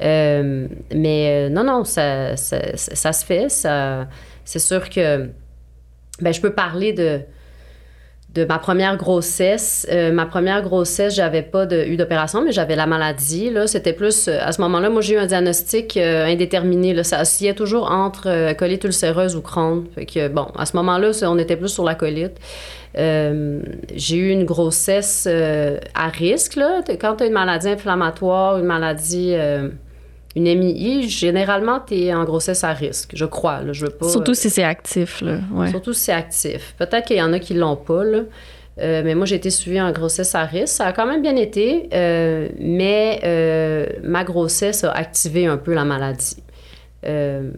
Euh, 0.00 0.66
mais 0.94 1.48
euh, 1.48 1.48
non, 1.48 1.64
non, 1.64 1.84
ça, 1.84 2.36
ça, 2.36 3.12
se 3.12 3.24
fait. 3.24 3.48
C'est 4.44 4.58
sûr 4.58 4.88
que... 4.90 5.28
Ben, 6.20 6.32
je 6.32 6.40
peux 6.40 6.52
parler 6.52 6.92
de 6.92 7.20
de 8.34 8.44
ma 8.44 8.58
première 8.58 8.96
grossesse. 8.96 9.86
Euh, 9.92 10.10
ma 10.10 10.26
première 10.26 10.60
grossesse, 10.60 11.14
j'avais 11.14 11.42
pas 11.42 11.68
eu 11.72 11.96
d'opération, 11.96 12.42
mais 12.44 12.50
j'avais 12.50 12.74
la 12.74 12.86
maladie. 12.86 13.48
Là, 13.48 13.68
c'était 13.68 13.92
plus 13.92 14.26
à 14.26 14.50
ce 14.50 14.60
moment-là. 14.62 14.90
Moi, 14.90 15.02
j'ai 15.02 15.14
eu 15.14 15.18
un 15.18 15.26
diagnostic 15.26 15.96
indéterminé. 15.96 16.94
Là, 16.94 17.04
ça 17.04 17.20
oscillait 17.22 17.54
toujours 17.54 17.92
entre 17.92 18.52
colite 18.54 18.82
ulcéreuse 18.82 19.36
ou 19.36 19.40
Crohn. 19.40 19.84
Fait 19.94 20.04
que 20.04 20.26
bon, 20.26 20.48
à 20.58 20.66
ce 20.66 20.76
moment-là, 20.78 21.12
on 21.22 21.38
était 21.38 21.56
plus 21.56 21.68
sur 21.68 21.84
la 21.84 21.94
colite. 21.94 22.40
J'ai 22.96 24.16
eu 24.16 24.30
une 24.30 24.44
grossesse 24.44 25.28
à 25.94 26.08
risque. 26.08 26.56
Là. 26.56 26.82
Quand 27.00 27.14
tu 27.14 27.22
as 27.22 27.26
une 27.28 27.34
maladie 27.34 27.68
inflammatoire, 27.68 28.58
une 28.58 28.66
maladie, 28.66 29.36
une 30.36 30.44
MII, 30.44 31.08
généralement, 31.08 31.80
tu 31.80 31.94
es 31.94 32.14
en 32.14 32.24
grossesse 32.24 32.64
à 32.64 32.72
risque, 32.72 33.12
je 33.14 33.24
crois. 33.24 33.60
Là. 33.60 33.72
Je 33.72 33.86
veux 33.86 33.92
pas, 33.92 34.08
Surtout 34.08 34.34
si 34.34 34.50
c'est 34.50 34.64
actif, 34.64 35.20
là. 35.20 35.38
Ouais. 35.52 35.70
Surtout 35.70 35.92
si 35.92 36.04
c'est 36.04 36.12
actif. 36.12 36.74
Peut-être 36.78 37.06
qu'il 37.06 37.16
y 37.16 37.22
en 37.22 37.32
a 37.32 37.38
qui 37.38 37.54
l'ont 37.54 37.76
pas, 37.76 38.04
là. 38.04 38.20
Euh, 38.80 39.02
mais 39.04 39.14
moi, 39.14 39.26
j'ai 39.26 39.36
été 39.36 39.50
suivie 39.50 39.80
en 39.80 39.92
grossesse 39.92 40.34
à 40.34 40.44
risque. 40.44 40.74
Ça 40.74 40.86
a 40.86 40.92
quand 40.92 41.06
même 41.06 41.22
bien 41.22 41.36
été, 41.36 41.88
euh, 41.94 42.48
mais 42.58 43.20
euh, 43.22 43.86
ma 44.02 44.24
grossesse 44.24 44.82
a 44.82 44.90
activé 44.90 45.46
un 45.46 45.56
peu 45.56 45.72
la 45.72 45.84
maladie. 45.84 46.42
Euh, 47.06 47.50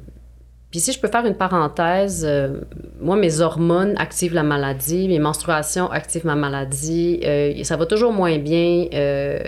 puis 0.71 0.81
si 0.81 0.93
je 0.93 1.01
peux 1.01 1.09
faire 1.09 1.25
une 1.25 1.37
parenthèse, 1.37 2.27
euh, 2.29 2.61
moi, 3.01 3.17
mes 3.17 3.41
hormones 3.41 3.95
activent 3.97 4.35
la 4.35 4.43
maladie, 4.43 5.09
mes 5.09 5.19
menstruations 5.19 5.91
activent 5.91 6.27
ma 6.27 6.35
maladie. 6.35 7.21
Euh, 7.25 7.65
ça 7.65 7.77
va 7.79 7.87
toujours 7.87 8.12
moins 8.12 8.37
bien 8.37 8.87
euh, 8.93 9.39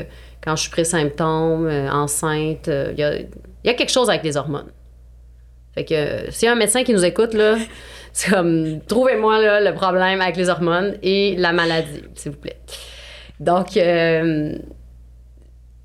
quand 0.43 0.57
je 0.57 0.63
suis 0.63 0.71
pré-symptôme, 0.71 1.67
euh, 1.67 1.91
enceinte. 1.91 2.69
Euh, 2.69 2.93
Il 2.97 3.01
y, 3.65 3.71
a, 3.71 3.75
quelque 3.75 3.91
chose 3.91 4.09
avec 4.09 4.23
les 4.25 4.37
hormones. 4.37 4.71
Fait 5.75 5.85
que 5.85 5.95
euh, 5.95 6.31
s'il 6.31 6.47
y 6.47 6.49
a 6.49 6.53
un 6.53 6.57
médecin 6.57 6.85
qui 6.85 6.93
nous 6.93 7.05
écoute, 7.05 7.35
là, 7.35 7.57
c'est 8.13 8.31
comme, 8.31 8.81
trouvez-moi 8.87 9.61
le 9.61 9.75
problème 9.75 10.21
avec 10.21 10.37
les 10.37 10.49
hormones 10.49 10.97
et 11.03 11.37
la 11.37 11.53
maladie, 11.53 12.03
s'il 12.15 12.33
vous 12.33 12.39
plaît. 12.39 12.59
Donc, 13.41 13.79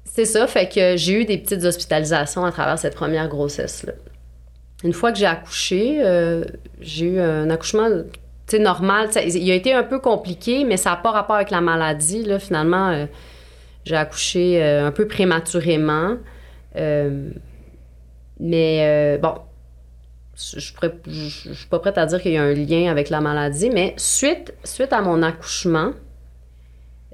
c'est 0.06 0.26
ça. 0.26 0.48
Fait 0.48 0.68
que 0.68 0.98
j'ai 0.98 1.22
eu 1.22 1.26
des 1.26 1.38
petites 1.38 1.64
hospitalisations 1.64 2.46
à 2.46 2.52
travers 2.52 2.80
cette 2.80 2.96
première 2.96 3.28
grossesse-là. 3.28 3.94
Une 4.84 4.94
fois 4.94 5.12
que 5.12 5.20
j'ai 5.20 5.28
accouché, 5.28 6.02
j'ai 6.82 7.06
eu 7.06 7.20
un 7.20 7.52
accouchement 7.52 7.90
normal. 8.60 9.10
Il 9.24 9.52
a 9.52 9.56
été 9.56 9.74
un 9.74 9.84
peu 9.84 10.00
compliqué, 10.00 10.64
mais 10.64 10.78
ça 10.78 10.92
n'a 10.92 10.96
pas 10.96 11.12
rapport 11.12 11.36
avec 11.36 11.52
la 11.52 11.62
maladie. 11.62 12.28
Finalement, 12.40 13.08
j'ai 13.86 13.96
accouché 13.96 14.64
euh, 14.64 14.88
un 14.88 14.92
peu 14.92 15.08
prématurément. 15.08 16.16
Euh, 16.76 17.30
mais 18.40 18.80
euh, 18.82 19.18
bon, 19.20 19.36
je 20.36 20.60
je 20.60 20.74
pourrais- 20.74 20.96
je- 21.08 21.30
je 21.50 21.54
suis 21.54 21.68
pas 21.68 21.80
prête 21.80 21.98
à 21.98 22.06
dire 22.06 22.22
qu'il 22.22 22.32
y 22.34 22.38
a 22.38 22.44
un 22.44 22.54
lien 22.54 22.90
avec 22.90 23.10
la 23.10 23.22
maladie, 23.22 23.70
mais 23.70 23.94
suite, 23.98 24.54
suite 24.64 24.92
à 24.94 25.02
mon 25.02 25.22
accouchement, 25.22 25.92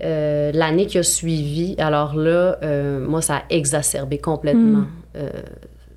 l'année 0.02 0.86
qui 0.86 0.98
a 0.98 1.04
suivi, 1.04 1.76
alors 1.78 2.16
là, 2.16 2.58
moi, 3.00 3.22
ça 3.22 3.38
a 3.38 3.44
exacerbé 3.50 4.18
complètement 4.18 4.86
euh, 5.18 5.30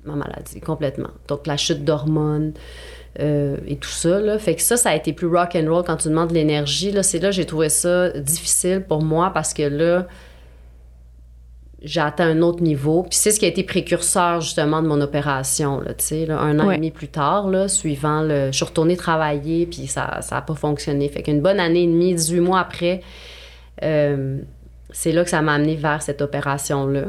ma 0.03 0.15
maladie, 0.15 0.59
complètement. 0.59 1.11
Donc, 1.29 1.47
la 1.47 1.55
chute 1.55 1.85
d'hormones 1.85 2.53
euh, 3.21 3.55
et 3.67 3.77
tout 3.77 3.87
ça, 3.89 4.19
là. 4.19 4.37
Fait 4.39 4.55
que 4.55 4.61
ça, 4.61 4.75
ça 4.75 4.89
a 4.89 4.95
été 4.95 5.13
plus 5.13 5.27
rock 5.27 5.55
and 5.55 5.71
roll 5.73 5.83
quand 5.85 5.97
tu 5.97 6.09
demandes 6.09 6.29
de 6.29 6.33
l'énergie, 6.33 6.91
là. 6.91 7.03
C'est 7.03 7.19
là 7.19 7.29
que 7.29 7.35
j'ai 7.35 7.45
trouvé 7.45 7.69
ça 7.69 8.09
difficile 8.09 8.83
pour 8.85 9.01
moi 9.01 9.31
parce 9.33 9.53
que 9.53 9.63
là, 9.63 10.07
j'ai 11.83 11.99
atteint 11.99 12.27
un 12.29 12.41
autre 12.41 12.63
niveau. 12.63 13.03
Puis 13.03 13.17
c'est 13.17 13.31
ce 13.31 13.39
qui 13.39 13.45
a 13.45 13.49
été 13.49 13.63
précurseur 13.63 14.39
justement 14.41 14.81
de 14.81 14.87
mon 14.87 15.01
opération, 15.01 15.81
là, 15.81 15.93
tu 15.93 16.05
sais, 16.05 16.25
là, 16.25 16.39
un 16.39 16.57
an 16.59 16.67
Ouais. 16.67 16.75
et 16.75 16.77
demi 16.77 16.91
plus 16.91 17.09
tard, 17.09 17.49
là, 17.49 17.67
suivant 17.67 18.21
le... 18.21 18.47
Je 18.47 18.55
suis 18.55 18.65
retournée 18.65 18.95
travailler, 18.95 19.65
puis 19.65 19.87
ça 19.87 20.21
n'a 20.31 20.41
pas 20.41 20.55
fonctionné. 20.55 21.09
Fait 21.09 21.23
qu'une 21.23 21.41
bonne 21.41 21.59
année 21.59 21.83
et 21.83 21.87
demie, 21.87 22.15
18 22.15 22.39
mois 22.39 22.59
après, 22.61 23.01
euh, 23.83 24.37
c'est 24.91 25.11
là 25.11 25.23
que 25.25 25.29
ça 25.29 25.41
m'a 25.41 25.53
amené 25.55 25.75
vers 25.75 26.01
cette 26.01 26.21
opération-là. 26.21 27.05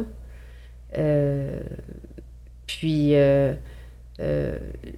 Euh, 0.99 1.61
puis... 2.67 3.11
euh, 3.15 3.55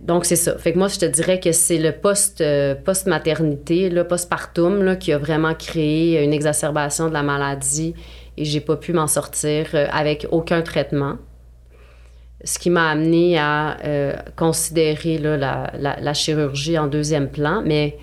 donc, 0.02 0.24
c'est 0.26 0.36
ça. 0.36 0.58
Fait 0.58 0.72
que 0.74 0.78
moi, 0.78 0.88
je 0.88 0.98
te 0.98 1.06
dirais 1.06 1.40
que 1.40 1.50
c'est 1.52 1.78
le 1.78 1.92
post, 1.92 2.44
post-maternité, 2.84 3.88
le 3.88 4.04
postpartum, 4.04 4.82
là, 4.82 4.94
qui 4.96 5.12
a 5.12 5.18
vraiment 5.18 5.54
créé 5.54 6.22
une 6.22 6.32
exacerbation 6.34 7.08
de 7.08 7.14
la 7.14 7.22
maladie 7.22 7.94
et 8.36 8.44
j'ai 8.44 8.60
pas 8.60 8.76
pu 8.76 8.92
m'en 8.92 9.06
sortir 9.06 9.66
euh, 9.74 9.86
avec 9.90 10.26
aucun 10.30 10.62
traitement. 10.62 11.16
Ce 12.44 12.58
qui 12.58 12.70
m'a 12.70 12.90
amené 12.90 13.38
à 13.38 13.78
euh, 13.84 14.12
considérer 14.36 15.18
là, 15.18 15.36
la, 15.36 15.72
la- 15.78 15.96
la 16.00 16.14
chirurgie 16.14 16.78
en 16.78 16.86
deuxième 16.86 17.28
plan. 17.30 17.62
Mais, 17.64 17.96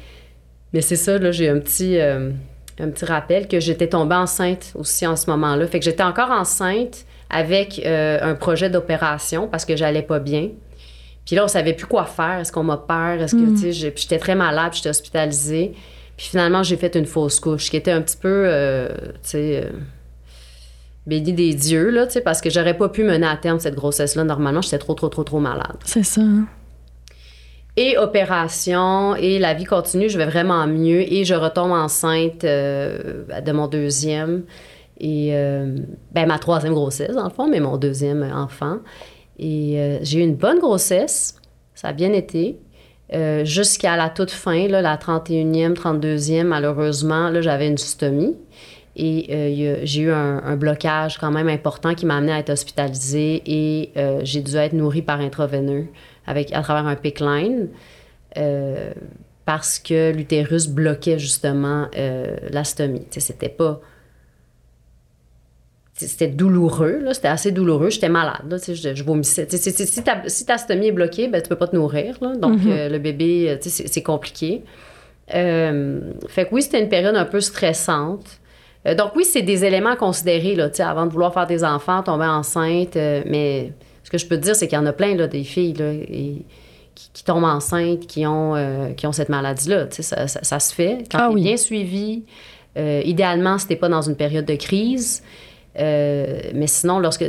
mais 0.73 0.81
c'est 0.81 0.95
ça, 0.95 1.17
là, 1.17 1.31
j'ai 1.31 1.49
un 1.49 1.59
petit, 1.59 1.99
euh, 1.99 2.31
un 2.79 2.89
petit 2.89 3.05
rappel 3.05 3.47
que 3.47 3.59
j'étais 3.59 3.87
tombée 3.87 4.15
enceinte 4.15 4.73
aussi 4.75 5.05
en 5.05 5.15
ce 5.15 5.29
moment-là. 5.29 5.67
Fait 5.67 5.79
que 5.79 5.85
j'étais 5.85 6.03
encore 6.03 6.31
enceinte 6.31 7.05
avec 7.29 7.81
euh, 7.85 8.17
un 8.21 8.33
projet 8.35 8.69
d'opération 8.69 9.47
parce 9.47 9.65
que 9.65 9.75
j'allais 9.75 10.01
pas 10.01 10.19
bien. 10.19 10.49
Puis 11.25 11.35
là, 11.35 11.45
on 11.45 11.47
savait 11.47 11.73
plus 11.73 11.85
quoi 11.87 12.05
faire. 12.05 12.39
Est-ce 12.39 12.51
qu'on 12.51 12.63
m'opère? 12.63 13.21
Est-ce 13.21 13.35
que, 13.35 13.41
Mm. 13.41 13.53
tu 13.55 13.71
sais, 13.73 13.91
j'étais 13.95 14.17
très 14.17 14.35
malade, 14.35 14.73
j'étais 14.73 14.89
hospitalisée. 14.89 15.73
Puis 16.17 16.27
finalement, 16.27 16.63
j'ai 16.63 16.75
fait 16.75 16.95
une 16.95 17.05
fausse 17.05 17.39
couche 17.39 17.69
qui 17.69 17.77
était 17.77 17.91
un 17.91 18.01
petit 18.01 18.17
peu, 18.17 18.47
tu 19.23 19.29
sais, 19.29 19.67
bénie 21.05 21.33
des 21.33 21.53
dieux, 21.53 21.89
là, 21.89 22.05
tu 22.07 22.13
sais, 22.13 22.21
parce 22.21 22.41
que 22.41 22.49
j'aurais 22.49 22.77
pas 22.77 22.89
pu 22.89 23.03
mener 23.03 23.27
à 23.27 23.35
terme 23.37 23.59
cette 23.59 23.75
grossesse-là. 23.75 24.23
Normalement, 24.23 24.61
j'étais 24.61 24.77
trop, 24.77 24.93
trop, 24.93 25.09
trop, 25.09 25.23
trop 25.23 25.39
malade. 25.39 25.77
C'est 25.85 26.03
ça. 26.03 26.21
hein. 26.21 26.47
Et 27.75 27.97
opération, 27.97 29.15
et 29.15 29.39
la 29.39 29.55
vie 29.55 29.63
continue, 29.63 30.07
je 30.07 30.17
vais 30.17 30.25
vraiment 30.27 30.67
mieux. 30.67 31.01
Et 31.11 31.25
je 31.25 31.33
retombe 31.33 31.71
enceinte 31.71 32.43
euh, 32.43 33.23
de 33.41 33.51
mon 33.51 33.67
deuxième. 33.67 34.43
Et 34.99 35.29
euh, 35.31 35.75
ben, 36.11 36.27
ma 36.27 36.37
troisième 36.37 36.73
grossesse, 36.73 37.15
dans 37.15 37.23
le 37.23 37.31
fond, 37.31 37.47
mais 37.49 37.59
mon 37.59 37.77
deuxième 37.77 38.21
enfant. 38.31 38.77
Et 39.39 39.79
euh, 39.79 39.97
j'ai 40.03 40.19
eu 40.19 40.21
une 40.21 40.35
bonne 40.35 40.59
grossesse. 40.59 41.35
Ça 41.73 41.87
a 41.89 41.93
bien 41.93 42.13
été. 42.13 42.59
Euh, 43.13 43.43
Jusqu'à 43.43 43.97
la 43.97 44.09
toute 44.09 44.29
fin, 44.31 44.67
là, 44.67 44.83
la 44.83 44.95
31e, 44.97 45.73
32e, 45.73 46.43
malheureusement, 46.43 47.29
là, 47.29 47.41
j'avais 47.41 47.67
une 47.67 47.79
stomie. 47.79 48.35
Et 48.95 49.27
euh, 49.29 49.79
j'ai 49.83 50.01
eu 50.03 50.11
un, 50.11 50.43
un 50.43 50.55
blocage 50.55 51.17
quand 51.17 51.31
même 51.31 51.47
important 51.49 51.95
qui 51.95 52.05
m'a 52.05 52.17
amené 52.17 52.31
à 52.31 52.39
être 52.39 52.51
hospitalisée 52.51 53.41
et 53.45 53.91
euh, 53.97 54.21
j'ai 54.23 54.41
dû 54.41 54.55
être 54.55 54.73
nourrie 54.73 55.01
par 55.01 55.19
intraveineux 55.19 55.87
avec, 56.27 56.53
à 56.53 56.61
travers 56.61 56.85
un 56.85 56.95
PIC 56.95 57.19
line 57.19 57.69
euh, 58.37 58.91
parce 59.45 59.79
que 59.79 60.11
l'utérus 60.11 60.67
bloquait 60.67 61.17
justement 61.17 61.87
la 61.95 62.63
stomie. 62.63 63.01
Tu 63.09 63.19
sais, 63.19 63.19
c'était 63.19 63.49
pas... 63.49 63.81
C'était 65.95 66.27
douloureux, 66.27 67.01
c'était 67.13 67.27
assez 67.27 67.51
douloureux. 67.51 67.89
J'étais 67.91 68.09
malade, 68.09 68.41
là, 68.49 68.57
je, 68.67 68.73
je 68.95 69.03
vomissais. 69.03 69.47
Si, 69.49 70.03
ta, 70.03 70.23
si 70.27 70.45
ta 70.45 70.57
stomie 70.57 70.87
est 70.87 70.91
bloquée, 70.91 71.27
ben, 71.27 71.39
tu 71.41 71.49
peux 71.49 71.55
pas 71.55 71.67
te 71.67 71.75
nourrir. 71.75 72.17
Là, 72.21 72.35
donc, 72.35 72.59
euh, 72.65 72.89
le 72.89 72.97
bébé, 72.99 73.57
c'est- 73.61 74.01
compliqué. 74.01 74.63
Fait 75.27 76.45
que 76.45 76.49
oui, 76.51 76.61
c'était 76.63 76.81
une 76.81 76.89
période 76.89 77.15
un 77.15 77.25
peu 77.25 77.39
stressante. 77.41 78.39
Euh, 78.85 78.95
donc 78.95 79.15
oui, 79.15 79.23
c'est 79.25 79.41
des 79.41 79.63
éléments 79.65 79.91
à 79.91 79.95
considérer 79.95 80.55
là, 80.55 80.69
avant 80.79 81.05
de 81.05 81.11
vouloir 81.11 81.33
faire 81.33 81.47
des 81.47 81.63
enfants, 81.63 82.03
tomber 82.03 82.25
enceinte. 82.25 82.95
euh, 82.97 83.23
mais 83.25 83.71
ce 84.03 84.09
que 84.11 84.17
je 84.17 84.25
peux 84.27 84.35
te 84.37 84.41
dire, 84.43 84.55
c'est 84.55 84.67
qu'il 84.67 84.77
y 84.77 84.81
en 84.81 84.85
a 84.85 84.93
plein 84.93 85.15
là, 85.15 85.27
des 85.27 85.43
filles 85.43 85.73
là, 85.73 85.91
et- 85.93 86.45
qui, 86.95 87.09
qui 87.13 87.23
tombent 87.23 87.45
enceintes, 87.45 88.05
qui 88.05 88.27
ont, 88.27 88.55
euh, 88.55 88.91
qui 88.93 89.07
ont 89.07 89.11
cette 89.11 89.29
maladie-là. 89.29 89.87
Ça, 89.89 90.27
ça, 90.27 90.43
ça 90.43 90.59
se 90.59 90.73
fait 90.73 91.05
quand 91.11 91.17
Ah 91.21 91.29
oui. 91.31 91.41
bien 91.41 91.57
suivi. 91.57 92.23
Idéalement, 92.75 93.57
si 93.59 93.67
t'es 93.67 93.75
pas 93.75 93.89
dans 93.89 94.01
une 94.01 94.15
période 94.15 94.45
de 94.45 94.55
crise. 94.55 95.23
Mais 95.75 96.67
sinon, 96.67 96.99
lorsque 96.99 97.25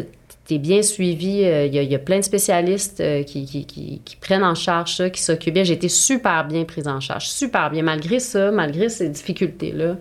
tu 0.47 0.55
es 0.55 0.59
bien 0.59 0.83
suivi, 0.83 1.43
euh, 1.45 1.65
il 1.67 1.75
y, 1.75 1.79
a- 1.79 1.83
il 1.83 1.91
y 1.91 1.95
a 1.95 1.99
plein 1.99 2.19
de 2.19 2.25
spécialistes 2.25 3.01
euh, 3.01 3.23
qui, 3.23 3.47
qui- 3.47 3.65
qui- 3.65 4.03
qui 4.05 4.17
prennent 4.17 4.45
en 4.45 4.55
charge 4.55 4.97
ça, 4.97 5.09
qui 5.09 5.23
s'occupent 5.23 5.55
bien. 5.55 5.65
J'ai 5.65 5.73
été 5.75 5.89
super 5.89 6.47
bien 6.47 6.65
prise 6.65 6.87
en 6.87 7.01
charge, 7.01 7.29
super 7.29 7.71
bien. 7.71 7.83
Malgré 7.83 8.19
ça, 8.21 8.51
malgré 8.51 8.91
ces 8.91 9.09
difficultés-là, 9.09 9.97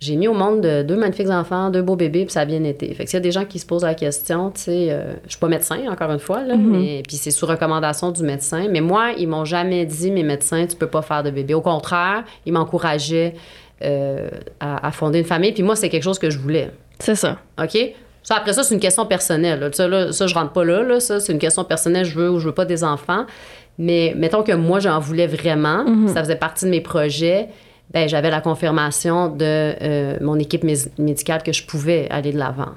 j'ai 0.00 0.16
mis 0.16 0.28
au 0.28 0.34
monde 0.34 0.60
de- 0.60 0.82
deux 0.82 0.96
magnifiques 0.96 1.30
enfants, 1.30 1.70
deux 1.70 1.82
beaux 1.82 1.96
bébés, 1.96 2.24
puis 2.24 2.32
ça 2.32 2.40
a 2.40 2.44
bien 2.44 2.62
été. 2.64 2.92
Fait 2.94 3.04
que 3.04 3.10
s'il 3.10 3.16
y 3.16 3.22
a 3.22 3.22
des 3.22 3.30
gens 3.32 3.44
qui 3.44 3.58
se 3.58 3.64
posent 3.66 3.84
la 3.84 3.94
question, 3.94 4.50
tu 4.50 4.60
sais, 4.62 4.88
euh, 4.90 5.14
je 5.24 5.30
suis 5.30 5.38
pas 5.38 5.48
médecin, 5.48 5.78
encore 5.90 6.10
une 6.10 6.18
fois, 6.18 6.42
là, 6.42 6.56
mais, 6.56 7.02
puis 7.06 7.16
c'est 7.16 7.30
sous 7.30 7.46
recommandation 7.46 8.10
du 8.10 8.22
médecin. 8.22 8.66
Mais 8.70 8.80
moi, 8.80 9.12
ils 9.16 9.28
m'ont 9.28 9.44
jamais 9.44 9.86
dit, 9.86 10.10
mes 10.10 10.22
médecins, 10.24 10.66
tu 10.66 10.76
peux 10.76 10.88
pas 10.88 11.02
faire 11.02 11.22
de 11.22 11.30
bébé. 11.30 11.54
Au 11.54 11.60
contraire, 11.62 12.24
ils 12.44 12.52
m'encourageaient 12.52 13.34
euh, 13.82 14.28
à, 14.60 14.86
à 14.86 14.90
fonder 14.92 15.18
une 15.20 15.24
famille. 15.24 15.52
Puis 15.52 15.62
moi, 15.62 15.76
c'est 15.76 15.88
quelque 15.88 16.02
chose 16.04 16.18
que 16.18 16.30
je 16.30 16.38
voulais. 16.38 16.70
C'est 16.98 17.16
ça. 17.16 17.38
OK? 17.62 17.76
Ça, 18.22 18.36
après 18.36 18.52
ça, 18.54 18.62
c'est 18.62 18.74
une 18.74 18.80
question 18.80 19.04
personnelle. 19.06 19.60
là. 19.60 19.68
Ça, 19.72 19.86
là, 19.86 20.10
ça, 20.12 20.26
je 20.26 20.34
rentre 20.34 20.52
pas 20.52 20.64
là. 20.64 20.82
là. 20.82 20.98
Ça, 21.00 21.20
c'est 21.20 21.32
une 21.32 21.38
question 21.38 21.64
personnelle. 21.64 22.04
Je 22.04 22.14
veux 22.18 22.30
ou 22.30 22.38
je 22.40 22.46
veux 22.46 22.54
pas 22.54 22.64
des 22.64 22.82
enfants. 22.84 23.26
Mais 23.78 24.14
mettons 24.16 24.42
que 24.42 24.52
moi, 24.52 24.78
j'en 24.80 24.98
voulais 25.00 25.26
vraiment. 25.26 25.84
Ça 26.08 26.22
faisait 26.22 26.36
partie 26.36 26.64
de 26.64 26.70
mes 26.70 26.80
projets. 26.80 27.48
Ben, 27.92 28.08
j'avais 28.08 28.30
la 28.30 28.40
confirmation 28.40 29.28
de 29.28 29.44
euh, 29.44 30.16
mon 30.20 30.38
équipe 30.38 30.64
mé- 30.64 30.88
médicale 30.98 31.42
que 31.42 31.52
je 31.52 31.64
pouvais 31.64 32.08
aller 32.10 32.32
de 32.32 32.38
l'avant. 32.38 32.70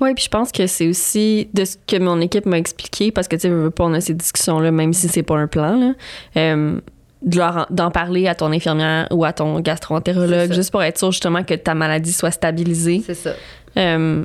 Oui, 0.00 0.14
puis 0.14 0.24
je 0.24 0.28
pense 0.28 0.50
que 0.52 0.66
c'est 0.66 0.88
aussi 0.88 1.48
de 1.54 1.64
ce 1.64 1.76
que 1.86 1.98
mon 1.98 2.20
équipe 2.20 2.46
m'a 2.46 2.58
expliqué, 2.58 3.12
parce 3.12 3.28
que 3.28 3.36
tu 3.36 3.42
sais, 3.42 3.48
veux, 3.48 3.64
veux 3.64 3.70
pas, 3.70 3.84
on 3.84 3.92
a 3.94 4.00
ces 4.00 4.14
discussions-là, 4.14 4.70
même 4.70 4.92
si 4.92 5.08
c'est 5.08 5.22
pas 5.22 5.36
un 5.36 5.46
plan, 5.46 5.78
là. 5.78 5.92
Euh, 6.36 6.80
de 7.22 7.40
d'en 7.72 7.90
parler 7.90 8.26
à 8.28 8.34
ton 8.34 8.52
infirmière 8.52 9.06
ou 9.10 9.24
à 9.24 9.32
ton 9.32 9.58
gastroentérologue, 9.60 10.52
juste 10.52 10.70
pour 10.70 10.82
être 10.82 10.98
sûr 10.98 11.10
justement 11.10 11.42
que 11.42 11.54
ta 11.54 11.74
maladie 11.74 12.12
soit 12.12 12.30
stabilisée. 12.32 13.02
C'est 13.06 13.14
ça. 13.14 13.32
Euh, 13.78 14.24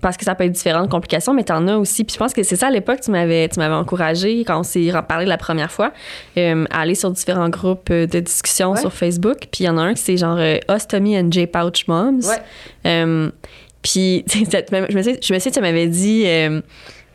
parce 0.00 0.16
que 0.16 0.24
ça 0.24 0.34
peut 0.34 0.44
être 0.44 0.52
différentes 0.52 0.90
complications, 0.90 1.34
mais 1.34 1.44
t'en 1.44 1.66
as 1.68 1.76
aussi. 1.76 2.04
Puis 2.04 2.14
je 2.14 2.18
pense 2.18 2.32
que 2.32 2.42
c'est 2.42 2.56
ça 2.56 2.68
à 2.68 2.70
l'époque, 2.70 3.00
tu 3.00 3.10
m'avais, 3.10 3.48
tu 3.48 3.58
m'avais 3.58 3.74
encouragé 3.74 4.40
quand 4.44 4.60
on 4.60 4.62
s'est 4.62 4.90
parlé 5.08 5.26
la 5.26 5.36
première 5.38 5.70
fois, 5.70 5.92
euh, 6.36 6.64
à 6.70 6.80
aller 6.80 6.94
sur 6.94 7.10
différents 7.10 7.48
groupes 7.48 7.88
euh, 7.90 8.06
de 8.06 8.20
discussion 8.20 8.72
Ouais. 8.72 8.80
sur 8.80 8.92
Facebook. 8.92 9.38
Puis 9.52 9.64
il 9.64 9.66
y 9.66 9.68
en 9.68 9.78
a 9.78 9.82
un 9.82 9.94
qui 9.94 10.02
c'est 10.02 10.16
genre 10.16 10.36
euh, 10.38 10.56
Ostomy 10.68 11.18
and 11.18 11.30
J 11.30 11.46
Pouch 11.46 11.86
Moms. 11.88 12.20
Ouais. 12.20 12.36
Euh, 12.86 13.30
puis 13.82 14.24
tu 14.28 14.38
je 14.40 14.96
me 14.96 15.02
sais, 15.02 15.18
je 15.22 15.34
me 15.34 15.38
sais, 15.38 15.50
tu 15.50 15.60
m'avais 15.60 15.86
dit. 15.86 16.24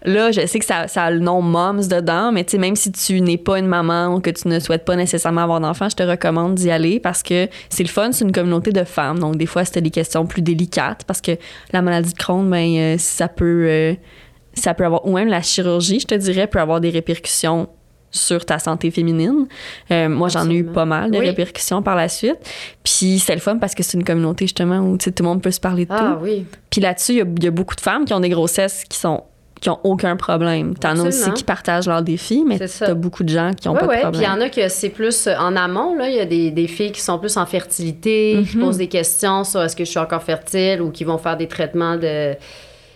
Là, 0.06 0.32
je 0.32 0.46
sais 0.46 0.60
que 0.60 0.66
ça, 0.66 0.88
ça 0.88 1.04
a 1.04 1.12
le 1.12 1.20
nom 1.20 1.42
Moms 1.42 1.88
dedans, 1.90 2.32
mais 2.32 2.44
tu 2.44 2.52
sais, 2.52 2.58
même 2.58 2.76
si 2.76 2.92
tu 2.92 3.20
n'es 3.22 3.38
pas 3.38 3.60
une 3.60 3.68
maman 3.68 4.16
ou 4.16 4.22
que 4.22 4.30
tu 4.30 4.48
ne 4.48 4.60
souhaites 4.60 4.86
pas 4.86 4.96
nécessairement 4.96 5.42
avoir 5.42 5.60
d'enfant, 5.60 5.90
je 5.90 5.96
te 5.96 6.04
recommande 6.04 6.56
d'y 6.56 6.72
aller 6.72 7.00
parce 7.00 7.22
que 7.24 7.48
c'est 7.70 7.84
le 7.84 7.90
fun, 7.90 8.12
c'est 8.12 8.24
une 8.24 8.32
communauté 8.32 8.72
de 8.72 8.84
femmes. 8.84 9.20
Donc, 9.20 9.36
des 9.36 9.46
fois, 9.46 9.66
c'était 9.66 9.82
des 9.82 9.90
questions 9.92 10.26
plus 10.26 10.42
délicates 10.42 11.04
parce 11.06 11.22
que 11.22 11.32
la 11.74 11.82
maladie 11.82 12.14
de 12.14 12.18
Crohn, 12.18 12.50
ben, 12.50 12.78
euh, 12.78 12.96
ça 12.98 13.28
peut, 13.28 13.66
euh, 13.68 13.94
ça 14.54 14.74
peut 14.74 14.86
avoir, 14.86 15.06
ou 15.06 15.14
même 15.14 15.28
la 15.28 15.42
chirurgie, 15.42 16.00
je 16.00 16.08
te 16.08 16.16
dirais, 16.16 16.48
peut 16.48 16.60
avoir 16.60 16.80
des 16.82 16.90
répercussions 16.90 17.68
sur 18.12 18.44
ta 18.44 18.58
santé 18.58 18.90
féminine. 18.90 19.46
Euh, 19.92 20.10
moi, 20.10 20.30
j'en 20.30 20.50
ai 20.50 20.56
eu 20.56 20.64
pas 20.64 20.86
mal 20.86 21.12
de 21.12 21.20
Oui. 21.20 21.28
répercussions 21.28 21.84
par 21.84 21.96
la 21.96 22.10
suite. 22.10 22.38
Puis 22.84 23.20
c'est 23.20 23.36
le 23.36 23.40
fun 23.42 23.58
parce 23.58 23.76
que 23.76 23.84
c'est 23.84 23.98
une 23.98 24.04
communauté 24.04 24.46
justement 24.46 24.80
où 24.80 24.98
tout 24.98 25.12
le 25.20 25.24
monde 25.26 25.44
peut 25.44 25.52
se 25.52 25.60
parler 25.60 25.86
de 25.86 25.92
Ah 25.94 26.16
tout. 26.18 26.24
oui. 26.26 26.46
Puis 26.72 26.82
là-dessus, 26.82 27.12
il 27.12 27.18
y 27.18 27.22
a- 27.22 27.26
il 27.38 27.44
y, 27.44 27.48
a 27.48 27.52
beaucoup 27.52 27.76
de 27.76 27.82
femmes 27.82 28.06
qui 28.06 28.14
ont 28.16 28.20
des 28.20 28.30
grossesses 28.30 28.84
qui 28.90 28.98
sont 28.98 29.24
qui 29.62 29.70
ont 29.70 29.80
aucun 29.84 30.16
problème. 30.16 30.76
T'en 30.76 30.98
as 31.00 31.04
aussi 31.08 31.32
qui 31.34 31.44
partagent 31.44 31.88
leurs 31.88 32.02
défis, 32.02 32.44
mais 32.48 32.58
t'as 32.60 32.94
beaucoup 32.94 33.24
de 33.24 33.30
gens 33.30 33.52
qui 33.54 33.68
ont 33.68 33.74
Oui, 33.74 33.80
pas 33.80 33.88
oui. 33.88 33.96
de 33.98 34.02
Puis 34.02 34.10
il 34.14 34.22
y 34.22 34.26
problème. 34.26 34.42
en 34.44 34.46
a 34.46 34.50
que 34.50 34.68
c'est 34.70 34.90
plus 34.90 35.28
euh, 35.28 35.36
en 35.38 35.56
amont. 35.56 35.96
Là. 35.98 36.08
Il 36.10 36.16
y 36.16 36.20
a 36.20 36.26
des, 36.26 36.52
des 36.52 36.68
filles 36.68 36.92
qui 36.92 37.02
sont 37.02 37.20
plus 37.20 37.36
en 37.38 37.46
fertilité, 37.46 38.44
qui 38.50 38.58
Mhm. 38.58 38.64
posent 38.64 38.78
des 38.78 38.88
questions 38.88 39.44
sur 39.44 39.62
est-ce 39.62 39.76
que 39.76 39.84
je 39.86 39.90
suis 39.90 40.00
encore 40.00 40.24
fertile 40.24 40.82
ou 40.82 40.92
qui 40.92 41.04
vont 41.04 41.18
faire 41.18 41.36
des 41.38 41.48
traitements 41.48 41.98
de 41.98 42.36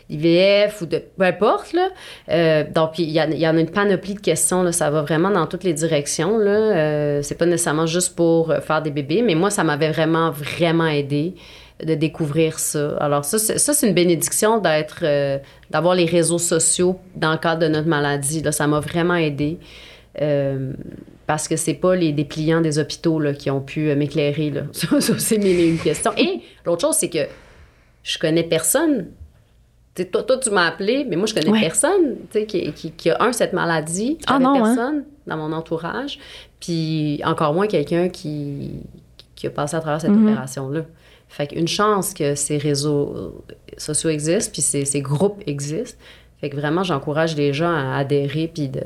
IVF 0.10 0.82
ou 0.82 0.86
de 0.86 1.02
peu 1.18 1.24
importe. 1.24 1.74
Là. 1.74 1.88
Euh, 2.30 2.64
donc, 2.74 3.00
il 3.00 3.10
y, 3.10 3.20
a- 3.20 3.26
il 3.30 3.38
y 3.40 3.48
en 3.48 3.56
a 3.56 3.60
une 3.60 3.70
panoplie 3.70 4.14
de 4.16 4.20
questions. 4.20 4.62
Là. 4.62 4.72
Ça 4.72 4.90
va 4.90 5.02
vraiment 5.02 5.30
dans 5.32 5.48
toutes 5.48 5.64
les 5.64 5.74
directions. 5.74 6.38
Là. 6.38 6.52
Euh, 6.52 7.22
c'est 7.24 7.38
pas 7.38 7.46
nécessairement 7.46 7.86
juste 7.86 8.16
pour 8.16 8.52
euh, 8.52 8.60
faire 8.60 8.82
des 8.82 8.92
bébés, 8.92 9.22
mais 9.22 9.34
moi, 9.36 9.50
ça 9.50 9.64
m'avait 9.64 9.92
vraiment, 9.92 10.30
vraiment 10.32 10.88
aidé 10.88 11.36
de 11.84 11.96
découvrir 11.96 12.60
ça. 12.60 12.96
Alors 13.00 13.26
ça, 13.26 13.40
c'est, 13.40 13.58
ça, 13.58 13.74
c'est 13.74 13.88
une 13.88 13.94
bénédiction 13.94 14.60
d'être, 14.60 15.00
euh, 15.04 15.38
d'avoir 15.70 15.96
les 15.96 16.06
réseaux 16.06 16.38
sociaux 16.38 17.00
dans 17.16 17.32
le 17.32 17.38
cadre 17.38 17.62
de 17.62 17.68
notre 17.68 17.88
maladie. 17.88 18.42
Là. 18.42 18.52
Ça 18.52 18.68
m'a 18.68 18.80
vraiment 18.80 19.16
aidé. 19.16 19.58
Euh, 20.22 20.74
parce 21.26 21.48
que 21.48 21.56
c'est 21.56 21.74
pas 21.74 21.96
les 21.96 22.12
dépliants 22.12 22.62
des 22.62 22.78
hôpitaux 22.78 23.20
là, 23.20 23.34
qui 23.34 23.50
ont 23.50 23.62
pu 23.62 23.90
euh, 23.90 23.96
m'éclairer 23.96 24.52
là, 24.52 24.62
sur, 24.72 25.02
sur 25.02 25.20
ces 25.20 25.38
mille 25.40 25.60
et 25.60 25.68
une 25.70 25.80
questions. 25.80 26.12
Et 26.18 26.42
l'autre 26.66 26.82
chose, 26.82 26.96
c'est 26.98 27.10
que 27.10 27.26
je 28.04 28.18
connais 28.20 28.44
personne. 28.44 29.08
Toi, 30.12 30.24
toi, 30.24 30.38
tu 30.38 30.50
m'as 30.50 30.68
appelé, 30.68 31.06
mais 31.10 31.16
moi, 31.16 31.26
je 31.28 31.34
connais 31.34 31.50
Ouais. 31.50 31.62
personne 31.62 32.18
qui, 32.48 32.72
qui, 32.74 32.92
qui 32.92 33.10
a, 33.10 33.18
un, 33.22 33.32
cette 33.32 33.54
maladie. 33.54 34.18
Ah 34.28 34.34
J'avais 34.34 34.44
non, 34.44 34.56
hein? 34.56 34.76
personne 34.76 35.04
dans 35.28 35.38
mon 35.38 35.52
entourage. 35.54 36.20
Puis 36.60 37.22
encore 37.26 37.54
moins 37.54 37.68
quelqu'un 37.68 38.10
qui, 38.10 38.72
qui 39.36 39.48
a 39.48 39.50
passé 39.50 39.76
à 39.76 39.80
travers 39.82 40.02
cette 40.02 40.12
Mhm. 40.12 40.28
opération-là. 40.28 40.82
Fait 41.36 41.48
qu'une 41.48 41.68
chance 41.68 42.14
que 42.14 42.36
ces 42.36 42.58
réseaux 42.58 43.44
sociaux 43.78 44.10
existent, 44.12 44.52
puis 44.54 44.62
ces, 44.62 44.86
ces 44.86 45.02
groupes 45.02 45.42
existent. 45.48 45.98
Fait 46.40 46.50
que 46.50 46.56
vraiment, 46.58 46.84
j'encourage 46.84 47.36
les 47.36 47.54
gens 47.54 47.74
à 47.74 47.96
adhérer, 47.98 48.52
puis 48.54 48.68
de- 48.70 48.82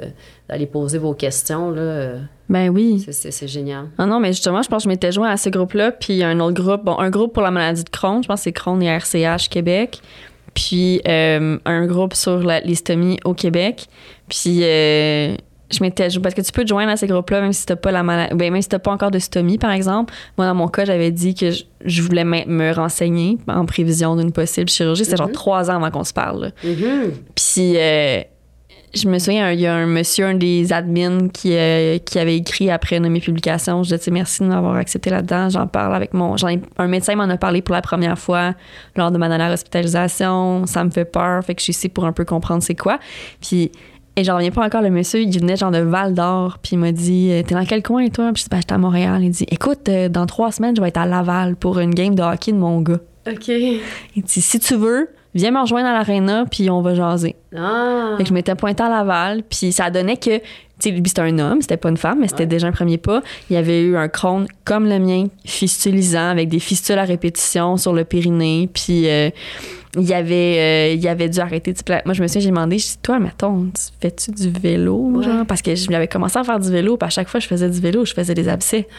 d'aller 0.47 0.65
poser 0.67 0.97
vos 0.97 1.13
questions, 1.13 1.71
là. 1.71 2.13
Ben 2.47 2.69
oui. 2.69 3.03
C'est- 3.11 3.47
génial. 3.47 3.87
Ah 3.97 4.05
non, 4.05 4.19
mais 4.21 4.31
justement, 4.31 4.61
je 4.61 4.69
pense 4.69 4.83
que 4.83 4.85
je 4.85 4.89
m'étais 4.89 5.11
joint 5.11 5.29
à 5.29 5.37
ce 5.37 5.49
groupe-là, 5.49 5.91
puis 5.91 6.23
un 6.23 6.39
autre 6.39 6.61
groupe, 6.63 6.85
bon, 6.85 6.97
un 6.99 7.09
groupe 7.09 7.33
pour 7.33 7.43
la 7.43 7.51
maladie 7.51 7.83
de 7.83 7.89
Crohn, 7.89 8.21
je 8.23 8.27
pense 8.27 8.39
que 8.39 8.43
c'est 8.45 8.51
Crohn 8.53 8.81
et 8.81 8.85
RCH 8.87 9.49
Québec, 9.49 9.99
puis 10.53 11.01
euh, 11.07 11.57
un 11.65 11.85
groupe 11.87 12.13
sur 12.13 12.37
l'hystomie 12.63 13.17
au 13.25 13.33
Québec, 13.33 13.87
puis 14.29 14.59
euh, 14.63 15.35
je 15.71 15.83
m'étais 15.83 16.07
parce 16.23 16.33
que 16.33 16.41
tu 16.41 16.51
peux 16.51 16.63
te 16.63 16.69
joindre 16.69 16.91
à 16.91 16.95
ces 16.97 17.07
groupes-là 17.07 17.41
même 17.41 17.51
si 17.53 17.65
t'as 17.65 17.75
pas 17.75 17.91
la 17.91 18.01
maladie, 18.03 18.35
ben, 18.35 18.51
même 18.53 18.61
si 18.61 18.69
t'as 18.69 18.79
pas 18.79 18.91
encore 18.91 19.11
de 19.11 19.19
stomie, 19.19 19.57
par 19.57 19.71
exemple. 19.71 20.13
Moi, 20.37 20.47
dans 20.47 20.55
mon 20.55 20.67
cas, 20.69 20.85
j'avais 20.85 21.11
dit 21.11 21.35
que 21.35 21.51
je, 21.51 21.63
je 21.83 22.01
voulais 22.01 22.23
me, 22.23 22.71
renseigner 22.73 23.37
en 23.47 23.65
prévision 23.65 24.15
d'une 24.15 24.31
possible 24.31 24.69
chirurgie. 24.69 25.03
C'était 25.05 25.17
genre 25.17 25.27
Mhm. 25.27 25.33
trois 25.33 25.69
ans 25.69 25.75
avant 25.75 25.91
qu'on 25.91 26.03
se 26.05 26.13
parle. 26.13 26.51
Mhm. 26.63 27.11
Puis 27.35 27.73
euh, 27.77 28.21
je 28.95 29.09
me 29.09 29.19
souviens, 29.19 29.51
il 29.51 29.59
y 29.59 29.67
a 29.67 29.75
un 29.75 29.85
monsieur, 29.85 30.25
un 30.27 30.33
des 30.35 30.71
admins 30.71 31.27
qui, 31.27 31.53
euh, 31.53 31.97
qui 31.99 32.17
avait 32.17 32.37
écrit 32.37 32.71
après 32.71 32.95
une 32.97 33.03
de 33.03 33.09
mes 33.09 33.19
publications. 33.19 33.83
Je 33.83 33.93
disais, 33.95 34.09
merci 34.11 34.43
de 34.43 34.47
m'avoir 34.47 34.75
accepté 34.77 35.09
là-dedans. 35.09 35.49
J'en 35.49 35.67
parle 35.67 35.93
avec 35.93 36.13
mon. 36.13 36.35
ai- 36.37 36.61
un 36.77 36.87
médecin 36.87 37.15
m'en 37.15 37.23
a 37.29 37.35
parlé 37.37 37.61
pour 37.61 37.75
la 37.75 37.81
première 37.81 38.17
fois 38.17 38.53
lors 38.95 39.11
de 39.11 39.17
ma 39.17 39.27
dernière 39.27 39.51
hospitalisation. 39.51 40.65
Ça 40.65 40.83
me 40.85 40.89
fait 40.89 41.05
peur. 41.05 41.43
Fait 41.43 41.53
que 41.55 41.59
je 41.59 41.65
suis 41.65 41.71
ici 41.71 41.89
pour 41.89 42.05
un 42.05 42.13
peu 42.13 42.23
comprendre 42.25 42.63
c'est 42.63 42.75
quoi. 42.75 42.99
Puis. 43.41 43.71
Et 44.19 44.23
j'en 44.23 44.35
reviens 44.35 44.49
pas 44.51 44.65
encore, 44.65 44.81
le 44.81 44.89
monsieur, 44.89 45.21
il 45.21 45.39
venait 45.39 45.55
genre 45.55 45.69
de 45.71 45.77
Val 45.77 46.13
d'Or, 46.15 46.57
puis 46.61 46.71
il 46.73 46.79
m'a 46.79 46.91
dit 46.91 47.29
T'es 47.45 47.53
dans 47.53 47.63
quel 47.65 47.83
coin, 47.83 48.07
toi 48.09 48.31
Puis 48.33 48.41
je 48.41 48.43
dis 48.45 48.49
Ben, 48.49 48.57
j'étais 48.57 48.73
à 48.73 48.77
Montréal. 48.79 49.23
Il 49.23 49.29
dit 49.29 49.45
Écoute, 49.51 49.87
euh, 49.89 50.09
dans 50.09 50.25
trois 50.25 50.51
semaines, 50.51 50.75
je 50.75 50.81
vais 50.81 50.87
être 50.87 50.97
à 50.97 51.05
Laval 51.05 51.55
pour 51.55 51.77
une 51.79 51.93
game 51.93 52.15
de 52.15 52.23
hockey 52.23 52.51
de 52.51 52.57
mon 52.57 52.81
gars. 52.81 52.99
OK. 53.31 53.47
Il 53.47 54.23
dit 54.23 54.41
Si 54.41 54.59
tu 54.59 54.75
veux, 54.75 55.09
viens 55.35 55.51
me 55.51 55.61
rejoindre 55.61 55.87
à 55.87 55.93
l'aréna, 55.93 56.45
puis 56.49 56.67
on 56.71 56.81
va 56.81 56.95
jaser. 56.95 57.35
Ah. 57.55 58.15
Fait 58.17 58.23
que 58.23 58.29
je 58.29 58.33
m'étais 58.33 58.55
pointée 58.55 58.81
à 58.81 58.89
Laval, 58.89 59.43
puis 59.47 59.71
ça 59.71 59.91
donnait 59.91 60.17
que, 60.17 60.37
tu 60.39 60.43
sais, 60.79 60.89
lui, 60.91 61.03
c'était 61.05 61.21
un 61.21 61.37
homme, 61.37 61.61
c'était 61.61 61.77
pas 61.77 61.89
une 61.89 61.97
femme, 61.97 62.19
mais 62.21 62.27
c'était 62.27 62.41
Ouais. 62.43 62.47
déjà 62.47 62.67
un 62.67 62.71
premier 62.71 62.97
pas. 62.97 63.21
Il 63.51 63.53
y 63.53 63.57
avait 63.57 63.81
eu 63.83 63.97
un 63.97 64.07
crâne 64.07 64.47
comme 64.65 64.89
le 64.89 64.97
mien, 64.97 65.25
fistulisant, 65.45 66.29
avec 66.29 66.49
des 66.49 66.59
fistules 66.59 66.97
à 66.97 67.03
répétition 67.03 67.77
sur 67.77 67.93
le 67.93 68.03
périnée, 68.03 68.67
puis 68.73 69.07
euh, 69.09 69.29
il 69.95 70.03
y 70.03 70.13
avait, 70.13 70.89
euh, 70.91 70.93
il 70.95 71.07
avait 71.07 71.29
dû 71.29 71.39
arrêter. 71.39 71.73
Moi, 72.05 72.13
je 72.13 72.21
me 72.21 72.27
souviens, 72.27 72.41
j'ai 72.41 72.49
demandé, 72.49 72.77
je 72.77 72.85
dis, 72.85 72.97
toi, 73.01 73.19
mettons, 73.19 73.65
tu- 73.65 73.83
fais-tu 74.01 74.31
du 74.31 74.49
vélo, 74.49 74.95
Ouais. 75.15 75.23
genre? 75.25 75.45
Parce 75.45 75.61
que 75.61 75.73
je 75.75 76.05
commencé 76.07 76.37
à 76.37 76.43
faire 76.43 76.59
du 76.59 76.69
vélo, 76.71 76.97
puis 76.97 77.07
à 77.07 77.09
chaque 77.09 77.27
fois 77.29 77.39
que 77.39 77.43
je 77.43 77.47
faisais 77.49 77.69
du 77.69 77.79
vélo, 77.79 78.05
je 78.05 78.13
faisais 78.13 78.33
des 78.33 78.47
abcès. 78.49 78.87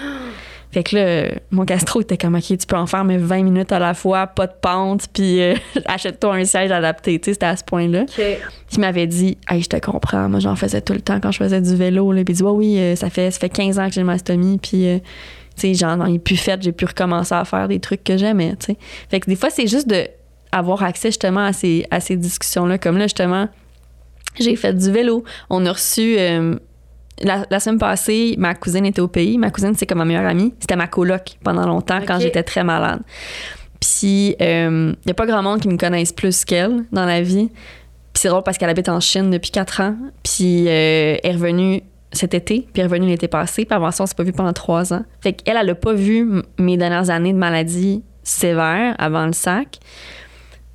Fait 0.70 0.82
que 0.82 0.96
là, 0.96 1.30
mon 1.50 1.64
gastro 1.64 2.02
était 2.02 2.18
comme, 2.18 2.34
OK, 2.34 2.42
tu 2.44 2.66
peux 2.66 2.76
en 2.76 2.86
faire, 2.86 3.02
mais 3.02 3.16
20 3.16 3.42
minutes 3.42 3.72
à 3.72 3.78
la 3.78 3.94
fois, 3.94 4.26
pas 4.26 4.46
de 4.46 4.52
pente, 4.60 5.06
puis 5.14 5.40
euh, 5.40 5.54
achète-toi 5.86 6.34
un 6.34 6.44
siège 6.44 6.70
adapté. 6.70 7.18
Tu 7.18 7.24
sais, 7.26 7.32
c'était 7.32 7.46
à 7.46 7.56
ce 7.56 7.64
point-là 7.64 8.02
OK. 8.02 8.22
qui 8.68 8.78
m'avait 8.78 9.06
dit 9.06 9.38
Hey, 9.48 9.62
je 9.62 9.68
te 9.70 9.76
comprends, 9.78 10.28
moi 10.28 10.40
j'en 10.40 10.56
faisais 10.56 10.82
tout 10.82 10.92
le 10.92 11.00
temps 11.00 11.20
quand 11.20 11.30
je 11.32 11.38
faisais 11.38 11.62
du 11.62 11.74
vélo. 11.74 12.12
Là. 12.12 12.22
Puis 12.22 12.34
il 12.34 12.36
dit 12.36 12.42
Ouais, 12.42 12.50
oui, 12.50 12.78
euh, 12.78 12.96
ça, 12.96 13.08
fait, 13.08 13.30
ça 13.30 13.38
fait 13.38 13.48
15 13.48 13.78
ans 13.78 13.88
que 13.88 13.94
j'ai 13.94 14.02
une 14.02 14.06
mastomie, 14.08 14.58
puis 14.58 14.86
euh, 14.88 14.98
tu 15.56 15.68
sais, 15.68 15.74
j'en 15.74 16.04
ai 16.04 16.18
plus 16.18 16.36
fait, 16.36 16.60
j'ai 16.62 16.72
pu 16.72 16.84
recommencer 16.84 17.34
à 17.34 17.46
faire 17.46 17.66
des 17.66 17.80
trucs 17.80 18.04
que 18.04 18.18
j'aimais. 18.18 18.54
tu 18.60 18.66
sais. 18.66 18.76
Fait 19.10 19.20
que 19.20 19.30
des 19.30 19.36
fois, 19.36 19.48
c'est 19.48 19.66
juste 19.66 19.88
de 19.88 20.06
avoir 20.52 20.82
accès 20.82 21.08
justement 21.08 21.44
à 21.44 21.52
ces, 21.52 21.86
à 21.90 22.00
ces 22.00 22.16
discussions-là. 22.16 22.78
Comme 22.78 22.98
là, 22.98 23.04
justement, 23.04 23.48
j'ai 24.38 24.56
fait 24.56 24.72
du 24.72 24.90
vélo. 24.90 25.24
On 25.50 25.64
a 25.66 25.72
reçu. 25.72 26.16
euh, 26.18 26.56
la, 27.20 27.44
la 27.50 27.60
semaine 27.60 27.78
passée, 27.78 28.36
ma 28.38 28.54
cousine 28.54 28.86
était 28.86 29.00
au 29.00 29.08
pays. 29.08 29.38
Ma 29.38 29.50
cousine, 29.50 29.74
c'est 29.76 29.86
comme 29.86 29.98
ma 29.98 30.04
meilleure 30.04 30.26
amie. 30.26 30.54
C'était 30.60 30.76
ma 30.76 30.86
coloc 30.86 31.36
pendant 31.42 31.66
longtemps 31.66 32.00
quand 32.06 32.20
j'étais 32.20 32.42
très 32.44 32.62
malade. 32.62 33.00
Puis, 33.80 34.36
il 34.40 34.96
n'y 35.06 35.10
a 35.10 35.14
pas 35.14 35.26
grand 35.26 35.42
monde 35.42 35.60
qui 35.60 35.68
me 35.68 35.76
connaisse 35.76 36.12
plus 36.12 36.44
qu'elle 36.44 36.84
dans 36.92 37.04
la 37.04 37.22
vie. 37.22 37.48
Puis 37.48 38.22
c'est 38.22 38.28
drôle 38.28 38.42
parce 38.42 38.58
qu'elle 38.58 38.70
habite 38.70 38.88
en 38.88 39.00
Chine 39.00 39.30
depuis 39.30 39.50
quatre 39.50 39.80
ans. 39.80 39.94
Puis 40.22 40.66
euh, 40.68 41.16
elle 41.22 41.30
est 41.30 41.32
revenue 41.32 41.82
cet 42.10 42.34
été, 42.34 42.60
puis 42.72 42.80
elle 42.80 42.82
est 42.82 42.88
revenue 42.88 43.06
l'été 43.06 43.28
passé. 43.28 43.64
Puis 43.64 43.74
avant 43.74 43.90
ça, 43.90 44.04
on 44.04 44.06
s'est 44.06 44.14
pas 44.14 44.24
vu 44.24 44.32
pendant 44.32 44.52
trois 44.52 44.92
ans. 44.92 45.04
Fait 45.20 45.32
qu'elle, 45.34 45.56
elle 45.56 45.70
a 45.70 45.74
pas 45.74 45.92
vu 45.92 46.42
mes 46.58 46.76
dernières 46.76 47.10
années 47.10 47.32
de 47.32 47.38
maladie 47.38 48.02
sévère 48.22 48.94
avant 48.98 49.26
le 49.26 49.32
sac. 49.32 49.78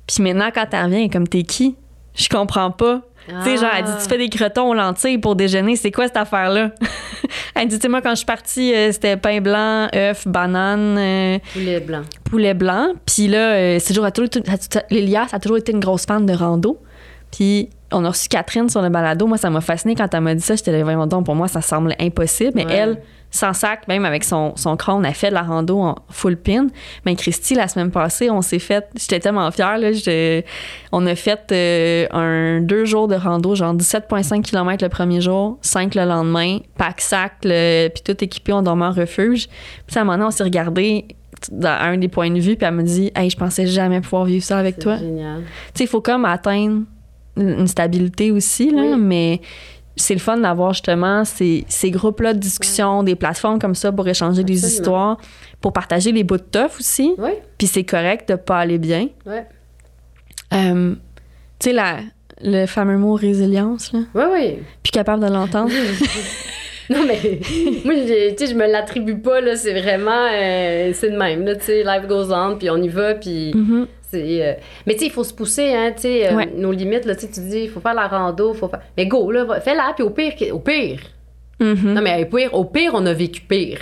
Puis 0.06 0.22
maintenant, 0.22 0.50
quand 0.54 0.66
elle 0.72 0.84
revient, 0.84 0.96
elle 0.96 1.02
est 1.04 1.08
comme 1.08 1.28
t'es 1.28 1.42
qui? 1.42 1.76
Je 2.14 2.28
comprends 2.28 2.70
pas. 2.70 3.00
Tu 3.26 3.34
sais, 3.42 3.56
genre, 3.56 3.70
elle 3.74 3.84
dit, 3.84 3.90
tu 4.02 4.06
fais 4.08 4.18
des 4.18 4.28
crotons 4.28 4.68
aux 4.68 4.74
lentilles 4.74 5.16
pour 5.16 5.34
déjeuner, 5.34 5.76
c'est 5.76 5.90
quoi 5.90 6.06
cette 6.06 6.18
affaire-là? 6.18 6.72
elle 7.54 7.68
dit, 7.68 7.76
tu 7.76 7.82
sais, 7.82 7.88
moi, 7.88 8.02
quand 8.02 8.10
je 8.10 8.16
suis 8.16 8.26
partie, 8.26 8.74
euh, 8.74 8.92
c'était 8.92 9.16
pain 9.16 9.40
blanc, 9.40 9.88
œuf, 9.94 10.28
banane, 10.28 10.96
euh, 10.98 11.38
Poulet 11.54 11.80
blanc. 11.80 12.02
poulet 12.30 12.52
blanc. 12.52 12.88
Puis 13.06 13.28
là, 13.28 13.54
euh, 13.54 13.78
c'est 13.80 13.88
toujours, 13.94 14.04
elle 14.04 14.08
a 14.08 14.12
toujours 14.12 14.26
été- 14.26 14.42
ça 15.30 15.36
a 15.36 15.38
toujours 15.40 15.56
été 15.56 15.72
une 15.72 15.80
grosse 15.80 16.04
fan 16.04 16.26
de 16.26 16.34
rando. 16.34 16.78
Puis 17.34 17.70
on 17.92 18.04
a 18.04 18.08
reçu 18.08 18.28
Catherine 18.28 18.68
sur 18.68 18.82
le 18.82 18.88
balado. 18.88 19.26
Moi, 19.26 19.38
ça 19.38 19.50
m'a 19.50 19.60
fasciné 19.60 19.94
quand 19.94 20.12
elle 20.12 20.20
m'a 20.20 20.34
dit 20.34 20.40
ça. 20.42 20.56
J'étais 20.56 20.72
là, 20.72 20.82
voyons 20.82 21.06
donc, 21.06 21.24
pour 21.26 21.34
moi, 21.34 21.48
ça 21.48 21.60
semblait 21.60 21.96
impossible. 22.00 22.52
Mais 22.54 22.66
Ouais. 22.66 22.74
elle, 22.74 23.00
sans 23.30 23.52
sac, 23.52 23.88
même 23.88 24.04
avec 24.04 24.22
son, 24.24 24.52
son 24.56 24.76
crâne, 24.76 25.04
elle 25.04 25.14
fait 25.14 25.28
de 25.30 25.34
la 25.34 25.42
rando 25.42 25.78
en 25.80 25.96
full 26.10 26.36
pin. 26.36 26.68
Mais 27.04 27.14
Christy, 27.16 27.54
la 27.54 27.66
semaine 27.68 27.90
passée, 27.90 28.30
on 28.30 28.42
s'est 28.42 28.58
fait. 28.60 28.86
J'étais 28.96 29.20
tellement 29.20 29.50
fière. 29.50 29.78
Là, 29.78 29.90
on 30.92 31.06
a 31.06 31.14
fait 31.14 31.40
euh, 31.52 32.06
un 32.12 32.60
deux 32.60 32.84
jours 32.84 33.08
de 33.08 33.14
rando, 33.16 33.54
genre 33.54 33.74
17,5 33.74 34.42
km 34.42 34.84
le 34.84 34.88
premier 34.88 35.20
jour, 35.20 35.58
5 35.62 35.94
le 35.94 36.04
lendemain, 36.04 36.58
pack 36.78 37.00
sac, 37.00 37.32
le- 37.44 37.88
puis 37.88 38.02
tout 38.04 38.22
équipé, 38.24 38.52
on 38.52 38.62
dormait 38.62 38.86
en 38.86 38.92
refuge. 38.92 39.48
Puis 39.86 39.96
à 39.98 40.00
un 40.00 40.04
moment 40.04 40.16
donné, 40.18 40.28
on 40.28 40.30
s'est 40.30 40.44
regardé 40.44 41.06
dans 41.50 41.76
un 41.80 41.96
des 41.98 42.08
points 42.08 42.30
de 42.30 42.40
vue, 42.40 42.56
puis 42.56 42.66
elle 42.66 42.74
me 42.74 42.82
dit 42.82 43.10
Hey, 43.14 43.28
je 43.30 43.36
pensais 43.36 43.66
jamais 43.66 44.00
pouvoir 44.00 44.24
vivre 44.24 44.44
ça 44.44 44.58
avec 44.58 44.76
C'est 44.76 44.82
toi. 44.82 44.96
génial. 44.96 45.42
Tu 45.42 45.48
sais, 45.78 45.84
il 45.84 45.88
faut 45.88 46.00
comme 46.00 46.24
atteindre 46.24 46.82
une 47.36 47.66
stabilité 47.66 48.30
aussi, 48.30 48.70
là, 48.70 48.82
Oui. 48.82 48.96
mais 48.98 49.40
c'est 49.96 50.14
le 50.14 50.20
fun 50.20 50.36
d'avoir 50.38 50.72
justement 50.72 51.24
ces, 51.24 51.64
ces 51.68 51.90
groupes-là 51.90 52.34
de 52.34 52.38
discussion, 52.38 53.02
des 53.02 53.14
plateformes 53.14 53.58
comme 53.60 53.74
ça 53.74 53.92
pour 53.92 54.06
échanger 54.08 54.42
des 54.44 54.64
histoires, 54.66 55.18
pour 55.60 55.72
partager 55.72 56.10
les 56.12 56.24
bouts 56.24 56.36
de 56.38 56.42
tough 56.42 56.80
aussi. 56.80 57.14
Oui, 57.18 57.30
Puis 57.58 57.66
c'est 57.68 57.84
correct 57.84 58.28
de 58.28 58.34
pas 58.36 58.58
aller 58.58 58.78
bien. 58.78 59.08
oui. 59.26 59.36
Euh, 60.52 60.94
tu 61.58 61.70
sais, 61.70 61.76
le 62.42 62.66
fameux 62.66 62.98
mot 62.98 63.14
résilience, 63.14 63.92
là, 63.92 64.00
Oui, 64.14 64.22
oui. 64.32 64.54
puis 64.82 64.92
capable 64.92 65.24
de 65.24 65.30
l'entendre. 65.32 65.70
Non, 66.90 66.98
mais 67.06 67.18
moi, 67.86 67.94
j'ai- 68.06 68.34
tu 68.36 68.44
sais, 68.44 68.52
je 68.52 68.54
me 68.58 68.70
l'attribue 68.70 69.16
pas, 69.16 69.40
là. 69.40 69.56
C'est 69.56 69.72
vraiment. 69.80 70.28
euh, 70.34 70.90
c'est 70.92 71.08
de 71.08 71.16
même, 71.16 71.42
là. 71.46 71.56
Tu 71.56 71.64
sais, 71.64 71.82
life 71.82 72.06
goes 72.06 72.30
on, 72.30 72.58
puis 72.58 72.68
on 72.68 72.76
y 72.76 72.88
va, 72.90 73.14
puis. 73.14 73.52
Mhm. 73.54 73.86
C'est, 74.20 74.46
euh, 74.46 74.52
Mais 74.86 74.94
tu 74.94 75.00
sais, 75.00 75.06
il 75.06 75.10
faut 75.12 75.24
se 75.24 75.34
pousser, 75.34 75.72
hein, 75.74 75.92
tu 75.96 76.02
sais, 76.02 76.30
euh, 76.30 76.34
Ouais. 76.36 76.48
nos 76.54 76.70
limites, 76.72 77.04
là, 77.04 77.16
tu 77.16 77.26
dis, 77.26 77.62
il 77.64 77.68
faut 77.68 77.80
faire 77.80 77.94
la 77.94 78.06
rando, 78.06 78.54
faut 78.54 78.68
faire... 78.68 78.80
Mais 78.96 79.06
go, 79.06 79.30
là, 79.30 79.60
fais-la, 79.60 79.92
puis 79.94 80.04
au 80.04 80.10
pire, 80.10 80.32
au 80.52 80.58
pire. 80.60 81.00
Mhm. 81.60 81.94
Non, 81.94 82.02
mais 82.02 82.22
au 82.24 82.36
pire, 82.36 82.54
au 82.54 82.64
pire, 82.64 82.92
on 82.94 83.04
a 83.06 83.12
vécu 83.12 83.40
pire. 83.42 83.78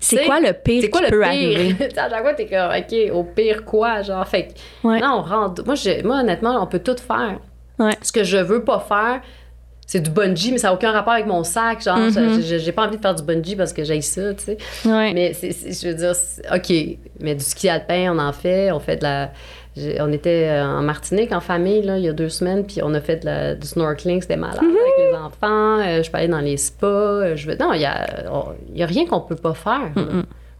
C'est 0.00 0.24
quoi 0.24 0.40
le 0.40 0.52
pire 0.52 0.82
C'est 0.82 0.90
quoi 0.90 1.00
qui 1.00 1.06
le 1.06 1.10
peut 1.12 1.20
pire? 1.20 1.28
arriver? 1.28 1.76
À 1.96 2.10
chaque 2.10 2.22
fois, 2.22 2.34
t'es 2.34 2.46
comme, 2.46 2.70
OK, 2.76 3.14
au 3.14 3.24
pire, 3.24 3.64
quoi, 3.64 4.02
genre, 4.02 4.26
fait 4.26 4.48
que- 4.48 4.88
Ouais. 4.88 4.98
Non, 5.00 5.18
on 5.18 5.22
rando. 5.22 5.62
Moi, 5.64 5.74
je- 5.76 6.02
moi, 6.04 6.20
honnêtement, 6.20 6.60
on 6.62 6.66
peut 6.66 6.80
tout 6.80 6.96
faire. 6.96 7.38
Ouais. 7.78 7.92
Ce 8.02 8.10
que 8.12 8.24
je 8.24 8.36
veux 8.38 8.64
pas 8.64 8.80
faire, 8.80 9.20
c'est 9.86 10.00
du 10.00 10.10
bungee, 10.10 10.52
mais 10.52 10.58
ça 10.58 10.68
n'a 10.68 10.74
aucun 10.74 10.90
rapport 10.90 11.12
avec 11.12 11.26
mon 11.26 11.44
sac. 11.44 11.82
Genre, 11.82 11.96
Mhm. 11.98 12.40
je- 12.42 12.58
j'ai 12.58 12.72
pas 12.72 12.86
envie 12.86 12.96
de 12.96 13.02
faire 13.02 13.14
du 13.14 13.22
bungee 13.22 13.54
parce 13.56 13.72
que 13.72 13.84
j'ai 13.84 14.00
ça, 14.00 14.34
tu 14.34 14.44
sais. 14.44 14.56
Ouais. 14.86 15.12
Mais 15.12 15.32
je 15.34 15.88
veux 15.88 15.94
dire, 15.94 16.12
OK, 16.52 16.72
mais 17.20 17.34
du 17.34 17.44
ski 17.44 17.68
alpin, 17.68 18.12
on 18.14 18.18
en 18.18 18.32
fait. 18.32 18.72
On 18.72 18.80
fait 18.80 18.96
de 18.96 19.02
la. 19.04 19.30
On 19.76 20.12
était 20.12 20.48
euh, 20.50 20.66
en 20.66 20.82
Martinique 20.82 21.32
en 21.32 21.40
famille, 21.40 21.80
là, 21.82 21.96
il 21.96 22.04
y 22.04 22.08
a 22.08 22.12
deux 22.12 22.28
semaines, 22.28 22.66
puis 22.66 22.80
on 22.82 22.92
a 22.92 23.00
fait 23.00 23.16
de 23.16 23.24
la- 23.24 23.54
du 23.54 23.66
snorkeling, 23.66 24.20
c'était 24.20 24.36
malade 24.36 24.58
avec 24.58 24.98
les 24.98 25.14
enfants. 25.16 25.78
Euh, 25.78 26.02
je 26.02 26.10
peux 26.10 26.18
aller 26.18 26.28
dans 26.28 26.40
les 26.40 26.58
spas. 26.58 26.86
euh, 26.86 27.36
je 27.36 27.48
veux... 27.48 27.56
Non, 27.56 27.72
il 27.72 27.80
y 27.80 27.86
a, 27.86 28.86
rien 28.86 29.06
qu'on 29.06 29.20
peut 29.20 29.36
pas 29.36 29.54
faire. 29.54 29.90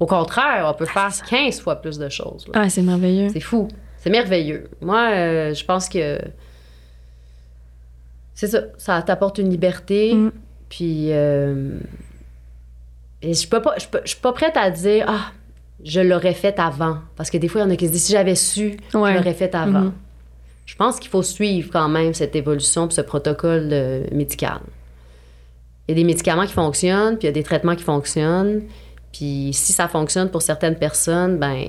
Au 0.01 0.07
contraire, 0.07 0.65
on 0.67 0.73
peut 0.75 0.87
faire 0.87 1.11
15 1.29 1.61
fois 1.61 1.77
plus 1.77 1.99
de 1.99 2.09
choses. 2.09 2.47
là. 2.49 2.63
Ah, 2.65 2.69
c'est 2.71 2.81
merveilleux. 2.83 3.29
C'est 3.33 3.41
fou. 3.41 3.69
C'est 3.99 4.11
merveilleux. 4.11 4.69
Moi, 4.81 5.11
euh, 5.13 5.53
je 5.55 5.65
pense 5.65 5.89
que 5.91 6.19
c'est 8.35 8.49
ça. 8.49 8.63
Ça 8.79 9.03
t'apporte 9.03 9.37
une 9.39 9.51
liberté. 9.51 10.15
Mm. 10.15 10.33
Puis, 10.71 11.11
et 11.11 11.15
je 13.35 13.47
pas, 13.47 13.63
je 13.77 13.87
suis 14.07 14.21
pas 14.21 14.33
prête 14.33 14.57
à 14.57 14.71
dire 14.71 15.05
ah, 15.07 15.27
je 15.85 16.01
l'aurais 16.01 16.35
fait 16.35 16.59
avant, 16.59 16.99
parce 17.17 17.31
que 17.31 17.39
des 17.39 17.49
fois 17.49 17.61
il 17.63 17.65
y 17.65 17.67
en 17.67 17.71
a 17.71 17.77
qui 17.77 17.87
se 17.87 17.93
disent 17.93 18.05
si 18.05 18.13
j'avais 18.13 18.35
su, 18.35 18.77
Ouais. 18.95 19.13
je 19.13 19.19
l'aurais 19.19 19.35
fait 19.35 19.55
avant. 19.55 19.81
Mhm. 19.81 19.93
Je 20.67 20.77
pense 20.77 20.99
qu'il 21.01 21.11
faut 21.11 21.23
suivre 21.23 21.71
quand 21.73 21.89
même 21.89 22.15
cette 22.15 22.37
évolution 22.37 22.89
ce 22.91 23.01
protocole 23.01 23.69
euh, 23.73 24.05
médical. 24.13 24.61
Il 25.89 25.93
y 25.93 25.95
a 25.95 25.95
des 25.97 26.05
médicaments 26.05 26.47
qui 26.47 26.53
fonctionnent, 26.53 27.19
puis 27.19 27.25
il 27.27 27.27
y 27.27 27.29
a 27.31 27.33
des 27.33 27.43
traitements 27.43 27.75
qui 27.75 27.83
fonctionnent. 27.83 28.63
Puis 29.13 29.51
si 29.53 29.73
ça 29.73 29.89
fonctionne 29.89 30.31
pour 30.31 30.41
certaines 30.41 30.77
personnes, 30.77 31.39
ben 31.39 31.65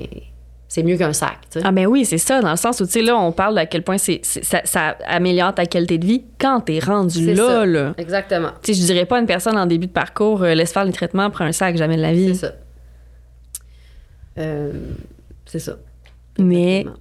c'est 0.68 0.82
mieux 0.82 0.96
qu'un 0.96 1.12
sac. 1.12 1.38
Ah 1.62 1.72
ben 1.72 1.86
oui, 1.86 2.04
c'est 2.04 2.18
ça, 2.18 2.40
dans 2.40 2.50
le 2.50 2.56
sens 2.56 2.80
où, 2.80 2.86
tu 2.86 2.92
sais, 2.92 3.02
là, 3.02 3.16
on 3.18 3.32
parle 3.32 3.58
à 3.58 3.66
quel 3.66 3.82
point 3.82 3.98
c'est, 3.98 4.20
c'est- 4.22 4.42
ça, 4.44 4.60
ça 4.64 4.96
améliore 5.06 5.54
ta 5.54 5.66
qualité 5.66 5.98
de 5.98 6.06
vie 6.06 6.24
quand 6.40 6.60
t'es 6.60 6.78
rendu 6.78 7.26
C'est 7.26 7.34
là, 7.34 7.46
ça. 7.46 7.66
là. 7.66 7.94
Exactement. 7.98 8.48
Tu 8.62 8.72
sais, 8.74 8.80
je 8.80 8.86
dirais 8.86 9.04
pas 9.04 9.16
à 9.18 9.20
une 9.20 9.26
personne 9.26 9.58
en 9.58 9.66
début 9.66 9.86
de 9.88 9.92
parcours, 9.92 10.42
euh, 10.42 10.54
laisse 10.54 10.72
faire 10.72 10.84
les 10.84 10.92
traitements, 10.92 11.28
prends 11.30 11.44
un 11.44 11.52
sac, 11.52 11.76
jamais 11.76 11.96
de 11.96 12.02
la 12.02 12.08
C'est 12.08 12.14
vie. 12.14 12.34
ça. 12.36 12.52
Euh, 14.38 14.72
c'est 15.46 15.58
ça. 15.58 15.76
Mais 16.38 16.80
Exactement. 16.80 16.96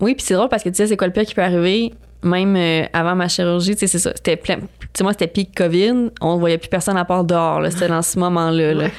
oui, 0.00 0.14
puis 0.14 0.24
c'est 0.24 0.34
drôle 0.34 0.48
parce 0.48 0.62
que 0.62 0.68
tu 0.68 0.76
sais, 0.76 0.86
c'est 0.86 0.96
quoi 0.96 1.06
le 1.06 1.12
pire 1.12 1.24
qui 1.24 1.34
peut 1.34 1.42
arriver? 1.42 1.92
Même 2.22 2.56
euh, 2.56 2.84
avant 2.92 3.14
ma 3.14 3.28
chirurgie, 3.28 3.72
tu 3.74 3.80
sais, 3.80 3.86
c'est 3.86 3.98
ça. 3.98 4.12
C'était 4.14 4.36
plein. 4.36 4.56
Tu 4.56 4.64
sais, 4.94 5.02
moi, 5.04 5.12
c'était 5.12 5.26
pic 5.26 5.54
COVID. 5.54 6.10
On 6.20 6.36
voyait 6.38 6.58
plus 6.58 6.68
personne 6.68 6.96
à 6.96 7.04
part 7.04 7.24
dehors, 7.24 7.60
là. 7.60 7.70
C'était 7.70 7.88
dans 7.88 8.02
ce 8.02 8.18
moment-là. 8.18 8.74
Ouais. 8.74 8.92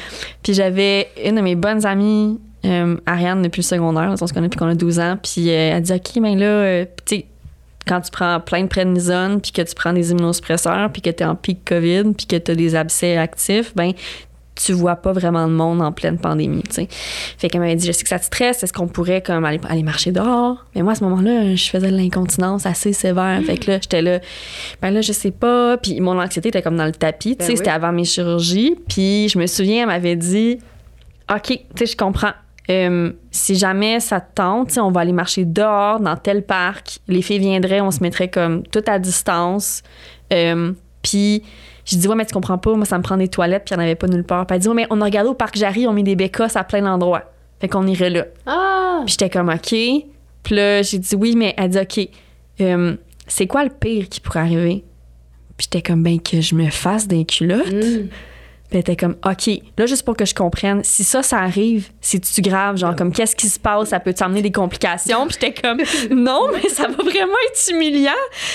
Puis 0.43 0.53
j'avais 0.53 1.09
une 1.23 1.35
de 1.35 1.41
mes 1.41 1.55
bonnes 1.55 1.85
amies, 1.85 2.39
euh, 2.65 2.95
Ariane, 3.05 3.41
depuis 3.41 3.61
le 3.61 3.65
secondaire. 3.65 4.13
On 4.21 4.27
se 4.27 4.33
connaît 4.33 4.47
depuis 4.47 4.59
qu'on 4.59 4.69
a 4.69 4.75
12 4.75 4.99
ans. 4.99 5.17
Puis 5.21 5.47
elle 5.49 5.81
dit, 5.81 5.93
OK, 5.93 6.21
ben 6.21 6.37
là, 6.37 6.85
tu 6.85 7.17
sais, 7.17 7.25
quand 7.87 8.01
tu 8.01 8.11
prends 8.11 8.39
plein 8.39 8.63
de 8.63 8.67
prednisone, 8.67 9.41
puis 9.41 9.51
que 9.51 9.61
tu 9.61 9.73
prends 9.73 9.93
des 9.93 10.11
immunosuppresseurs, 10.11 10.91
puis 10.91 11.01
que 11.01 11.09
tu 11.09 11.23
es 11.23 11.25
en 11.25 11.35
pic 11.35 11.63
COVID, 11.65 12.13
puis 12.15 12.27
que 12.27 12.35
tu 12.35 12.51
as 12.51 12.55
des 12.55 12.75
abcès 12.75 13.17
actifs, 13.17 13.73
ben 13.75 13.93
tu 14.63 14.73
vois 14.73 14.95
pas 14.95 15.11
vraiment 15.11 15.47
de 15.47 15.53
monde 15.53 15.81
en 15.81 15.91
pleine 15.91 16.17
pandémie, 16.17 16.63
tu 16.63 16.73
sais. 16.73 16.87
Fait 17.37 17.49
qu'elle 17.49 17.61
m'avait 17.61 17.75
dit, 17.75 17.85
je 17.85 17.91
sais 17.91 18.03
que 18.03 18.09
ça 18.09 18.19
te 18.19 18.25
stresse, 18.25 18.63
est-ce 18.63 18.73
qu'on 18.73 18.87
pourrait 18.87 19.21
comme 19.21 19.45
aller, 19.45 19.59
aller 19.69 19.83
marcher 19.83 20.11
dehors? 20.11 20.65
Mais 20.75 20.81
moi, 20.81 20.93
à 20.93 20.95
ce 20.95 21.03
moment-là, 21.03 21.55
je 21.55 21.69
faisais 21.69 21.91
de 21.91 21.95
l'incontinence 21.95 22.65
assez 22.65 22.93
sévère. 22.93 23.41
Fait 23.43 23.57
que 23.57 23.71
là, 23.71 23.79
j'étais 23.81 24.01
là, 24.01 24.19
ben 24.81 24.91
là, 24.91 25.01
je 25.01 25.13
sais 25.13 25.31
pas. 25.31 25.77
Puis 25.77 25.99
mon 26.01 26.19
anxiété 26.19 26.49
était 26.49 26.61
comme 26.61 26.77
dans 26.77 26.85
le 26.85 26.91
tapis, 26.91 27.31
tu 27.31 27.37
Ben 27.37 27.45
sais, 27.45 27.51
oui. 27.51 27.57
c'était 27.57 27.69
avant 27.69 27.91
mes 27.91 28.05
chirurgies. 28.05 28.75
Puis 28.87 29.29
je 29.29 29.37
me 29.37 29.47
souviens, 29.47 29.81
elle 29.83 29.87
m'avait 29.87 30.15
dit, 30.15 30.59
OK, 31.33 31.47
tu 31.47 31.59
sais, 31.75 31.85
je 31.85 31.97
comprends. 31.97 32.33
Euh, 32.69 33.13
si 33.31 33.55
jamais 33.55 33.99
ça 33.99 34.19
te 34.19 34.35
tente, 34.35 34.77
on 34.77 34.91
va 34.91 35.01
aller 35.01 35.13
marcher 35.13 35.45
dehors, 35.45 35.99
dans 35.99 36.17
tel 36.17 36.43
parc. 36.43 36.99
Les 37.07 37.21
filles 37.21 37.39
viendraient, 37.39 37.81
on 37.81 37.91
se 37.91 38.01
mettrait 38.01 38.27
comme 38.27 38.63
tout 38.63 38.83
à 38.87 38.99
distance. 38.99 39.83
Euh, 40.33 40.73
puis 41.01 41.43
je 41.87 41.95
dis, 41.95 42.07
ouais, 42.07 42.15
mais 42.15 42.25
tu 42.25 42.33
comprends 42.33 42.57
pas, 42.57 42.73
moi, 42.75 42.85
ça 42.85 42.97
me 42.97 43.03
prend 43.03 43.15
des 43.15 43.29
toilettes, 43.29 43.63
puis 43.65 43.73
il 43.73 43.77
n'y 43.77 43.83
en 43.83 43.85
avait 43.85 43.95
pas 43.95 44.07
nulle 44.07 44.25
part. 44.25 44.45
Puis 44.45 44.55
elle 44.55 44.61
dit, 44.61 44.67
ouais, 44.67 44.73
mais 44.73 44.87
on 44.89 44.99
a 44.99 45.05
regardé 45.05 45.29
au 45.29 45.33
parc 45.33 45.55
Jarry, 45.55 45.87
on 45.87 45.93
met 45.93 46.03
des 46.03 46.17
bécosses 46.17 46.57
à 46.57 46.63
plein 46.65 46.81
d'endroits. 46.81 47.31
Fait 47.61 47.69
qu'on 47.69 47.87
irait 47.87 48.09
là. 48.09 48.25
Ah! 48.45 49.01
Puis 49.05 49.13
j'étais 49.13 49.29
comme, 49.29 49.49
OK. 49.49 49.69
Puis 49.69 50.55
là, 50.55 50.81
j'ai 50.81 50.99
dit, 50.99 51.15
oui, 51.15 51.35
mais 51.37 51.53
elle 51.57 51.69
dit, 51.69 51.79
OK, 51.79 52.09
euh, 52.59 52.95
c'est 53.25 53.47
quoi 53.47 53.63
le 53.63 53.69
pire 53.69 54.09
qui 54.09 54.19
pourrait 54.19 54.41
arriver? 54.41 54.83
Puis 55.55 55.67
j'étais 55.71 55.81
comme, 55.81 56.03
ben, 56.03 56.19
que 56.19 56.41
je 56.41 56.55
me 56.55 56.69
fasse 56.69 57.07
des 57.07 57.23
culottes. 57.23 57.71
Mm. 57.71 58.09
Puis 58.69 58.75
elle 58.75 58.79
était 58.79 58.95
comme, 58.97 59.15
OK, 59.25 59.49
là, 59.77 59.85
juste 59.85 60.03
pour 60.03 60.17
que 60.17 60.25
je 60.25 60.35
comprenne, 60.35 60.83
si 60.83 61.05
ça, 61.05 61.23
ça 61.23 61.39
arrive, 61.39 61.89
c'est-tu 62.01 62.41
grave? 62.41 62.77
Genre, 62.77 62.95
comme, 62.95 63.13
qu'est-ce 63.13 63.35
qui 63.35 63.47
se 63.47 63.59
passe? 63.59 63.89
Ça 63.89 63.99
peut 63.99 64.13
t'amener 64.13 64.41
des 64.41 64.51
complications? 64.51 65.25
Puis 65.27 65.37
j'étais 65.39 65.61
comme, 65.61 65.81
non, 66.11 66.49
mais 66.51 66.67
ça 66.69 66.87
va 66.87 67.03
vraiment 67.03 67.37
être 67.49 67.71
humiliant. 67.71 68.11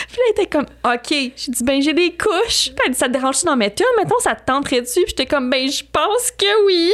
Puis 0.08 0.16
là, 0.16 0.22
elle 0.26 0.42
était 0.42 0.46
comme, 0.46 0.66
OK. 0.84 1.08
J'ai 1.10 1.52
dit, 1.52 1.64
ben, 1.64 1.80
j'ai 1.80 1.94
des 1.94 2.10
couches. 2.10 2.70
Puis 2.74 2.84
elle 2.84 2.92
dit, 2.92 2.98
ça 2.98 3.06
te 3.06 3.12
dérange-tu 3.12 3.46
d'en 3.46 3.56
mettre 3.56 3.82
une? 3.82 4.04
Mettons, 4.04 4.18
ça 4.20 4.34
te 4.34 4.44
tenterait 4.44 4.82
dessus? 4.82 5.00
Puis 5.04 5.14
j'étais 5.16 5.26
comme, 5.26 5.48
ben, 5.48 5.70
je 5.70 5.82
pense 5.90 6.30
que 6.36 6.66
oui. 6.66 6.92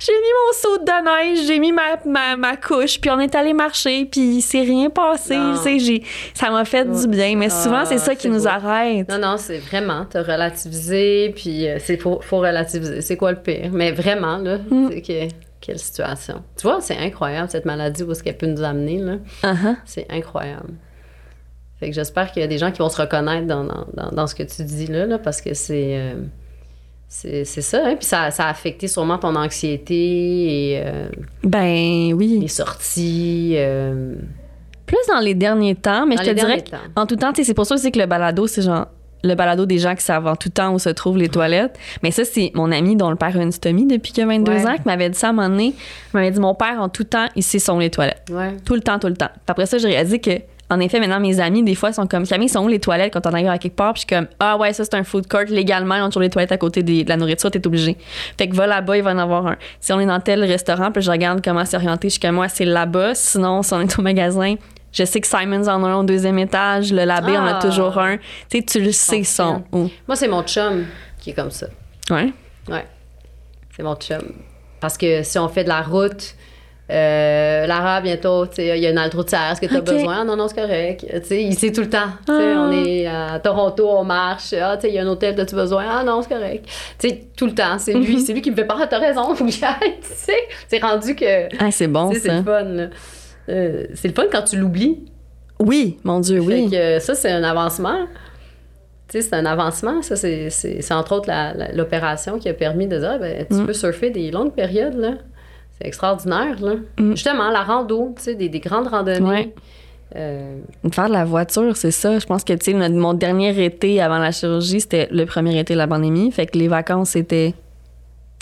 J'ai 0.00 0.12
mis 0.12 0.18
mon 0.46 0.52
saut 0.52 0.78
de 0.84 1.34
neige, 1.34 1.46
j'ai 1.46 1.58
mis 1.58 1.72
ma, 1.72 1.96
ma, 2.04 2.36
ma 2.36 2.56
couche, 2.56 3.00
puis 3.00 3.10
on 3.10 3.18
est 3.18 3.34
allé 3.34 3.52
marcher, 3.54 4.04
puis 4.04 4.36
il 4.36 4.42
s'est 4.42 4.60
rien 4.60 4.88
passé. 4.90 5.36
J'ai- 5.78 6.02
ça 6.34 6.50
m'a 6.50 6.64
fait 6.64 6.84
du 6.84 7.08
bien. 7.08 7.36
Mais 7.36 7.50
souvent, 7.50 7.78
Ah, 7.80 7.86
c'est 7.86 7.98
ça 7.98 8.14
qui 8.14 8.28
nous 8.28 8.46
arrête. 8.46 9.08
Non, 9.08 9.18
non, 9.18 9.36
c'est 9.36 9.58
vraiment, 9.58 10.06
t'as 10.08 10.22
relativisé, 10.22 11.32
puis 11.34 11.66
euh, 11.68 11.78
c'est 11.80 11.96
faut, 11.96 12.20
faut 12.20 12.38
relativiser. 12.38 13.00
C'est 13.00 13.16
quoi 13.16 13.32
le 13.32 13.38
pire? 13.40 13.70
Mais 13.72 13.90
vraiment, 13.92 14.36
là, 14.38 14.58
Mm. 14.58 14.88
c'est 14.92 15.02
que, 15.02 15.34
quelle 15.60 15.78
situation. 15.78 16.42
Tu 16.56 16.62
vois, 16.66 16.80
c'est 16.80 16.96
incroyable, 16.98 17.48
cette 17.50 17.64
maladie, 17.64 18.02
où 18.04 18.12
est-ce 18.12 18.22
qu'elle 18.22 18.36
peut 18.36 18.46
nous 18.46 18.62
amener, 18.62 18.98
là. 18.98 19.16
Uh-huh. 19.42 19.76
C'est 19.84 20.06
incroyable. 20.10 20.74
Fait 21.80 21.88
que 21.88 21.94
j'espère 21.94 22.30
qu'il 22.32 22.40
y 22.42 22.44
a 22.44 22.48
des 22.48 22.58
gens 22.58 22.70
qui 22.70 22.78
vont 22.78 22.88
se 22.88 23.00
reconnaître 23.00 23.46
dans, 23.46 23.64
dans, 23.64 23.86
dans, 23.92 24.10
dans 24.10 24.26
ce 24.26 24.34
que 24.34 24.44
tu 24.44 24.62
dis 24.64 24.86
là, 24.86 25.04
là 25.06 25.18
parce 25.18 25.40
que 25.40 25.52
c'est. 25.54 25.96
euh, 25.98 26.14
c'est 26.16 26.45
c'est 27.44 27.44
ça, 27.62 27.82
hein? 27.84 27.96
Puis 27.96 28.04
ça, 28.06 28.30
ça 28.30 28.46
a 28.46 28.50
affecté 28.50 28.88
sûrement 28.88 29.18
ton 29.18 29.34
anxiété 29.36 29.94
et 30.74 30.82
euh, 30.84 31.08
Ben 31.44 32.12
oui. 32.14 32.38
les 32.40 32.48
sorties. 32.48 33.52
euh, 33.56 34.14
Plus 34.86 34.98
dans 35.08 35.20
les 35.20 35.34
derniers 35.34 35.74
temps, 35.76 36.06
mais 36.06 36.16
dans 36.16 36.22
je 36.24 36.30
te 36.30 36.34
dirais. 36.34 36.64
En 36.96 37.06
tout 37.06 37.16
temps, 37.16 37.32
tu 37.32 37.36
sais, 37.42 37.44
c'est 37.44 37.54
pour 37.54 37.66
ça 37.66 37.74
aussi 37.76 37.90
que 37.92 37.98
le 37.98 38.06
balado, 38.06 38.46
c'est 38.46 38.62
genre 38.62 38.86
le 39.24 39.34
balado 39.34 39.66
des 39.66 39.78
gens 39.78 39.94
qui 39.94 40.04
savent 40.04 40.26
en 40.26 40.36
tout 40.36 40.50
temps 40.50 40.72
où 40.74 40.78
se 40.78 40.88
trouvent 40.90 41.16
les 41.16 41.28
toilettes. 41.28 41.76
Mais 42.02 42.10
ça, 42.10 42.24
c'est 42.24 42.52
mon 42.54 42.70
ami 42.70 42.94
dont 42.96 43.10
le 43.10 43.16
père 43.16 43.36
a 43.36 43.42
une 43.42 43.50
stomie 43.50 43.86
depuis 43.86 44.12
a 44.20 44.26
22 44.26 44.52
Ouais. 44.52 44.66
ans 44.66 44.74
qui 44.76 44.82
m'avait 44.84 45.08
dit 45.10 45.18
ça 45.18 45.28
à 45.28 45.30
un 45.30 45.32
moment 45.32 45.48
donné. 45.48 45.74
Il 46.12 46.16
m'avait 46.16 46.30
dit 46.30 46.38
Mon 46.40 46.54
père, 46.54 46.80
en 46.80 46.88
tout 46.88 47.04
temps, 47.04 47.26
il 47.34 47.42
sait 47.42 47.58
sont 47.58 47.78
les 47.78 47.90
toilettes. 47.90 48.22
Ouais. 48.30 48.56
Tout 48.64 48.74
le 48.74 48.82
temps, 48.82 48.98
tout 48.98 49.08
le 49.08 49.16
temps. 49.16 49.30
Puis 49.32 49.40
après 49.48 49.66
ça, 49.66 49.78
j'ai 49.78 49.88
réalisé 49.88 50.18
que. 50.20 50.30
En 50.68 50.80
effet, 50.80 50.98
maintenant, 50.98 51.20
mes 51.20 51.38
amis, 51.38 51.62
des 51.62 51.74
fois, 51.76 51.92
sont 51.92 52.06
comme 52.08 52.26
Camille, 52.26 52.48
sont 52.48 52.64
où 52.64 52.68
les 52.68 52.80
toilettes 52.80 53.12
quand 53.12 53.24
on 53.26 53.32
arrive 53.32 53.48
à 53.48 53.58
quelque 53.58 53.76
part? 53.76 53.92
Puis 53.94 54.02
je 54.02 54.06
suis 54.14 54.16
comme 54.16 54.26
Ah 54.40 54.56
ouais, 54.56 54.72
ça, 54.72 54.84
c'est 54.84 54.94
un 54.94 55.04
food 55.04 55.28
court. 55.28 55.42
Légalement, 55.48 55.94
ils 55.94 56.02
ont 56.02 56.08
toujours 56.08 56.22
les 56.22 56.30
toilettes 56.30 56.50
à 56.52 56.58
côté 56.58 56.82
des- 56.82 57.04
de 57.04 57.08
la 57.08 57.16
nourriture, 57.16 57.50
t'es 57.50 57.64
obligé. 57.66 57.96
Fait 58.36 58.48
que 58.48 58.56
va 58.56 58.66
là-bas, 58.66 58.96
il 58.96 59.02
va 59.04 59.12
en 59.12 59.18
avoir 59.18 59.46
un. 59.46 59.56
Si 59.80 59.92
on 59.92 60.00
est 60.00 60.06
dans 60.06 60.18
tel 60.20 60.42
restaurant, 60.44 60.90
puis 60.90 61.02
je 61.02 61.10
regarde 61.10 61.40
comment 61.44 61.64
c'est 61.64 61.76
orienté, 61.76 62.08
je 62.08 62.12
suis 62.14 62.20
comme 62.20 62.34
moi, 62.34 62.48
c'est 62.48 62.64
là-bas. 62.64 63.14
Sinon, 63.14 63.62
si 63.62 63.72
on 63.74 63.80
est 63.80 63.98
au 63.98 64.02
magasin, 64.02 64.56
je 64.92 65.04
sais 65.04 65.20
que 65.20 65.26
Simon's 65.28 65.68
en 65.68 65.84
a 65.84 65.88
un 65.88 65.96
au 66.00 66.02
deuxième 66.04 66.38
étage, 66.38 66.92
le 66.92 67.04
labé 67.04 67.36
en 67.36 67.44
a 67.46 67.58
Ah. 67.58 67.62
toujours 67.62 67.98
un. 67.98 68.16
Tu 68.16 68.58
sais, 68.58 68.62
tu 68.62 68.80
le 68.80 68.92
sais, 68.92 69.22
son. 69.24 69.62
où. 69.72 69.88
Moi, 70.08 70.16
c'est 70.16 70.28
mon 70.28 70.42
chum 70.42 70.84
qui 71.20 71.30
est 71.30 71.34
comme 71.34 71.50
ça. 71.50 71.66
Ouais. 72.10 72.32
Ouais. 72.68 72.84
C'est 73.76 73.82
mon 73.82 73.94
chum. 73.94 74.22
Parce 74.80 74.96
que 74.98 75.22
si 75.22 75.38
on 75.38 75.48
fait 75.48 75.64
de 75.64 75.68
la 75.68 75.82
route, 75.82 76.34
euh, 76.90 77.66
Lara, 77.66 78.00
bientôt, 78.00 78.46
tu 78.46 78.56
sais, 78.56 78.76
il 78.78 78.82
y 78.82 78.86
a 78.86 78.90
une 78.90 78.98
altroutière, 78.98 79.50
est-ce 79.52 79.60
que 79.60 79.66
tu 79.66 79.76
as 79.76 79.80
besoin? 79.80 80.18
Ah 80.20 80.24
non, 80.24 80.36
non, 80.36 80.46
c'est 80.48 80.54
correct. 80.60 81.04
Tu 81.10 81.24
sais, 81.26 81.42
il 81.42 81.54
sait 81.58 81.72
tout 81.72 81.80
le 81.80 81.90
temps. 81.90 82.08
Tu 82.26 82.32
sais, 82.32 82.52
Ah. 82.54 82.60
On 82.68 82.72
est 82.72 83.06
à 83.06 83.38
Toronto, 83.40 83.88
on 83.90 84.04
marche. 84.04 84.52
Ah, 84.52 84.76
tu 84.76 84.82
sais, 84.82 84.88
il 84.92 84.94
y 84.94 84.98
a 84.98 85.02
un 85.02 85.06
hôtel, 85.08 85.38
as-tu 85.40 85.54
besoin? 85.56 85.84
Ah 85.88 86.04
non, 86.04 86.22
c'est 86.22 86.28
correct. 86.34 86.64
Tu 86.98 87.08
sais, 87.08 87.24
tout 87.36 87.46
le 87.46 87.54
temps. 87.54 87.78
C'est 87.78 87.92
lui, 87.94 88.14
Mhm. 88.16 88.20
c'est 88.20 88.32
lui 88.32 88.40
qui 88.42 88.50
me 88.50 88.56
fait 88.56 88.64
pas, 88.64 88.76
ah, 88.80 88.86
t'as 88.86 88.98
raison, 89.00 89.34
faut 89.34 89.44
que 89.44 89.50
j'y 89.50 89.64
aille. 89.64 89.98
Tu 90.00 90.08
sais, 90.14 90.36
c'est 90.68 90.80
rendu 90.82 91.16
que. 91.16 91.48
Ah, 91.58 91.70
c'est 91.72 91.88
bon, 91.88 92.12
sais, 92.12 92.20
c'est 92.20 92.28
ça. 92.28 92.36
le 92.38 92.42
fun. 92.44 92.88
Euh, 93.48 93.84
c'est 93.94 94.08
le 94.08 94.14
fun 94.14 94.24
quand 94.30 94.42
tu 94.42 94.56
l'oublies. 94.56 95.04
Oui, 95.58 95.98
mon 96.04 96.20
Dieu, 96.20 96.38
oui. 96.40 96.70
Que 96.70 96.76
euh, 96.76 97.00
ça, 97.00 97.14
c'est 97.14 97.30
un 97.30 97.42
avancement. 97.42 98.06
Tu 99.08 99.20
sais, 99.20 99.22
c'est 99.22 99.34
un 99.34 99.46
avancement. 99.46 100.02
Ça, 100.02 100.14
c'est, 100.16 100.48
entre 100.92 101.16
autres 101.16 101.30
l'opération 101.74 102.38
qui 102.38 102.48
a 102.48 102.54
permis 102.54 102.86
de 102.86 102.98
dire, 102.98 103.10
ah, 103.14 103.18
ben, 103.18 103.44
tu 103.48 103.54
Mm. 103.56 103.66
peux 103.66 103.72
surfer 103.72 104.10
des 104.10 104.30
longues 104.30 104.52
périodes, 104.52 104.94
là. 104.96 105.12
C'est 105.78 105.86
extraordinaire, 105.88 106.56
là. 106.60 106.74
Mm. 106.98 107.10
Justement, 107.12 107.50
la 107.50 107.62
rando, 107.62 108.14
tu 108.16 108.22
sais, 108.22 108.34
des, 108.34 108.48
des 108.48 108.60
grandes 108.60 108.88
randonnées. 108.88 109.20
Ouais. 109.28 109.54
Euh, 110.14 110.60
Faire 110.92 111.08
de 111.08 111.12
la 111.12 111.24
voiture, 111.24 111.76
c'est 111.76 111.90
ça. 111.90 112.18
Je 112.18 112.24
pense 112.26 112.44
que, 112.44 112.52
tu 112.54 112.72
sais, 112.72 112.88
mon 112.90 113.12
dernier 113.12 113.64
été 113.64 114.00
avant 114.00 114.18
la 114.18 114.30
chirurgie, 114.32 114.80
c'était 114.80 115.08
le 115.10 115.26
premier 115.26 115.58
été 115.58 115.74
de 115.74 115.78
la 115.78 115.86
pandémie. 115.88 116.30
Fait 116.32 116.46
que 116.46 116.56
les 116.56 116.68
vacances, 116.68 117.10
c'était 117.10 117.54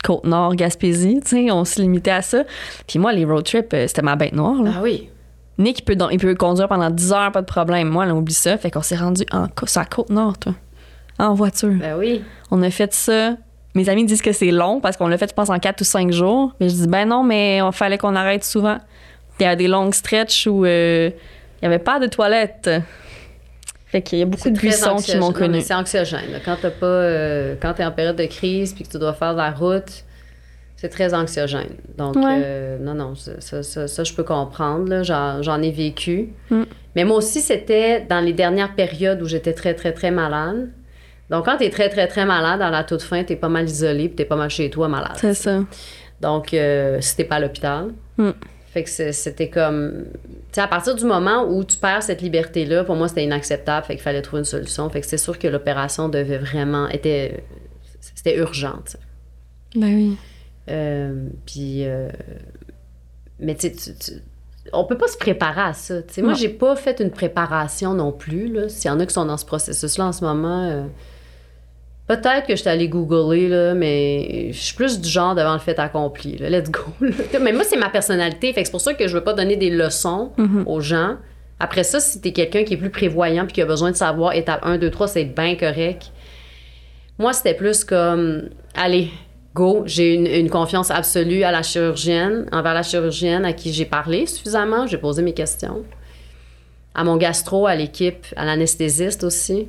Côte-Nord, 0.04 0.54
Gaspésie, 0.54 1.20
tu 1.24 1.28
sais, 1.46 1.50
on 1.50 1.64
se 1.64 1.80
limitait 1.80 2.10
à 2.10 2.22
ça. 2.22 2.44
Puis 2.86 2.98
moi, 2.98 3.12
les 3.12 3.24
road 3.24 3.44
trips, 3.44 3.72
euh, 3.72 3.86
c'était 3.88 4.02
ma 4.02 4.16
bête 4.16 4.34
noire, 4.34 4.62
là. 4.62 4.72
ah 4.76 4.80
oui. 4.82 5.08
Nick, 5.56 5.78
il 5.78 5.82
peut, 5.84 5.96
il 6.12 6.18
peut 6.18 6.34
conduire 6.34 6.68
pendant 6.68 6.90
10 6.90 7.12
heures, 7.12 7.32
pas 7.32 7.40
de 7.40 7.46
problème. 7.46 7.88
Moi, 7.88 8.04
là, 8.06 8.14
on 8.14 8.18
oublie 8.18 8.34
ça. 8.34 8.58
Fait 8.58 8.70
qu'on 8.70 8.82
s'est 8.82 8.96
rendu 8.96 9.24
en, 9.32 9.46
Cô- 9.48 9.66
sur 9.66 9.80
la 9.80 9.86
Côte-Nord, 9.86 10.36
toi. 10.38 10.52
En 11.18 11.32
voiture. 11.34 11.70
Ben 11.78 11.96
oui. 11.96 12.22
On 12.50 12.60
a 12.62 12.70
fait 12.70 12.92
ça. 12.92 13.36
Mes 13.74 13.88
amis 13.88 14.04
disent 14.04 14.22
que 14.22 14.32
c'est 14.32 14.50
long 14.52 14.80
parce 14.80 14.96
qu'on 14.96 15.08
l'a 15.08 15.18
fait, 15.18 15.28
je 15.28 15.34
pense, 15.34 15.50
en 15.50 15.58
4 15.58 15.80
ou 15.80 15.84
5 15.84 16.12
jours. 16.12 16.54
Mais 16.60 16.68
je 16.68 16.74
dis, 16.74 16.86
ben 16.86 17.06
non, 17.08 17.22
mais 17.24 17.58
il 17.58 17.72
fallait 17.72 17.98
qu'on 17.98 18.14
arrête 18.14 18.44
souvent. 18.44 18.78
Il 19.40 19.42
y 19.42 19.46
a 19.46 19.56
des 19.56 19.66
longues 19.68 19.94
stretches 19.94 20.46
où 20.46 20.64
euh, 20.64 21.10
il 21.10 21.68
n'y 21.68 21.74
avait 21.74 21.82
pas 21.82 21.98
de 21.98 22.06
toilettes. 22.06 22.70
Fait 23.86 24.02
qu'il 24.02 24.18
y 24.18 24.22
a 24.22 24.26
beaucoup 24.26 24.50
de 24.50 24.58
buissons 24.58 24.96
qui 24.96 25.16
m'ont 25.16 25.32
connu. 25.32 25.60
C'est 25.60 25.74
anxiogène. 25.74 26.30
là. 26.32 26.38
Quand 26.44 26.56
t'as 26.60 26.70
pas, 26.70 26.86
euh, 26.86 27.54
quand 27.60 27.74
t'es 27.74 27.84
en 27.84 27.92
période 27.92 28.16
de 28.16 28.26
crise 28.26 28.72
puis 28.72 28.84
que 28.84 28.90
tu 28.90 28.98
dois 28.98 29.12
faire 29.12 29.32
de 29.32 29.38
la 29.38 29.50
route, 29.50 30.04
c'est 30.76 30.88
très 30.88 31.14
anxiogène. 31.14 31.70
Donc, 31.96 32.16
Ouais. 32.16 32.40
euh, 32.44 32.78
non, 32.78 32.94
non, 32.94 33.14
ça, 33.14 33.40
ça, 33.40 33.62
ça- 33.62 33.88
ça, 33.88 34.04
je 34.04 34.12
peux 34.12 34.24
comprendre. 34.24 35.02
j'en 35.02 35.62
ai 35.62 35.70
vécu. 35.70 36.30
Mm. 36.50 36.62
Mais 36.96 37.04
moi 37.04 37.16
aussi, 37.16 37.40
c'était 37.40 38.02
dans 38.08 38.20
les 38.20 38.32
dernières 38.32 38.74
périodes 38.74 39.20
où 39.22 39.26
j'étais 39.26 39.52
très, 39.52 39.74
très, 39.74 39.92
très 39.92 40.10
malade. 40.12 40.70
Donc, 41.34 41.44
quand 41.46 41.56
t'es 41.56 41.70
très, 41.70 41.88
très, 41.88 42.06
très 42.06 42.24
malade, 42.24 42.62
à 42.62 42.70
la 42.70 42.84
toute 42.84 43.02
fin, 43.02 43.24
t'es 43.24 43.36
pas 43.36 43.48
mal 43.48 43.64
isolé 43.68 44.08
puis 44.08 44.16
t'es 44.16 44.24
pas 44.24 44.36
mal 44.36 44.50
chez 44.50 44.70
toi 44.70 44.88
malade. 44.88 45.16
C'est 45.16 45.34
ça. 45.34 45.60
Donc, 46.20 46.54
euh, 46.54 47.00
si 47.00 47.16
t'es 47.16 47.24
pas 47.24 47.36
à 47.36 47.40
l'hôpital. 47.40 47.88
Mm. 48.18 48.30
Fait 48.72 48.82
que 48.84 48.90
c'est- 48.90 49.12
c'était 49.12 49.48
comme. 49.50 50.04
Tu 50.12 50.28
sais, 50.52 50.60
à 50.60 50.66
partir 50.68 50.94
du 50.94 51.04
moment 51.04 51.44
où 51.48 51.62
tu 51.64 51.76
perds 51.76 52.02
cette 52.02 52.22
liberté-là, 52.22 52.84
pour 52.84 52.96
moi, 52.96 53.08
c'était 53.08 53.24
inacceptable. 53.24 53.86
Fait 53.86 53.94
qu'il 53.94 54.02
fallait 54.02 54.22
trouver 54.22 54.40
une 54.40 54.44
solution. 54.46 54.88
Fait 54.90 55.00
que 55.00 55.06
c'est 55.06 55.16
sûr 55.18 55.38
que 55.38 55.46
l'opération 55.48 56.08
devait 56.08 56.38
vraiment. 56.38 56.88
était 56.88 57.44
C'était 58.00 58.36
urgent, 58.36 58.78
tu 58.84 58.92
sais. 58.92 58.98
Ben 59.76 59.94
oui. 59.94 60.16
Euh, 60.70 61.26
puis. 61.46 61.84
euh, 61.86 62.08
mais 63.38 63.54
tu 63.54 63.68
sais, 63.68 63.72
tu- 63.72 63.94
tu- 63.98 64.20
on 64.72 64.84
peut 64.84 64.96
pas 64.96 65.08
se 65.08 65.18
préparer 65.18 65.60
à 65.60 65.72
ça. 65.72 66.02
tu 66.02 66.14
sais. 66.14 66.22
Moi, 66.22 66.34
j'ai 66.34 66.48
pas 66.48 66.74
fait 66.76 67.00
une 67.00 67.10
préparation 67.10 67.92
non 67.94 68.12
plus. 68.12 68.56
S'il 68.68 68.88
y 68.90 68.94
en 68.94 68.98
a 69.00 69.06
qui 69.06 69.12
sont 69.14 69.26
dans 69.26 69.36
ce 69.36 69.44
processus-là 69.44 70.06
en 70.06 70.12
ce 70.12 70.24
moment. 70.24 70.62
euh, 70.70 70.82
Peut-être 72.06 72.46
que 72.46 72.54
je 72.54 72.60
suis 72.60 72.68
allée 72.68 72.88
googler, 72.88 73.48
là, 73.48 73.72
mais 73.74 74.52
je 74.52 74.58
suis 74.58 74.74
plus 74.74 75.00
du 75.00 75.08
genre 75.08 75.34
devant 75.34 75.54
le 75.54 75.58
fait 75.58 75.78
accompli. 75.78 76.36
là. 76.36 76.50
Let's 76.50 76.70
go. 76.70 76.82
là. 77.00 77.10
Mais 77.40 77.52
moi, 77.52 77.64
c'est 77.64 77.78
ma 77.78 77.88
personnalité. 77.88 78.52
Fait 78.52 78.60
que 78.60 78.66
c'est 78.68 78.72
pour 78.72 78.82
ça 78.82 78.92
que 78.92 79.08
je 79.08 79.16
veux 79.16 79.24
pas 79.24 79.32
donner 79.32 79.56
des 79.56 79.70
leçons 79.70 80.32
Mhm. 80.36 80.64
aux 80.66 80.80
gens. 80.82 81.16
Après 81.60 81.82
ça, 81.82 82.00
si 82.00 82.20
t'es 82.20 82.32
quelqu'un 82.32 82.64
qui 82.64 82.74
est 82.74 82.76
plus 82.76 82.90
prévoyant 82.90 83.44
puis 83.46 83.54
qui 83.54 83.62
a 83.62 83.64
besoin 83.66 83.90
de 83.90 83.96
savoir 83.96 84.34
étape 84.34 84.60
1, 84.64 84.76
2, 84.76 84.90
3, 84.90 85.08
c'est 85.08 85.24
bien 85.24 85.54
correct. 85.56 86.10
Moi, 87.18 87.32
c'était 87.32 87.54
plus 87.54 87.84
comme, 87.84 88.50
allez, 88.74 89.08
go. 89.54 89.82
J'ai 89.86 90.12
une, 90.12 90.26
une 90.26 90.50
confiance 90.50 90.90
absolue 90.90 91.42
à 91.42 91.52
la 91.52 91.62
chirurgienne, 91.62 92.46
envers 92.52 92.74
la 92.74 92.82
chirurgienne 92.82 93.46
à 93.46 93.54
qui 93.54 93.72
j'ai 93.72 93.86
parlé 93.86 94.26
suffisamment, 94.26 94.86
j'ai 94.86 94.98
posé 94.98 95.22
mes 95.22 95.32
questions. 95.32 95.84
À 96.94 97.02
mon 97.02 97.16
gastro, 97.16 97.66
à 97.66 97.74
l'équipe, 97.76 98.26
à 98.36 98.44
l'anesthésiste 98.44 99.24
aussi. 99.24 99.68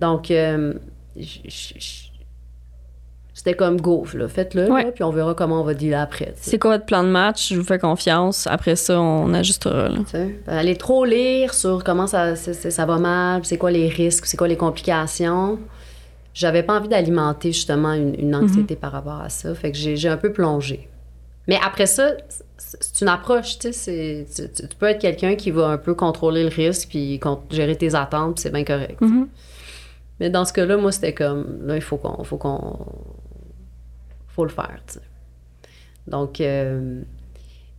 Donc, 0.00 0.30
euh, 0.32 0.72
c'était 3.36 3.54
comme 3.54 3.80
go, 3.80 4.06
là, 4.14 4.28
faites-le, 4.28 4.70
Ouais. 4.70 4.92
puis 4.92 5.02
on 5.02 5.10
verra 5.10 5.34
comment 5.34 5.60
on 5.60 5.64
va 5.64 5.74
dealer 5.74 5.96
après. 6.00 6.34
C'est 6.36 6.58
quoi 6.58 6.72
votre 6.72 6.86
plan 6.86 7.02
de 7.02 7.08
match? 7.08 7.52
Je 7.52 7.58
vous 7.58 7.64
fais 7.64 7.80
confiance. 7.80 8.46
Après 8.46 8.76
ça, 8.76 9.00
on 9.00 9.34
ajustera. 9.34 9.88
là. 9.88 9.98
Sais, 10.06 10.38
Aller 10.46 10.76
trop 10.76 11.04
lire 11.04 11.52
sur 11.52 11.82
comment 11.82 12.06
ça, 12.06 12.36
ça 12.36 12.86
va 12.86 12.98
mal, 12.98 13.44
c'est 13.44 13.58
quoi 13.58 13.72
les 13.72 13.88
risques, 13.88 14.26
c'est 14.26 14.36
quoi 14.36 14.46
les 14.48 14.56
complications. 14.56 15.58
J'avais 16.32 16.62
pas 16.62 16.78
envie 16.78 16.88
d'alimenter 16.88 17.52
justement 17.52 17.92
une, 17.92 18.14
une 18.18 18.34
anxiété 18.36 18.76
par 18.76 18.92
rapport 18.92 19.20
à 19.20 19.28
ça. 19.28 19.54
Fait 19.54 19.72
que 19.72 19.76
j'ai 19.78 20.08
un 20.08 20.16
peu 20.16 20.32
plongé. 20.32 20.88
Mais 21.46 21.58
après 21.64 21.86
ça, 21.86 22.12
c'est 22.56 23.00
une 23.02 23.08
approche, 23.08 23.58
tu 23.58 23.72
sais. 23.72 24.26
c'est- 24.28 24.50
Tu, 24.56 24.68
tu- 24.68 24.76
peux 24.76 24.86
être 24.86 25.00
quelqu'un 25.00 25.34
qui 25.34 25.50
va 25.50 25.66
un 25.68 25.76
peu 25.76 25.94
contrôler 25.94 26.42
le 26.42 26.48
risque 26.48 26.88
puis 26.88 27.20
gérer 27.50 27.76
tes 27.76 27.94
attentes, 27.94 28.34
puis 28.36 28.42
c'est 28.42 28.52
bien 28.52 28.64
correct. 28.64 29.00
Mhm. 29.00 29.28
Mais 30.20 30.30
dans 30.30 30.44
ce 30.44 30.52
cas-là, 30.52 30.76
moi, 30.76 30.92
c'était 30.92 31.12
comme, 31.14 31.66
là, 31.66 31.76
il 31.76 31.82
faut 31.82 31.96
qu'on, 31.96 32.22
faut 32.24 32.36
qu'on, 32.36 32.86
faut 34.28 34.44
le 34.44 34.50
faire, 34.50 34.78
tu 34.86 34.94
sais. 34.94 35.00
Donc, 36.06 36.40
euh, 36.40 37.00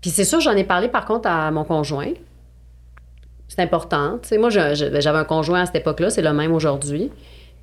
puis 0.01 0.09
c'est 0.09 0.25
sûr, 0.25 0.39
j'en 0.39 0.51
ai 0.55 0.63
parlé 0.63 0.87
par 0.87 1.05
contre 1.05 1.27
à 1.29 1.51
mon 1.51 1.63
conjoint. 1.63 2.11
C'est 3.47 3.61
important, 3.61 4.17
tu 4.21 4.29
sais. 4.29 4.37
Moi, 4.37 4.49
je- 4.49 4.73
j'avais 4.99 5.17
un 5.19 5.23
conjoint 5.25 5.61
à 5.61 5.65
cette 5.65 5.75
époque-là, 5.75 6.09
c'est 6.09 6.21
le 6.21 6.33
même 6.33 6.51
aujourd'hui. 6.53 7.11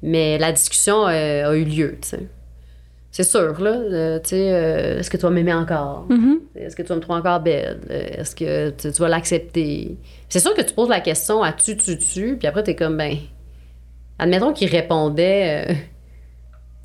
Mais 0.03 0.39
la 0.39 0.53
discussion 0.53 1.07
euh, 1.07 1.51
a 1.51 1.55
eu 1.55 1.65
lieu, 1.65 1.99
tu 2.01 2.09
sais. 2.09 2.29
C'est 3.11 3.25
sûr, 3.25 3.61
là, 3.61 3.71
euh, 3.73 4.19
tu 4.21 4.31
sais, 4.31 4.39
est-ce 4.99 5.11
que 5.11 5.19
tu 5.19 5.25
vas 5.25 5.31
m'aimer 5.31 5.53
encore? 5.53 6.07
Mhm. 6.09 6.39
Est-ce 6.57 6.75
que 6.75 6.81
tu 6.83 6.89
vas 6.89 6.95
me 6.97 7.01
trouver 7.01 7.19
encore 7.19 7.41
belle? 7.41 7.81
Est-ce 7.91 8.35
que 8.35 8.71
tu, 8.71 8.91
tu 8.91 9.03
vas 9.03 9.09
l'accepter? 9.11 9.99
C'est 10.31 10.41
sûr 10.41 10.55
que 10.55 10.63
tu 10.63 10.73
poses 10.73 10.89
la 10.89 11.01
question 11.01 11.43
à 11.43 11.53
tu, 11.53 11.77
tu, 11.77 11.99
tu, 11.99 12.37
puis 12.39 12.49
après, 12.49 12.63
t'es 12.63 12.75
comme, 12.75 12.97
ben, 12.97 13.19
admettons 14.23 14.53
qu'il 14.53 14.69
répondait 14.69 15.67
euh, 15.69 15.75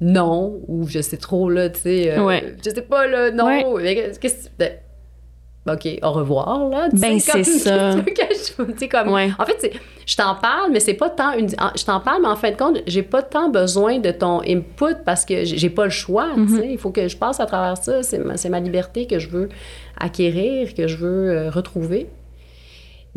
non, 0.01 0.59
ou 0.67 0.87
je 0.87 1.01
sais 1.01 1.17
trop, 1.17 1.49
là, 1.49 1.69
tu 1.69 1.81
sais, 1.81 2.11
euh, 2.11 2.23
Ouais. 2.23 2.55
je 2.63 2.69
sais 2.69 2.81
pas, 2.81 3.07
là, 3.07 3.31
non. 3.31 3.73
Ouais. 3.73 4.13
Qu'est-ce 4.19 4.47
que 4.47 4.49
ben, 4.59 4.71
OK, 5.69 5.87
au 6.01 6.11
revoir, 6.11 6.69
là. 6.69 6.87
Ben, 6.93 7.19
c'est 7.19 7.43
ça. 7.43 7.95
que 8.05 8.87
comme, 8.89 9.13
Ouais. 9.13 9.29
En 9.37 9.45
fait, 9.45 9.71
je 10.05 10.15
t'en 10.15 10.35
parle, 10.35 10.71
mais 10.71 10.79
c'est 10.79 10.93
pas 10.93 11.09
tant 11.09 11.33
une. 11.33 11.49
Je 11.49 11.83
t'en 11.83 11.99
parle, 11.99 12.21
mais 12.21 12.29
en 12.29 12.35
fin 12.35 12.51
de 12.51 12.55
compte, 12.55 12.77
j'ai 12.87 13.03
pas 13.03 13.21
tant 13.21 13.49
besoin 13.49 13.99
de 13.99 14.11
ton 14.11 14.41
input 14.41 14.95
parce 15.05 15.25
que 15.25 15.43
j'ai 15.43 15.69
pas 15.69 15.85
le 15.85 15.89
choix. 15.89 16.35
Mhm. 16.35 16.47
sais. 16.47 16.67
Il 16.69 16.77
faut 16.77 16.91
que 16.91 17.07
je 17.07 17.17
passe 17.17 17.39
à 17.39 17.45
travers 17.45 17.77
ça. 17.77 18.01
C'est 18.03 18.19
ma, 18.19 18.35
ma 18.49 18.59
liberté 18.59 19.07
que 19.07 19.19
je 19.19 19.29
veux 19.29 19.49
acquérir, 19.99 20.73
que 20.73 20.87
je 20.87 20.95
veux 20.97 21.29
euh, 21.31 21.49
retrouver. 21.49 22.07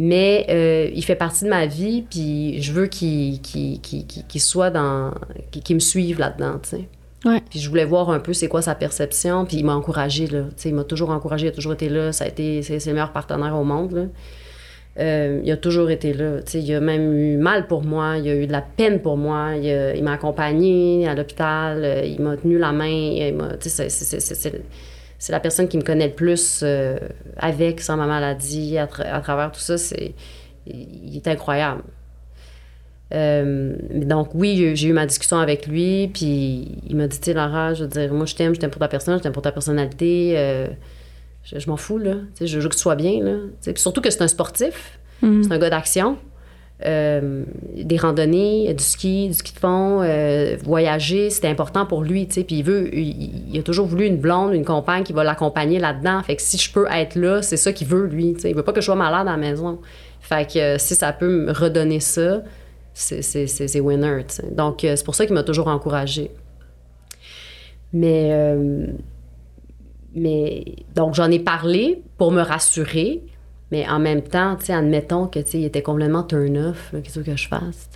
Mais 0.02 0.46
euh, 0.48 0.88
il 0.94 1.04
fait 1.04 1.14
partie 1.14 1.44
de 1.44 1.50
ma 1.50 1.66
vie, 1.66 2.06
puis 2.08 2.62
je 2.62 2.72
veux 2.72 2.86
qu'il 2.86 3.38
qu'il- 3.42 3.80
qu'il- 3.82 4.06
qu'il 4.06 4.40
soit 4.40 4.70
dans. 4.70 5.12
qu'il 5.50 5.76
me 5.76 5.80
suive 5.80 6.18
là-dedans, 6.18 6.58
tu 6.62 6.70
sais. 6.70 6.88
Ouais. 7.26 7.42
Puis 7.50 7.58
je 7.60 7.68
voulais 7.68 7.84
voir 7.84 8.08
un 8.08 8.18
peu 8.18 8.32
c'est 8.32 8.48
quoi 8.48 8.62
sa 8.62 8.74
perception, 8.74 9.44
puis 9.44 9.58
il 9.58 9.64
m'a 9.66 9.74
encouragé, 9.74 10.26
là. 10.26 10.44
Tu 10.44 10.52
sais, 10.56 10.68
il 10.70 10.74
m'a 10.74 10.84
toujours 10.84 11.10
encouragé, 11.10 11.46
il 11.46 11.48
a 11.50 11.52
toujours 11.52 11.74
été 11.74 11.90
là. 11.90 12.12
Ça 12.12 12.24
a 12.24 12.28
été. 12.28 12.62
C'est 12.62 12.82
le 12.86 12.92
meilleur 12.94 13.12
partenaire 13.12 13.54
au 13.54 13.62
monde, 13.64 13.92
là. 13.92 14.02
Euh, 14.98 15.40
il 15.44 15.50
a 15.52 15.56
toujours 15.58 15.90
été 15.90 16.14
là. 16.14 16.40
Tu 16.42 16.52
sais, 16.52 16.60
il 16.62 16.74
a 16.74 16.80
même 16.80 17.12
eu 17.14 17.36
mal 17.36 17.66
pour 17.66 17.82
moi, 17.84 18.16
il 18.16 18.28
a 18.28 18.34
eu 18.34 18.46
de 18.46 18.52
la 18.52 18.62
peine 18.62 19.00
pour 19.02 19.18
moi. 19.18 19.54
Il, 19.56 20.02
m'a 20.02 20.12
accompagné 20.12 21.06
à 21.06 21.14
l'hôpital, 21.14 21.84
euh, 21.84 22.02
il 22.06 22.20
m'a 22.22 22.36
tenu 22.38 22.56
la 22.56 22.72
main. 22.72 23.16
c'est- 23.60 24.62
c'est- 25.20 25.30
la 25.32 25.38
personne 25.38 25.68
qui 25.68 25.76
me 25.78 25.82
connaît 25.84 26.08
le 26.08 26.14
plus 26.14 26.62
euh, 26.64 26.98
avec, 27.36 27.80
sans 27.80 27.96
ma 27.96 28.06
maladie, 28.06 28.76
à, 28.78 28.86
tra- 28.86 29.08
à 29.08 29.20
travers 29.20 29.52
tout 29.52 29.60
ça. 29.60 29.78
C'est, 29.78 30.14
il 30.66 31.16
est 31.16 31.28
incroyable. 31.28 31.82
Euh, 33.12 33.74
donc 33.92 34.30
oui, 34.34 34.72
j'ai 34.76 34.88
eu 34.88 34.92
ma 34.92 35.04
discussion 35.06 35.38
avec 35.38 35.66
lui, 35.66 36.08
puis 36.14 36.78
il 36.88 36.94
m'a 36.96 37.08
dit, 37.08 37.18
tu 37.18 37.24
sais, 37.26 37.32
Laura, 37.34 37.74
je 37.74 37.82
veux 37.84 37.88
dire, 37.90 38.12
moi 38.14 38.24
je 38.26 38.34
t'aime, 38.36 38.54
je 38.54 38.60
t'aime 38.60 38.70
pour 38.70 38.80
ta 38.80 38.86
personne, 38.88 39.18
je 39.18 39.22
t'aime 39.22 39.32
pour 39.32 39.42
ta 39.42 39.50
personnalité, 39.50 40.34
euh, 40.36 40.68
je, 41.42 41.58
je 41.58 41.68
m'en 41.68 41.76
fous, 41.76 41.98
là. 41.98 42.12
Tu 42.14 42.20
sais, 42.40 42.46
je 42.46 42.60
veux 42.60 42.68
que 42.68 42.74
tu 42.74 42.80
sois 42.80 42.94
bien, 42.94 43.22
là. 43.22 43.32
Tu 43.32 43.48
sais, 43.62 43.72
puis 43.72 43.82
surtout 43.82 44.00
que 44.00 44.10
c'est 44.10 44.22
un 44.22 44.28
sportif, 44.28 44.98
Mhm. 45.22 45.42
c'est 45.42 45.52
un 45.52 45.58
gars 45.58 45.70
d'action. 45.70 46.18
Euh, 46.86 47.44
des 47.74 47.98
randonnées, 47.98 48.72
du 48.72 48.82
ski, 48.82 49.28
du 49.28 49.34
ski 49.34 49.52
de 49.52 49.58
fond, 49.58 50.00
euh, 50.02 50.56
voyager, 50.64 51.28
c'était 51.28 51.48
important 51.48 51.84
pour 51.84 52.02
lui, 52.02 52.26
tu 52.26 52.40
sais. 52.40 52.46
Il 52.50 53.58
a 53.58 53.62
toujours 53.62 53.86
voulu 53.86 54.06
une 54.06 54.16
blonde, 54.16 54.54
une 54.54 54.64
compagne 54.64 55.02
qui 55.02 55.12
va 55.12 55.22
l'accompagner 55.22 55.78
là-dedans. 55.78 56.22
Fait 56.22 56.36
que 56.36 56.42
si 56.42 56.56
je 56.56 56.72
peux 56.72 56.86
être 56.90 57.16
là, 57.16 57.42
c'est 57.42 57.58
ça 57.58 57.72
qu'il 57.74 57.86
veut, 57.86 58.06
lui, 58.06 58.32
tu 58.34 58.40
sais. 58.40 58.52
Veut 58.54 58.62
pas 58.62 58.72
que 58.72 58.80
je 58.80 58.86
sois 58.86 58.94
malade 58.94 59.28
à 59.28 59.32
la 59.32 59.36
maison. 59.36 59.78
Fait 60.20 60.50
que 60.50 60.58
euh, 60.58 60.78
si 60.78 60.94
ça 60.94 61.12
peut 61.12 61.28
me 61.28 61.52
redonner 61.52 62.00
ça, 62.00 62.42
c'est, 62.94 63.80
winner, 63.80 64.06
euh, 64.06 64.94
c'est 64.96 65.04
pour 65.04 65.14
ça 65.14 65.26
qu'il 65.26 65.34
m'a 65.34 65.42
toujours 65.42 65.68
encouragée. 65.68 66.30
Euh, 67.94 68.86
mais, 70.14 70.64
donc, 70.94 71.14
j'en 71.14 71.30
ai 71.30 71.38
parlé 71.38 72.02
pour 72.18 72.32
me 72.32 72.42
rassurer, 72.42 73.22
mais 73.70 73.88
en 73.88 73.98
même 73.98 74.22
temps, 74.22 74.56
tu 74.56 74.66
sais, 74.66 74.72
admettons 74.72 75.26
que, 75.26 75.38
tu 75.40 75.50
sais, 75.50 75.60
il 75.60 75.64
était 75.64 75.82
complètement 75.82 76.22
turn-off, 76.22 76.94
qu'est-ce 77.02 77.20
que 77.20 77.36
je 77.36 77.48
fasse? 77.48 77.88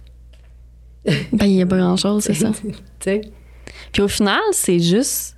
Ben, 1.32 1.46
il 1.46 1.52
y 1.56 1.62
a 1.62 1.66
pas 1.66 1.76
grand-chose, 1.78 2.24
c'est 2.24 2.34
ça. 2.34 2.50
tu 2.52 2.72
sais? 3.00 3.20
Puis 3.92 4.02
au 4.02 4.08
final, 4.08 4.40
c'est 4.52 4.78
juste. 4.78 5.33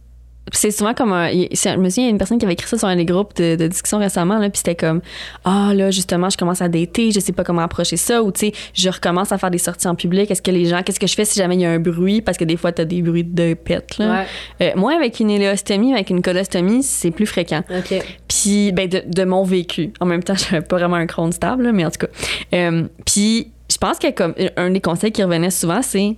C'est 0.53 0.71
souvent 0.71 0.95
comme 0.95 1.13
un. 1.13 1.29
Je 1.29 1.77
me 1.77 1.89
souviens, 1.89 2.05
il 2.05 2.07
y 2.07 2.09
a 2.09 2.11
une 2.11 2.19
personne 2.19 2.39
qui 2.39 2.45
avait 2.45 2.55
écrit 2.55 2.69
ça 2.69 2.79
sur 2.79 2.87
un 2.87 2.97
des 2.97 3.05
groupes 3.05 3.35
de, 3.37 3.57
de 3.57 3.67
discussion 3.67 3.99
récemment, 3.99 4.39
là, 4.39 4.49
puis 4.49 4.59
c'était 4.59 4.77
comme 4.77 5.01
Ah, 5.45 5.73
là, 5.75 5.91
justement, 5.91 6.31
je 6.31 6.37
commence 6.37 6.63
à 6.63 6.69
dater, 6.69 7.11
je 7.11 7.19
sais 7.19 7.33
pas 7.33 7.43
comment 7.43 7.63
approcher 7.63 7.97
ça, 7.97 8.23
ou 8.23 8.31
tu 8.31 8.47
sais, 8.47 8.53
je 8.73 8.89
recommence 8.89 9.33
à 9.33 9.39
faire 9.39 9.51
des 9.51 9.59
sorties 9.59 9.89
en 9.89 9.95
public. 9.95 10.31
Est-ce 10.31 10.43
que 10.43 10.51
les 10.51 10.67
gens. 10.67 10.83
Qu'est-ce 10.83 11.01
que 11.01 11.07
je 11.07 11.15
fais 11.15 11.25
si 11.25 11.39
jamais 11.39 11.57
il 11.57 11.63
y 11.63 11.67
a 11.67 11.71
un 11.71 11.81
bruit? 11.81 12.21
Parce 12.21 12.39
que 12.39 12.45
des 12.45 12.57
fois, 12.57 12.73
t'as 12.73 12.85
des 12.85 13.03
bruits 13.03 13.25
de 13.25 13.55
pète, 13.55 13.99
là. 13.99 14.25
Ouais. 14.61 14.69
Euh, 14.69 14.73
moi, 14.77 14.95
avec 14.95 15.19
une 15.21 15.31
éléostomie, 15.31 15.93
avec 15.93 16.11
une 16.11 16.23
colostomie, 16.23 16.83
c'est 16.83 17.11
plus 17.11 17.27
fréquent. 17.27 17.63
OK. 17.71 18.03
Puis, 18.29 18.73
ben, 18.73 18.89
de, 18.89 19.03
de 19.07 19.25
mon 19.25 19.43
vécu. 19.43 19.93
En 20.01 20.07
même 20.07 20.23
temps, 20.23 20.35
j'avais 20.51 20.63
pas 20.63 20.77
vraiment 20.77 20.97
un 20.97 21.07
crâne 21.07 21.33
stable, 21.33 21.65
là, 21.65 21.73
mais 21.73 21.85
en 21.85 21.91
tout 21.91 22.07
cas. 22.07 22.13
Euh, 22.55 22.85
puis, 23.05 23.51
je 23.71 23.79
pense 23.79 23.99
que 23.99 24.11
comme 24.13 24.35
un 24.57 24.71
des 24.71 24.81
conseils 24.81 25.13
qui 25.13 25.23
revenait 25.23 25.51
souvent, 25.51 25.83
c'est 25.83 26.17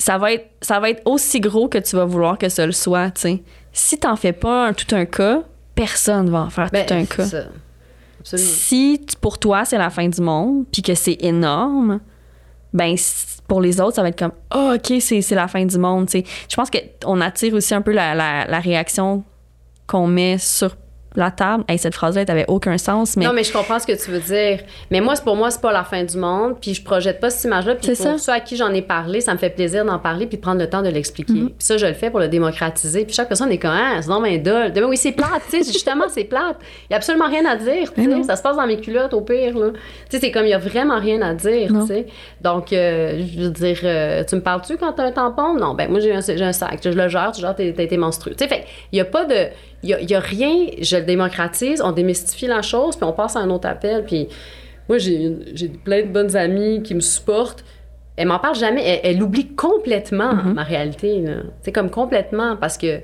ça 0.00 0.16
va 0.16 0.32
être 0.32 0.46
ça 0.62 0.80
va 0.80 0.90
être 0.90 1.02
aussi 1.04 1.40
gros 1.40 1.68
que 1.68 1.78
tu 1.78 1.96
vas 1.96 2.04
vouloir 2.04 2.38
que 2.38 2.48
ça 2.48 2.66
le 2.66 2.72
soit, 2.72 3.10
tu 3.10 3.20
sais. 3.20 3.42
Si 3.82 3.98
t'en 3.98 4.14
fais 4.14 4.32
pas 4.34 4.66
un, 4.68 4.72
tout 4.74 4.94
un 4.94 5.06
cas, 5.06 5.42
personne 5.74 6.28
va 6.28 6.40
en 6.42 6.50
faire 6.50 6.68
Ben, 6.70 6.84
tout 6.86 6.94
un 6.94 7.04
cas. 7.06 7.24
ça. 7.24 7.44
Absolument. 8.20 8.48
Si 8.50 9.00
pour 9.22 9.38
toi 9.38 9.64
c'est 9.64 9.78
la 9.78 9.88
fin 9.88 10.06
du 10.06 10.20
monde, 10.20 10.66
puis 10.70 10.82
que 10.82 10.94
c'est 10.94 11.16
énorme, 11.20 12.00
ben 12.74 12.94
pour 13.48 13.62
les 13.62 13.80
autres 13.80 13.96
ça 13.96 14.02
va 14.02 14.08
être 14.08 14.18
comme 14.18 14.32
ah 14.50 14.74
ok 14.76 15.00
c'est 15.00 15.30
la 15.30 15.48
fin 15.48 15.64
du 15.64 15.78
monde, 15.78 16.06
tu 16.08 16.18
sais. 16.20 16.24
Je 16.48 16.54
pense 16.56 16.68
que 16.68 16.76
on 17.06 17.20
attire 17.22 17.54
aussi 17.54 17.74
un 17.74 17.80
peu 17.80 17.92
la, 17.92 18.14
la, 18.14 18.44
la 18.46 18.60
réaction 18.60 19.24
qu'on 19.86 20.06
met 20.06 20.36
sur 20.36 20.76
la 21.16 21.30
table. 21.30 21.64
Hey, 21.68 21.78
cette 21.78 21.94
phrase-là, 21.94 22.22
elle 22.22 22.30
avait 22.30 22.44
aucun 22.48 22.78
sens, 22.78 23.16
mais 23.16 23.24
Non, 23.24 23.32
mais 23.32 23.42
je 23.44 23.52
comprends 23.52 23.78
ce 23.78 23.86
que 23.86 24.02
tu 24.02 24.10
veux 24.10 24.20
dire. 24.20 24.60
Mais 24.90 25.00
moi, 25.00 25.14
pour 25.24 25.36
moi, 25.36 25.50
c'est 25.50 25.60
pas 25.60 25.72
la 25.72 25.82
fin 25.84 26.04
du 26.04 26.16
monde. 26.16 26.56
Puis 26.60 26.74
je 26.74 26.82
projette 26.84 27.20
pas 27.20 27.30
cette 27.30 27.44
image-là. 27.44 27.74
Puis 27.74 27.88
pour 27.88 27.96
ça. 27.96 28.18
ceux 28.18 28.32
à 28.32 28.40
qui 28.40 28.56
j'en 28.56 28.72
ai 28.72 28.82
parlé, 28.82 29.20
ça 29.20 29.32
me 29.32 29.38
fait 29.38 29.50
plaisir 29.50 29.84
d'en 29.84 29.98
parler 29.98 30.26
puis 30.26 30.36
de 30.36 30.42
prendre 30.42 30.60
le 30.60 30.68
temps 30.68 30.82
de 30.82 30.88
l'expliquer. 30.88 31.32
Mm-hmm. 31.32 31.46
Puis 31.46 31.54
ça, 31.58 31.76
je 31.76 31.86
le 31.86 31.94
fais 31.94 32.10
pour 32.10 32.20
le 32.20 32.28
démocratiser. 32.28 33.04
Puis 33.04 33.14
chaque 33.14 33.28
personne 33.28 33.50
est 33.50 33.58
comme, 33.58 33.72
ah, 33.74 34.00
c'est 34.00 34.08
non, 34.08 34.20
mais 34.20 34.38
dole. 34.38 34.72
Oui, 34.84 34.96
c'est 34.96 35.12
plate, 35.12 35.42
tu 35.50 35.62
sais. 35.62 35.72
Justement, 35.72 36.04
c'est 36.08 36.24
plate. 36.24 36.56
Il 36.88 36.92
y 36.92 36.94
a 36.94 36.96
absolument 36.96 37.28
rien 37.28 37.44
à 37.44 37.56
dire, 37.56 37.92
tu 37.92 38.04
sais. 38.04 38.22
Ça 38.22 38.36
se 38.36 38.42
passe 38.42 38.56
dans 38.56 38.66
mes 38.66 38.80
culottes, 38.80 39.14
au 39.14 39.20
pire, 39.20 39.58
là. 39.58 39.70
Tu 39.72 39.78
sais, 40.10 40.20
c'est 40.20 40.30
comme, 40.30 40.44
il 40.46 40.50
y 40.50 40.54
a 40.54 40.58
vraiment 40.58 40.98
rien 40.98 41.20
à 41.22 41.34
dire, 41.34 41.72
Non. 41.72 41.80
tu 41.82 41.88
sais. 41.88 42.06
Donc, 42.40 42.72
euh, 42.72 43.22
je 43.34 43.42
veux 43.42 43.50
dire, 43.50 43.78
euh, 43.84 44.24
tu 44.24 44.36
me 44.36 44.40
parles-tu 44.40 44.76
quand 44.76 44.92
t'as 44.92 45.04
un 45.04 45.12
tampon? 45.12 45.54
Non, 45.54 45.74
ben 45.74 45.90
moi, 45.90 46.00
j'ai 46.00 46.14
un, 46.14 46.20
j'ai 46.20 46.42
un 46.42 46.52
sac. 46.52 46.80
Je 46.84 46.90
le 46.90 47.08
gère, 47.08 47.32
tu 47.32 47.40
gères 47.40 47.54
tes, 47.54 47.72
tes, 47.72 47.88
tes 47.88 47.96
menstrues. 47.96 48.34
Tu 48.36 48.44
sais, 48.44 48.48
fait, 48.48 48.64
il 48.92 48.98
y 48.98 49.00
a 49.00 49.04
pas 49.04 49.24
de. 49.24 49.48
Il 49.82 49.88
y 49.88 50.14
a, 50.14 50.20
rien, 50.20 50.66
je 50.80 50.96
le 50.96 51.04
démocratise, 51.04 51.80
on 51.80 51.92
démystifie 51.92 52.46
la 52.46 52.60
chose, 52.60 52.96
puis 52.96 53.04
on 53.04 53.12
passe 53.12 53.36
à 53.36 53.40
un 53.40 53.48
autre 53.48 53.66
appel. 53.66 54.04
Puis 54.04 54.28
moi, 54.88 54.98
j'ai 54.98 55.70
plein 55.84 56.02
de 56.02 56.08
bonnes 56.08 56.36
amies 56.36 56.82
qui 56.82 56.94
me 56.94 57.00
supportent. 57.00 57.64
Elle 58.16 58.28
m'en 58.28 58.38
parle 58.38 58.56
jamais. 58.56 58.84
Elle, 58.84 59.16
elle 59.16 59.22
oublie 59.22 59.54
complètement 59.54 60.34
ma 60.34 60.64
réalité. 60.64 61.24
C'est 61.62 61.72
comme 61.72 61.90
complètement 61.90 62.56
parce 62.56 62.76
que. 62.76 63.00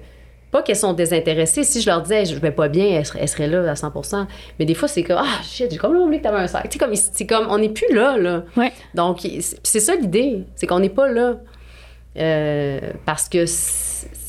Pas 0.52 0.62
qu'elles 0.62 0.76
sont 0.76 0.92
désintéressées. 0.92 1.64
Si 1.64 1.80
je 1.80 1.90
leur 1.90 2.02
disais, 2.02 2.24
je 2.24 2.36
vais 2.36 2.52
pas 2.52 2.68
bien, 2.68 2.86
elles 2.86 3.04
seraient, 3.04 3.18
elles 3.20 3.28
seraient 3.28 3.48
là 3.48 3.68
à 3.68 3.74
100% 3.74 4.26
Mais 4.60 4.64
des 4.64 4.74
fois, 4.74 4.86
c'est 4.86 5.02
comme, 5.02 5.18
ah, 5.18 5.42
shit, 5.42 5.68
j'ai 5.70 5.76
complètement 5.76 6.06
oublié 6.06 6.20
que 6.20 6.28
t'avais 6.28 6.38
un 6.38 6.46
sac. 6.46 6.72
Sais, 6.72 6.78
comme, 6.78 6.94
c'est 6.94 7.26
comme, 7.26 7.48
on 7.50 7.58
n'est 7.58 7.68
plus 7.68 7.92
là, 7.92 8.16
là. 8.16 8.44
ouais. 8.56 8.72
Donc, 8.94 9.18
c'est 9.22 9.40
c'est 9.64 9.80
ça 9.80 9.96
l'idée, 9.96 10.44
c'est 10.54 10.68
qu'on 10.68 10.78
n'est 10.78 10.88
pas 10.88 11.08
là. 11.08 11.40
Euh, 12.18 12.80
parce 13.04 13.28
que 13.28 13.44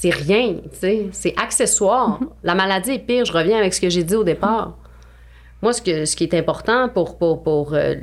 c'est 0.07 0.23
rien, 0.23 0.55
tu 0.55 0.79
sais, 0.79 1.07
c'est 1.11 1.33
accessoire. 1.37 2.19
La 2.43 2.55
maladie 2.55 2.91
est 2.91 2.99
pire, 2.99 3.25
je 3.25 3.33
reviens 3.33 3.57
avec 3.57 3.73
ce 3.73 3.81
que 3.81 3.89
j'ai 3.89 4.03
dit 4.03 4.15
au 4.15 4.23
départ. 4.23 4.77
Moi, 5.61 5.73
ce, 5.73 5.81
que, 5.81 6.05
ce 6.05 6.15
qui 6.15 6.23
est 6.23 6.33
important 6.35 6.87
pour, 6.87 7.17
pour, 7.17 7.41
pour 7.41 7.73
euh, 7.73 7.95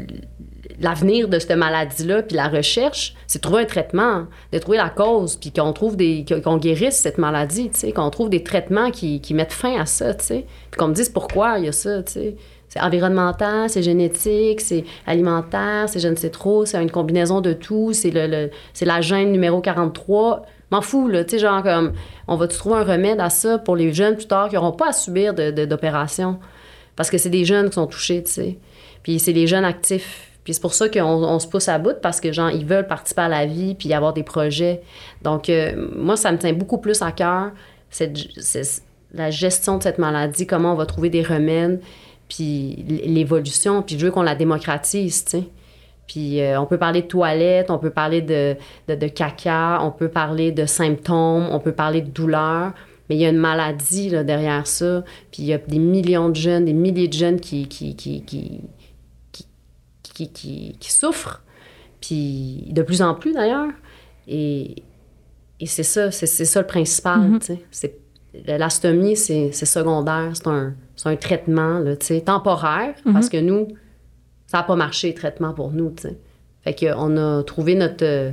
l'avenir 0.80 1.28
de 1.28 1.38
cette 1.38 1.56
maladie-là, 1.56 2.22
puis 2.22 2.36
la 2.36 2.48
recherche, 2.48 3.14
c'est 3.26 3.38
de 3.38 3.42
trouver 3.42 3.62
un 3.62 3.66
traitement, 3.66 4.26
de 4.52 4.58
trouver 4.58 4.78
la 4.78 4.90
cause, 4.90 5.36
puis 5.36 5.52
qu'on 5.52 5.72
trouve 5.72 5.96
des, 5.96 6.24
qu'on 6.42 6.56
guérisse 6.56 6.96
cette 6.96 7.18
maladie, 7.18 7.70
tu 7.70 7.78
sais, 7.78 7.92
qu'on 7.92 8.10
trouve 8.10 8.28
des 8.28 8.42
traitements 8.42 8.90
qui, 8.90 9.20
qui, 9.20 9.34
mettent 9.34 9.52
fin 9.52 9.80
à 9.80 9.86
ça, 9.86 10.14
tu 10.14 10.24
sais, 10.24 10.46
puis 10.70 10.78
qu'on 10.78 10.88
me 10.88 10.94
dise 10.94 11.08
pourquoi 11.08 11.58
il 11.58 11.66
y 11.66 11.68
a 11.68 11.72
ça, 11.72 12.02
tu 12.02 12.12
sais. 12.12 12.36
C'est 12.68 12.80
environnemental, 12.80 13.70
c'est 13.70 13.84
génétique, 13.84 14.60
c'est 14.60 14.84
alimentaire, 15.06 15.88
c'est 15.88 16.00
je 16.00 16.08
ne 16.08 16.16
sais 16.16 16.30
trop, 16.30 16.64
c'est 16.64 16.82
une 16.82 16.90
combinaison 16.90 17.40
de 17.40 17.52
tout, 17.52 17.92
c'est 17.92 18.10
le, 18.10 18.50
c'est 18.72 18.84
la 18.84 19.00
gène 19.00 19.30
numéro 19.30 19.60
43. 19.60 20.44
M'en 20.74 20.80
fous, 20.80 21.06
là, 21.06 21.22
tu 21.22 21.30
sais, 21.30 21.38
genre 21.38 21.62
comme, 21.62 21.92
on 22.26 22.34
va-tu 22.34 22.56
trouver 22.56 22.78
un 22.78 22.82
remède 22.82 23.20
à 23.20 23.30
ça 23.30 23.58
pour 23.58 23.76
les 23.76 23.94
jeunes 23.94 24.16
plus 24.16 24.26
tard 24.26 24.48
qui 24.48 24.56
n'auront 24.56 24.72
pas 24.72 24.88
à 24.88 24.92
subir 24.92 25.32
d'opération? 25.32 26.32
De, 26.32 26.36
Parce 26.96 27.10
que 27.10 27.16
c'est 27.16 27.30
des 27.30 27.44
jeunes 27.44 27.68
qui 27.68 27.74
sont 27.74 27.86
touchés, 27.86 28.24
tu 28.24 28.32
sais. 28.32 28.58
Puis 29.04 29.20
c'est 29.20 29.32
les 29.32 29.46
jeunes 29.46 29.64
actifs. 29.64 30.32
Puis 30.42 30.54
c'est 30.54 30.60
pour 30.60 30.74
ça 30.74 30.88
qu'on 30.88 31.04
on 31.04 31.38
se 31.38 31.46
pousse 31.46 31.68
à 31.68 31.78
bout 31.78 32.00
parce 32.02 32.20
que, 32.20 32.32
genre, 32.32 32.50
ils 32.50 32.66
veulent 32.66 32.88
participer 32.88 33.22
à 33.22 33.28
la 33.28 33.46
vie 33.46 33.76
puis 33.76 33.92
avoir 33.94 34.14
des 34.14 34.24
projets. 34.24 34.82
Donc, 35.22 35.48
euh, 35.48 35.90
moi, 35.94 36.16
ça 36.16 36.32
me 36.32 36.38
tient 36.38 36.52
beaucoup 36.52 36.78
plus 36.78 37.02
à 37.02 37.12
cœur, 37.12 37.52
cette, 37.88 38.18
la 39.12 39.30
gestion 39.30 39.78
de 39.78 39.84
cette 39.84 39.98
maladie, 39.98 40.44
comment 40.44 40.72
on 40.72 40.76
va 40.76 40.86
trouver 40.86 41.08
des 41.08 41.22
remèdes, 41.22 41.80
puis 42.28 42.84
l'évolution. 42.88 43.80
Puis 43.82 43.96
je 43.96 44.06
veux 44.06 44.10
qu'on 44.10 44.22
la 44.22 44.34
démocratise, 44.34 45.24
tu 45.24 45.30
sais. 45.30 45.44
Puis 46.06 46.40
euh, 46.40 46.60
on 46.60 46.66
peut 46.66 46.78
parler 46.78 47.02
de 47.02 47.06
toilettes, 47.06 47.70
on 47.70 47.78
peut 47.78 47.90
parler 47.90 48.20
de, 48.22 48.56
de, 48.88 48.94
de, 48.94 49.08
caca, 49.08 49.78
on 49.82 49.90
peut 49.90 50.08
parler 50.08 50.52
de 50.52 50.66
symptômes, 50.66 51.48
on 51.50 51.60
peut 51.60 51.72
parler 51.72 52.02
de 52.02 52.10
douleur. 52.10 52.72
Mais 53.08 53.16
il 53.16 53.20
y 53.20 53.26
a 53.26 53.30
une 53.30 53.38
maladie 53.38 54.10
là, 54.10 54.24
derrière 54.24 54.66
ça. 54.66 55.04
Puis 55.30 55.42
il 55.42 55.46
y 55.46 55.52
a 55.52 55.58
des 55.58 55.78
millions 55.78 56.28
de 56.28 56.36
jeunes, 56.36 56.64
des 56.64 56.72
milliers 56.72 57.08
de 57.08 57.12
jeunes 57.12 57.40
qui, 57.40 57.68
qui, 57.68 57.96
qui, 57.96 58.22
qui 58.24 58.60
qui, 60.14 60.30
qui, 60.30 60.76
qui, 60.78 60.92
souffrent, 60.92 61.42
puis 62.00 62.68
de 62.70 62.82
plus 62.82 63.02
en 63.02 63.14
plus 63.14 63.32
d'ailleurs. 63.32 63.72
Et, 64.28 64.76
et 65.60 65.66
c'est 65.66 65.82
ça, 65.82 66.10
c'est, 66.10 66.26
ça 66.26 66.60
le 66.60 66.66
principal. 66.66 67.20
Mm 67.20 67.38
-hmm. 67.38 67.90
L'astomie, 68.46 69.16
c'est, 69.16 69.52
secondaire, 69.52 70.30
c'est 70.34 70.46
un, 70.48 70.74
un, 71.04 71.16
traitement 71.16 71.78
là, 71.80 71.96
temporaire, 72.24 72.94
mm 72.94 73.10
-hmm. 73.10 73.12
parce 73.12 73.28
que 73.28 73.40
nous, 73.40 73.68
ça 74.46 74.58
n'a 74.58 74.64
pas 74.64 74.76
marché, 74.76 75.08
le 75.08 75.14
traitement 75.14 75.52
pour 75.52 75.72
nous. 75.72 75.90
T'sais. 75.90 76.18
Fait 76.62 76.74
qu'on 76.74 77.16
a 77.16 77.42
trouvé 77.42 77.74
notre, 77.74 78.32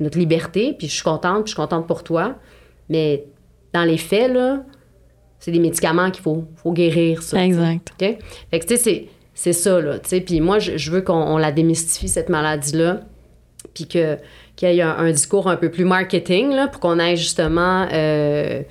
notre 0.00 0.18
liberté, 0.18 0.74
puis 0.76 0.88
je 0.88 0.94
suis 0.94 1.02
contente, 1.02 1.44
puis 1.44 1.52
je 1.52 1.54
suis 1.54 1.56
contente 1.56 1.86
pour 1.86 2.02
toi. 2.02 2.36
Mais 2.88 3.24
dans 3.72 3.84
les 3.84 3.98
faits, 3.98 4.32
là, 4.32 4.64
c'est 5.38 5.50
des 5.50 5.58
médicaments 5.58 6.10
qu'il 6.10 6.22
faut, 6.22 6.44
faut 6.56 6.72
guérir, 6.72 7.22
ça. 7.22 7.44
Exact. 7.44 7.90
Okay? 7.94 8.18
Fait 8.50 8.60
que, 8.60 8.66
tu 8.66 8.76
sais, 8.76 9.08
c'est 9.34 9.52
ça, 9.52 9.80
là, 9.80 9.98
tu 9.98 10.08
sais. 10.08 10.20
Puis 10.20 10.40
moi, 10.40 10.58
je, 10.58 10.90
veux 10.90 11.02
qu'on 11.02 11.36
la 11.36 11.52
démystifie, 11.52 12.08
cette 12.08 12.28
maladie-là, 12.28 13.00
puis 13.74 13.86
qu'il 13.86 14.18
y 14.62 14.64
ait 14.64 14.82
un, 14.82 15.10
discours 15.10 15.48
un 15.48 15.56
peu 15.56 15.70
plus 15.70 15.84
marketing, 15.84 16.50
là, 16.50 16.68
pour 16.68 16.80
qu'on 16.80 16.98
ait 16.98 17.16
justement... 17.16 17.88
Euh, 17.92 18.62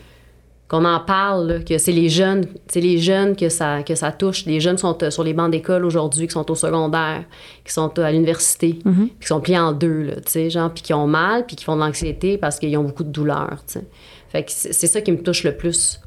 qu'on 0.72 0.86
en 0.86 1.02
parle, 1.02 1.66
que 1.66 1.78
c'est 1.78 1.92
les 1.92 2.08
jeunes, 2.08 2.46
c'est 2.68 2.80
les 2.80 2.98
jeunes 2.98 3.36
que 3.36 3.50
ça, 3.50 3.84
que 3.84 3.94
ça 3.94 4.14
touche. 4.14 4.46
Les 4.46 4.62
jeunes 4.62 4.78
sont 4.78 5.04
euh, 5.04 5.10
sur 5.10 5.26
les 5.26 5.34
bancs 5.34 5.52
d'école 5.52 5.84
aujourd'hui, 5.84 6.28
qui 6.28 6.32
sont 6.32 6.50
au 6.50 6.56
secondaire, 6.56 7.26
qui 7.66 7.74
sont 7.74 8.00
à 8.00 8.10
l'université, 8.10 8.80
mm-hmm. 8.86 9.10
qui 9.20 9.28
sont 9.28 9.42
pliés 9.42 9.60
en 9.60 9.74
deux, 9.74 10.04
là, 10.04 10.16
tu 10.16 10.32
sais, 10.32 10.50
genre, 10.50 10.74
puis 10.74 10.82
qui 10.82 10.94
ont 10.94 11.08
mal, 11.08 11.46
puis 11.46 11.58
qui 11.58 11.66
font 11.66 11.76
de 11.76 11.82
l'anxiété 11.82 12.38
parce 12.38 12.58
qu'ils 12.58 12.78
ont 12.78 12.86
beaucoup 12.86 13.04
de 13.04 13.10
douleur, 13.10 13.58
tu 13.68 13.74
sais. 13.74 13.86
Fait 14.30 14.44
que 14.46 14.52
c'est 14.54 14.88
ça 14.88 15.02
qui 15.02 15.12
me 15.12 15.22
touche 15.22 15.44
le 15.44 15.58
plus. 15.58 16.00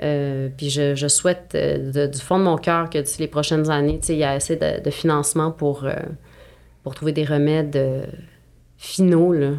Euh, 0.00 0.48
puis 0.56 0.70
je, 0.70 0.94
je 0.94 1.08
souhaite 1.08 1.56
euh, 1.56 2.06
du 2.06 2.20
fond 2.20 2.38
de 2.38 2.44
mon 2.44 2.56
cœur 2.56 2.88
que 2.88 2.98
d'ici 2.98 3.20
les 3.20 3.26
prochaines 3.26 3.68
années, 3.68 3.98
il 4.08 4.14
y 4.14 4.22
a 4.22 4.30
assez 4.30 4.54
de, 4.54 4.80
de 4.80 4.90
financement 4.90 5.50
pour, 5.50 5.86
euh, 5.86 5.94
pour 6.84 6.94
trouver 6.94 7.10
des 7.10 7.24
remèdes 7.24 7.74
euh, 7.74 8.04
finaux. 8.76 9.32
Là. 9.32 9.54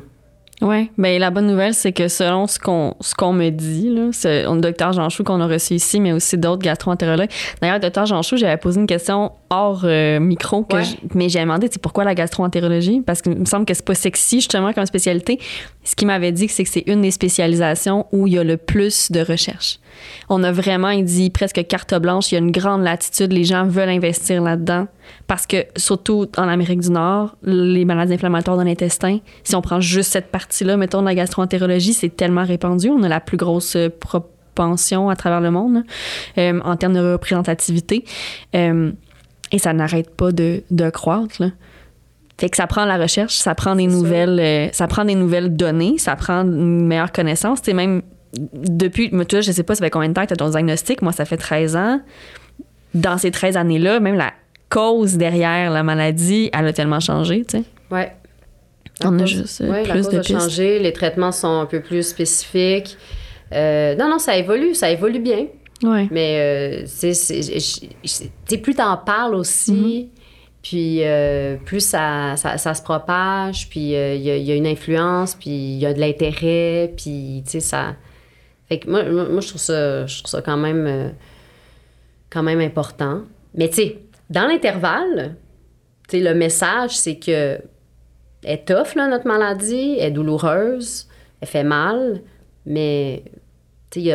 Oui, 0.62 0.92
bien 0.98 1.20
la 1.20 1.30
bonne 1.30 1.48
nouvelle, 1.48 1.74
c'est 1.74 1.94
que 1.94 2.10
selon 2.10 2.46
ce 2.46 2.60
qu'on 2.60 2.94
ce 3.00 3.16
qu'on 3.16 3.32
me 3.32 3.50
dit, 3.50 3.90
là, 3.96 4.10
c'est 4.12 4.44
le 4.44 4.60
docteur 4.60 4.92
Jean 4.92 5.08
Chou 5.08 5.24
qu'on 5.24 5.40
a 5.40 5.48
reçu 5.48 5.76
ici, 5.76 6.02
mais 6.02 6.12
aussi 6.12 6.38
d'autres 6.38 6.62
gastro-entérologues. 6.62 7.30
D'ailleurs, 7.62 7.80
docteur 7.80 8.06
Jean 8.06 8.22
Chou, 8.24 8.36
j'avais 8.36 8.58
posé 8.58 8.82
une 8.82 8.86
question 8.88 9.32
hors 9.50 9.82
euh, 9.86 10.20
micro, 10.20 10.64
que 10.64 10.76
Ouais. 10.76 10.84
je- 10.84 10.96
mais 11.16 11.30
j'ai 11.30 11.40
demandé 11.40 11.70
pourquoi 11.82 12.04
la 12.04 12.14
gastro-entérologie, 12.14 13.02
parce 13.06 13.22
qu'il 13.22 13.38
me 13.38 13.46
semble 13.46 13.66
que 13.66 13.74
c'est 13.74 13.86
pas 13.86 13.96
sexy 13.96 14.38
justement 14.42 14.74
comme 14.74 14.86
spécialité. 14.86 15.40
Ce 15.86 15.96
qu'il 15.96 16.08
m'avait 16.08 16.34
dit, 16.34 16.50
c'est 16.50 16.66
que 16.66 16.70
c'est 16.70 16.84
une 16.88 17.04
des 17.04 17.12
spécialisations 17.12 18.06
où 18.12 18.28
il 18.28 18.34
y 18.34 18.38
a 18.38 18.44
le 18.44 18.58
plus 18.58 19.12
de 19.14 19.22
recherche. 19.22 19.80
On 20.28 20.44
a 20.44 20.52
vraiment, 20.52 20.90
il 20.90 21.06
dit 21.06 21.30
presque 21.30 21.66
carte 21.68 21.94
blanche, 21.96 22.32
il 22.32 22.36
y 22.36 22.38
a 22.38 22.42
une 22.42 22.52
grande 22.52 22.84
latitude, 22.84 23.32
les 23.32 23.46
gens 23.46 23.66
veulent 23.66 23.90
investir 23.90 24.42
là-dedans 24.42 24.88
parce 25.28 25.46
que 25.46 25.66
surtout 25.76 26.28
en 26.38 26.48
Amérique 26.48 26.82
du 26.82 26.92
Nord, 26.92 27.36
les 27.44 27.86
maladies 27.86 28.14
inflammatoires 28.14 28.58
dans 28.58 28.64
l'intestin, 28.64 29.20
si 29.44 29.56
on 29.56 29.62
prend 29.62 29.80
juste 29.82 30.12
cette 30.12 30.32
partie-là, 30.32 30.78
mettons 30.78 31.02
de 31.02 31.06
la 31.06 31.16
gastroentérologie, 31.16 31.94
c'est 31.94 32.16
tellement 32.16 32.46
répandu, 32.46 32.90
on 32.90 33.04
a 33.04 33.10
la 33.10 33.20
plus 33.20 33.38
grosse 33.38 33.76
euh, 33.76 33.90
propension 33.90 35.10
à 35.10 35.16
travers 35.16 35.42
le 35.42 35.52
monde 35.52 35.84
euh, 36.38 36.60
en 36.64 36.76
termes 36.76 36.94
de 36.94 37.14
représentativité. 37.14 38.04
Euh, 38.56 38.92
et 39.52 39.60
ça 39.60 39.74
n'arrête 39.74 40.16
pas 40.16 40.32
de, 40.32 40.64
de 40.70 40.90
croître. 40.90 41.42
Là. 41.42 41.50
Fait 42.40 42.50
que 42.50 42.56
ça 42.56 42.68
prend 42.68 42.86
la 42.86 42.98
recherche, 42.98 43.36
ça 43.36 43.54
prend 43.54 43.76
des 43.76 43.84
C'est 43.86 43.90
ça. 43.90 43.96
nouvelles, 43.98 44.40
euh, 44.40 44.70
ça 44.72 44.88
prend 44.88 45.04
des 45.04 45.16
nouvelles 45.16 45.56
données, 45.56 45.98
ça 45.98 46.16
prend 46.16 46.42
une 46.44 46.88
meilleure 46.88 47.12
connaissance. 47.12 47.62
Tu 47.62 47.72
sais, 47.72 47.74
même 47.74 48.02
depuis, 48.34 49.10
mais 49.12 49.26
toi, 49.26 49.42
je 49.42 49.52
sais 49.52 49.64
pas, 49.64 49.76
ça 49.76 49.84
fait 49.84 49.90
combien 49.90 50.08
de 50.08 50.14
temps 50.14 50.22
que 50.22 50.28
tu 50.28 50.34
as 50.34 50.38
ton 50.38 50.50
diagnostic? 50.50 51.02
Moi, 51.02 51.12
ça 51.12 51.26
fait 51.26 51.38
13 51.38 51.76
ans. 51.76 52.02
Dans 52.94 53.18
ces 53.18 53.32
13 53.32 53.58
années-là, 53.58 54.00
même 54.00 54.16
la 54.16 54.32
cause 54.70 55.18
derrière 55.18 55.72
la 55.72 55.84
maladie, 55.84 56.50
elle 56.54 56.68
a 56.68 56.74
tellement 56.74 57.00
changé, 57.00 57.44
tu 57.46 57.58
sais. 57.58 57.64
Ouais. 57.92 58.14
On 59.04 59.12
La 59.12 59.24
a 59.24 59.26
juste 59.26 59.62
euh, 59.62 59.72
ouais, 59.72 59.86
la 59.86 59.94
plus 59.94 60.04
cause 60.04 60.14
de 60.14 60.18
a 60.18 60.22
pistes. 60.22 60.40
changé, 60.40 60.80
les 60.80 60.94
traitements 60.94 61.32
sont 61.32 61.62
un 61.62 61.66
peu 61.66 61.82
plus 61.82 62.04
spécifiques. 62.04 62.98
Euh, 63.54 63.96
non, 63.96 64.10
non, 64.10 64.20
ça 64.20 64.38
évolue, 64.38 64.76
ça 64.76 64.92
évolue 64.92 65.20
bien. 65.20 65.48
Ouais. 65.82 66.08
Mais 66.12 66.86
euh, 66.86 66.86
plus 68.62 68.76
t'en 68.76 68.98
parles 68.98 69.36
aussi, 69.36 70.10
puis 70.62 71.00
euh, 71.04 71.56
plus 71.66 71.80
ça, 71.80 72.36
ça, 72.36 72.58
ça 72.58 72.74
se 72.74 72.84
propage, 72.84 73.70
puis 73.70 73.96
euh, 73.96 74.16
il 74.16 74.22
y, 74.22 74.30
a, 74.30 74.36
il 74.36 74.44
y 74.44 74.52
a 74.52 74.56
une 74.56 74.68
influence, 74.68 75.36
puis 75.36 75.50
il 75.50 75.80
y 75.80 75.86
a 75.86 75.94
de 75.94 76.00
l'intérêt, 76.00 76.94
puis 76.98 77.42
tu 77.46 77.52
sais, 77.52 77.60
ça... 77.62 77.96
Fait 78.68 78.80
que 78.80 78.90
moi, 78.90 79.04
moi, 79.04 79.26
moi, 79.32 79.42
je 79.42 79.48
trouve 79.48 79.62
ça, 79.62 80.06
je 80.06 80.20
trouve 80.20 80.30
ça 80.30 80.42
quand 80.42 80.58
même, 80.58 81.14
quand 82.30 82.44
même 82.44 82.60
important. 82.60 83.22
Mais 83.56 83.70
tu 83.70 83.76
sais, 83.76 84.00
dans 84.30 84.48
l'intervalle, 84.48 85.36
le 86.12 86.34
message, 86.34 86.98
c'est 86.98 87.18
que 87.18 87.60
elle 88.44 88.54
est 88.54 88.66
tough, 88.68 88.96
là, 88.96 89.08
notre 89.08 89.28
maladie, 89.28 89.98
elle 90.00 90.08
est 90.08 90.12
douloureuse, 90.12 91.08
elle 91.42 91.48
fait 91.48 91.64
mal, 91.64 92.22
mais 92.66 93.24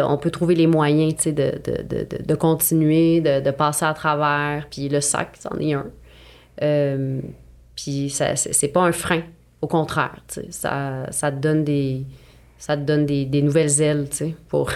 on 0.02 0.16
peut 0.18 0.30
trouver 0.30 0.54
les 0.54 0.66
moyens 0.66 1.24
de, 1.24 1.30
de, 1.32 1.82
de, 1.82 2.04
de- 2.04 2.22
de 2.24 2.34
continuer, 2.34 3.20
de, 3.20 3.40
de 3.40 3.50
passer 3.50 3.84
à 3.84 3.92
travers. 3.92 4.66
Puis 4.70 4.88
le 4.88 5.00
sac, 5.00 5.36
c'en 5.38 5.58
est 5.58 5.72
un. 5.74 5.86
Euh, 6.62 7.20
puis 7.74 8.08
ça, 8.08 8.36
c'est 8.36 8.68
pas 8.68 8.82
un 8.82 8.92
frein, 8.92 9.22
au 9.60 9.66
contraire. 9.66 10.22
Ça, 10.50 11.06
ça 11.10 11.32
te 11.32 11.38
donne 11.38 11.64
des, 11.64 12.04
ça 12.56 12.76
te 12.76 12.82
donne 12.82 13.04
des, 13.04 13.24
des 13.24 13.42
nouvelles 13.42 13.80
ailes, 13.82 14.06
pour... 14.48 14.70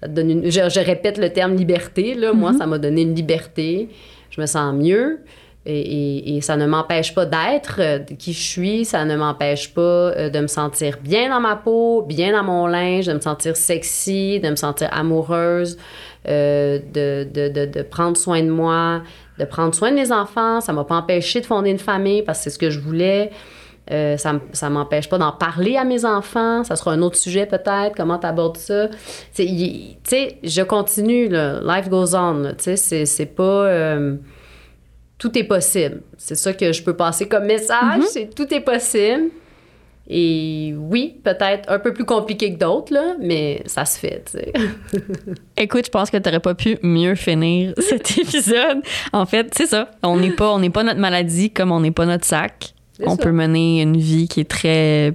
Ça 0.00 0.06
te 0.06 0.12
donne 0.12 0.30
une, 0.30 0.44
je, 0.44 0.68
je 0.68 0.80
répète 0.80 1.18
le 1.18 1.32
terme 1.32 1.56
liberté, 1.56 2.14
là. 2.14 2.32
Moi, 2.32 2.52
ça 2.56 2.66
m'a 2.66 2.78
donné 2.78 3.02
une 3.02 3.16
liberté. 3.16 3.88
Je 4.38 4.42
me 4.42 4.46
sens 4.46 4.72
mieux. 4.72 5.18
Et, 5.66 6.38
ça 6.40 6.56
ne 6.56 6.64
m'empêche 6.64 7.14
pas 7.14 7.26
d'être 7.26 7.76
euh, 7.80 7.98
qui 7.98 8.32
je 8.32 8.40
suis, 8.40 8.84
ça 8.86 9.04
ne 9.04 9.16
m'empêche 9.16 9.74
pas 9.74 9.80
euh, 9.80 10.30
de 10.30 10.40
me 10.40 10.46
sentir 10.46 10.96
bien 11.02 11.28
dans 11.28 11.40
ma 11.40 11.56
peau, 11.56 12.00
bien 12.02 12.32
dans 12.32 12.44
mon 12.44 12.66
linge, 12.66 13.06
de 13.06 13.12
me 13.12 13.20
sentir 13.20 13.54
sexy, 13.54 14.40
de 14.40 14.48
me 14.48 14.56
sentir 14.56 14.88
amoureuse, 14.92 15.76
euh, 16.26 16.78
de, 16.78 17.28
de, 17.30 17.48
de, 17.48 17.66
de 17.66 17.82
prendre 17.82 18.16
soin 18.16 18.42
de 18.42 18.48
moi, 18.48 19.02
de 19.38 19.44
prendre 19.44 19.74
soin 19.74 19.90
de 19.90 19.96
mes 19.96 20.10
enfants. 20.10 20.62
Ça 20.62 20.72
m'a 20.72 20.84
pas 20.84 20.96
empêché 20.96 21.40
de 21.42 21.46
fonder 21.46 21.70
une 21.70 21.78
famille 21.78 22.22
parce 22.22 22.38
que 22.38 22.44
c'est 22.44 22.50
ce 22.50 22.58
que 22.58 22.70
je 22.70 22.78
voulais. 22.80 23.30
Euh, 23.90 24.16
ça 24.18 24.38
ça 24.52 24.68
m'empêche 24.68 25.08
pas 25.08 25.16
d'en 25.18 25.32
parler 25.32 25.76
à 25.76 25.84
mes 25.84 26.04
enfants. 26.04 26.62
Ça 26.64 26.76
sera 26.76 26.92
un 26.92 27.00
autre 27.02 27.16
sujet 27.16 27.46
peut-être, 27.46 27.92
comment 27.96 28.18
tu 28.18 28.26
abordes 28.26 28.56
ça. 28.58 28.88
Tu 29.34 29.46
sais, 30.04 30.38
je 30.42 30.62
continue, 30.62 31.28
là. 31.28 31.60
life 31.64 31.88
goes 31.88 32.14
on. 32.14 32.52
Tu 32.58 32.76
sais, 32.76 33.06
c'est- 33.06 33.26
pas... 33.26 33.42
euh, 33.66 34.16
tout 35.16 35.36
est 35.38 35.44
possible. 35.44 36.02
C'est 36.16 36.34
ça 36.34 36.52
que 36.52 36.70
je 36.72 36.82
peux 36.82 36.94
passer 36.94 37.26
comme 37.28 37.44
message, 37.46 38.02
c'est 38.10 38.32
tout 38.34 38.52
est 38.54 38.60
possible. 38.60 39.30
Et 40.10 40.74
oui, 40.78 41.20
peut-être 41.22 41.70
un 41.70 41.78
peu 41.78 41.92
plus 41.92 42.04
compliqué 42.06 42.54
que 42.54 42.58
d'autres, 42.58 42.94
mais 43.20 43.62
ça 43.66 43.84
se 43.84 43.98
fait, 43.98 44.24
tu. 44.30 44.38
Écoute, 45.56 45.84
je 45.86 45.90
pense 45.90 46.10
que 46.10 46.16
t'aurais 46.16 46.40
pas 46.40 46.54
pu 46.54 46.78
mieux 46.82 47.14
finir 47.14 47.74
cet 47.78 48.10
épisode. 48.18 48.78
En 49.12 49.26
fait, 49.26 49.48
c'est 49.54 49.66
ça. 49.66 49.90
On 50.02 50.16
n'est 50.16 50.30
pas, 50.30 50.50
on 50.52 50.60
n'est 50.60 50.70
pas 50.70 50.82
notre 50.82 51.00
maladie 51.00 51.50
comme 51.50 51.72
on 51.72 51.80
n'est 51.80 51.90
pas 51.90 52.06
notre 52.06 52.24
sac. 52.24 52.72
On 53.06 53.16
ça. 53.16 53.22
peut 53.22 53.32
mener 53.32 53.82
une 53.82 53.96
vie 53.96 54.28
qui 54.28 54.40
est 54.40 54.48
très 54.50 55.14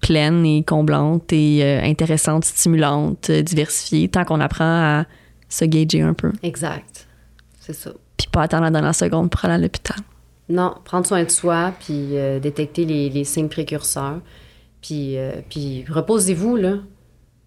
pleine 0.00 0.44
et 0.46 0.62
comblante 0.62 1.32
et 1.32 1.60
euh, 1.62 1.82
intéressante, 1.82 2.44
stimulante, 2.44 3.30
euh, 3.30 3.42
diversifiée, 3.42 4.08
tant 4.08 4.24
qu'on 4.24 4.40
apprend 4.40 4.64
à 5.00 5.04
se 5.48 5.64
gager 5.64 6.02
un 6.02 6.14
peu. 6.14 6.32
Exact. 6.42 7.06
C'est 7.60 7.72
ça. 7.74 7.90
Puis 8.16 8.28
pas 8.30 8.42
attendre 8.42 8.64
la 8.64 8.70
dernière 8.70 8.94
seconde 8.94 9.30
pour 9.30 9.44
aller 9.44 9.54
à 9.54 9.58
l'hôpital. 9.58 9.96
Non, 10.48 10.74
prendre 10.84 11.06
soin 11.06 11.24
de 11.24 11.30
soi, 11.30 11.72
puis 11.80 12.16
euh, 12.16 12.38
détecter 12.40 12.84
les, 12.84 13.10
les 13.10 13.24
signes 13.24 13.48
précurseurs. 13.48 14.20
Puis, 14.80 15.18
euh, 15.18 15.32
puis 15.50 15.84
reposez-vous, 15.90 16.56
là. 16.56 16.74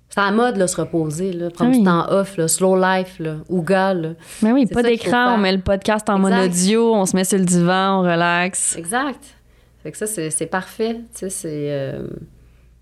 C'est 0.09 0.19
à 0.19 0.25
la 0.25 0.31
mode, 0.31 0.57
là, 0.57 0.67
se 0.67 0.75
reposer, 0.79 1.31
là. 1.31 1.49
Prendre 1.49 1.71
Ah 1.71 1.73
oui. 1.73 1.79
du 1.79 1.85
temps 1.85 2.05
off, 2.11 2.37
là. 2.37 2.47
Slow 2.49 2.75
life, 2.75 3.15
là. 3.19 3.37
Ouga, 3.49 3.93
là. 3.93 4.09
Mais 4.43 4.51
oui, 4.51 4.65
pas 4.65 4.83
d'écran, 4.83 5.35
on 5.35 5.37
met 5.37 5.53
le 5.53 5.61
podcast 5.61 6.09
en 6.09 6.17
Exact. 6.17 6.29
mono-audio, 6.35 6.93
on 6.95 7.05
se 7.05 7.15
met 7.15 7.23
sur 7.23 7.37
le 7.39 7.45
divan, 7.45 7.99
on 7.99 8.03
relaxe. 8.03 8.75
Exact. 8.77 9.23
Fait 9.83 9.91
que 9.91 9.97
ça, 9.97 10.05
c'est 10.07 10.45
parfait. 10.45 10.95
Tu 11.13 11.19
sais, 11.21 11.29
c'est 11.29 11.67
euh, 11.71 12.07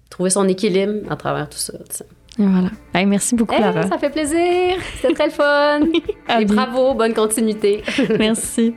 trouver 0.10 0.30
son 0.30 0.48
équilibre 0.48 1.10
à 1.12 1.16
travers 1.16 1.48
tout 1.50 1.58
ça. 1.58 1.74
tu 1.90 1.96
sais. 1.98 2.06
Et 2.40 2.46
voilà. 2.46 2.70
Hey, 2.94 3.06
merci 3.06 3.36
beaucoup, 3.36 3.54
Hey, 3.54 3.62
Lara. 3.62 3.84
ça 3.88 3.98
fait 3.98 4.10
plaisir. 4.10 4.76
C'était 5.02 5.14
très 5.14 5.26
le 5.26 5.32
fun. 5.32 5.82
Et 6.40 6.46
bravo, 6.46 6.94
bonne 6.94 7.14
continuité. 7.14 7.84
Merci. 8.20 8.74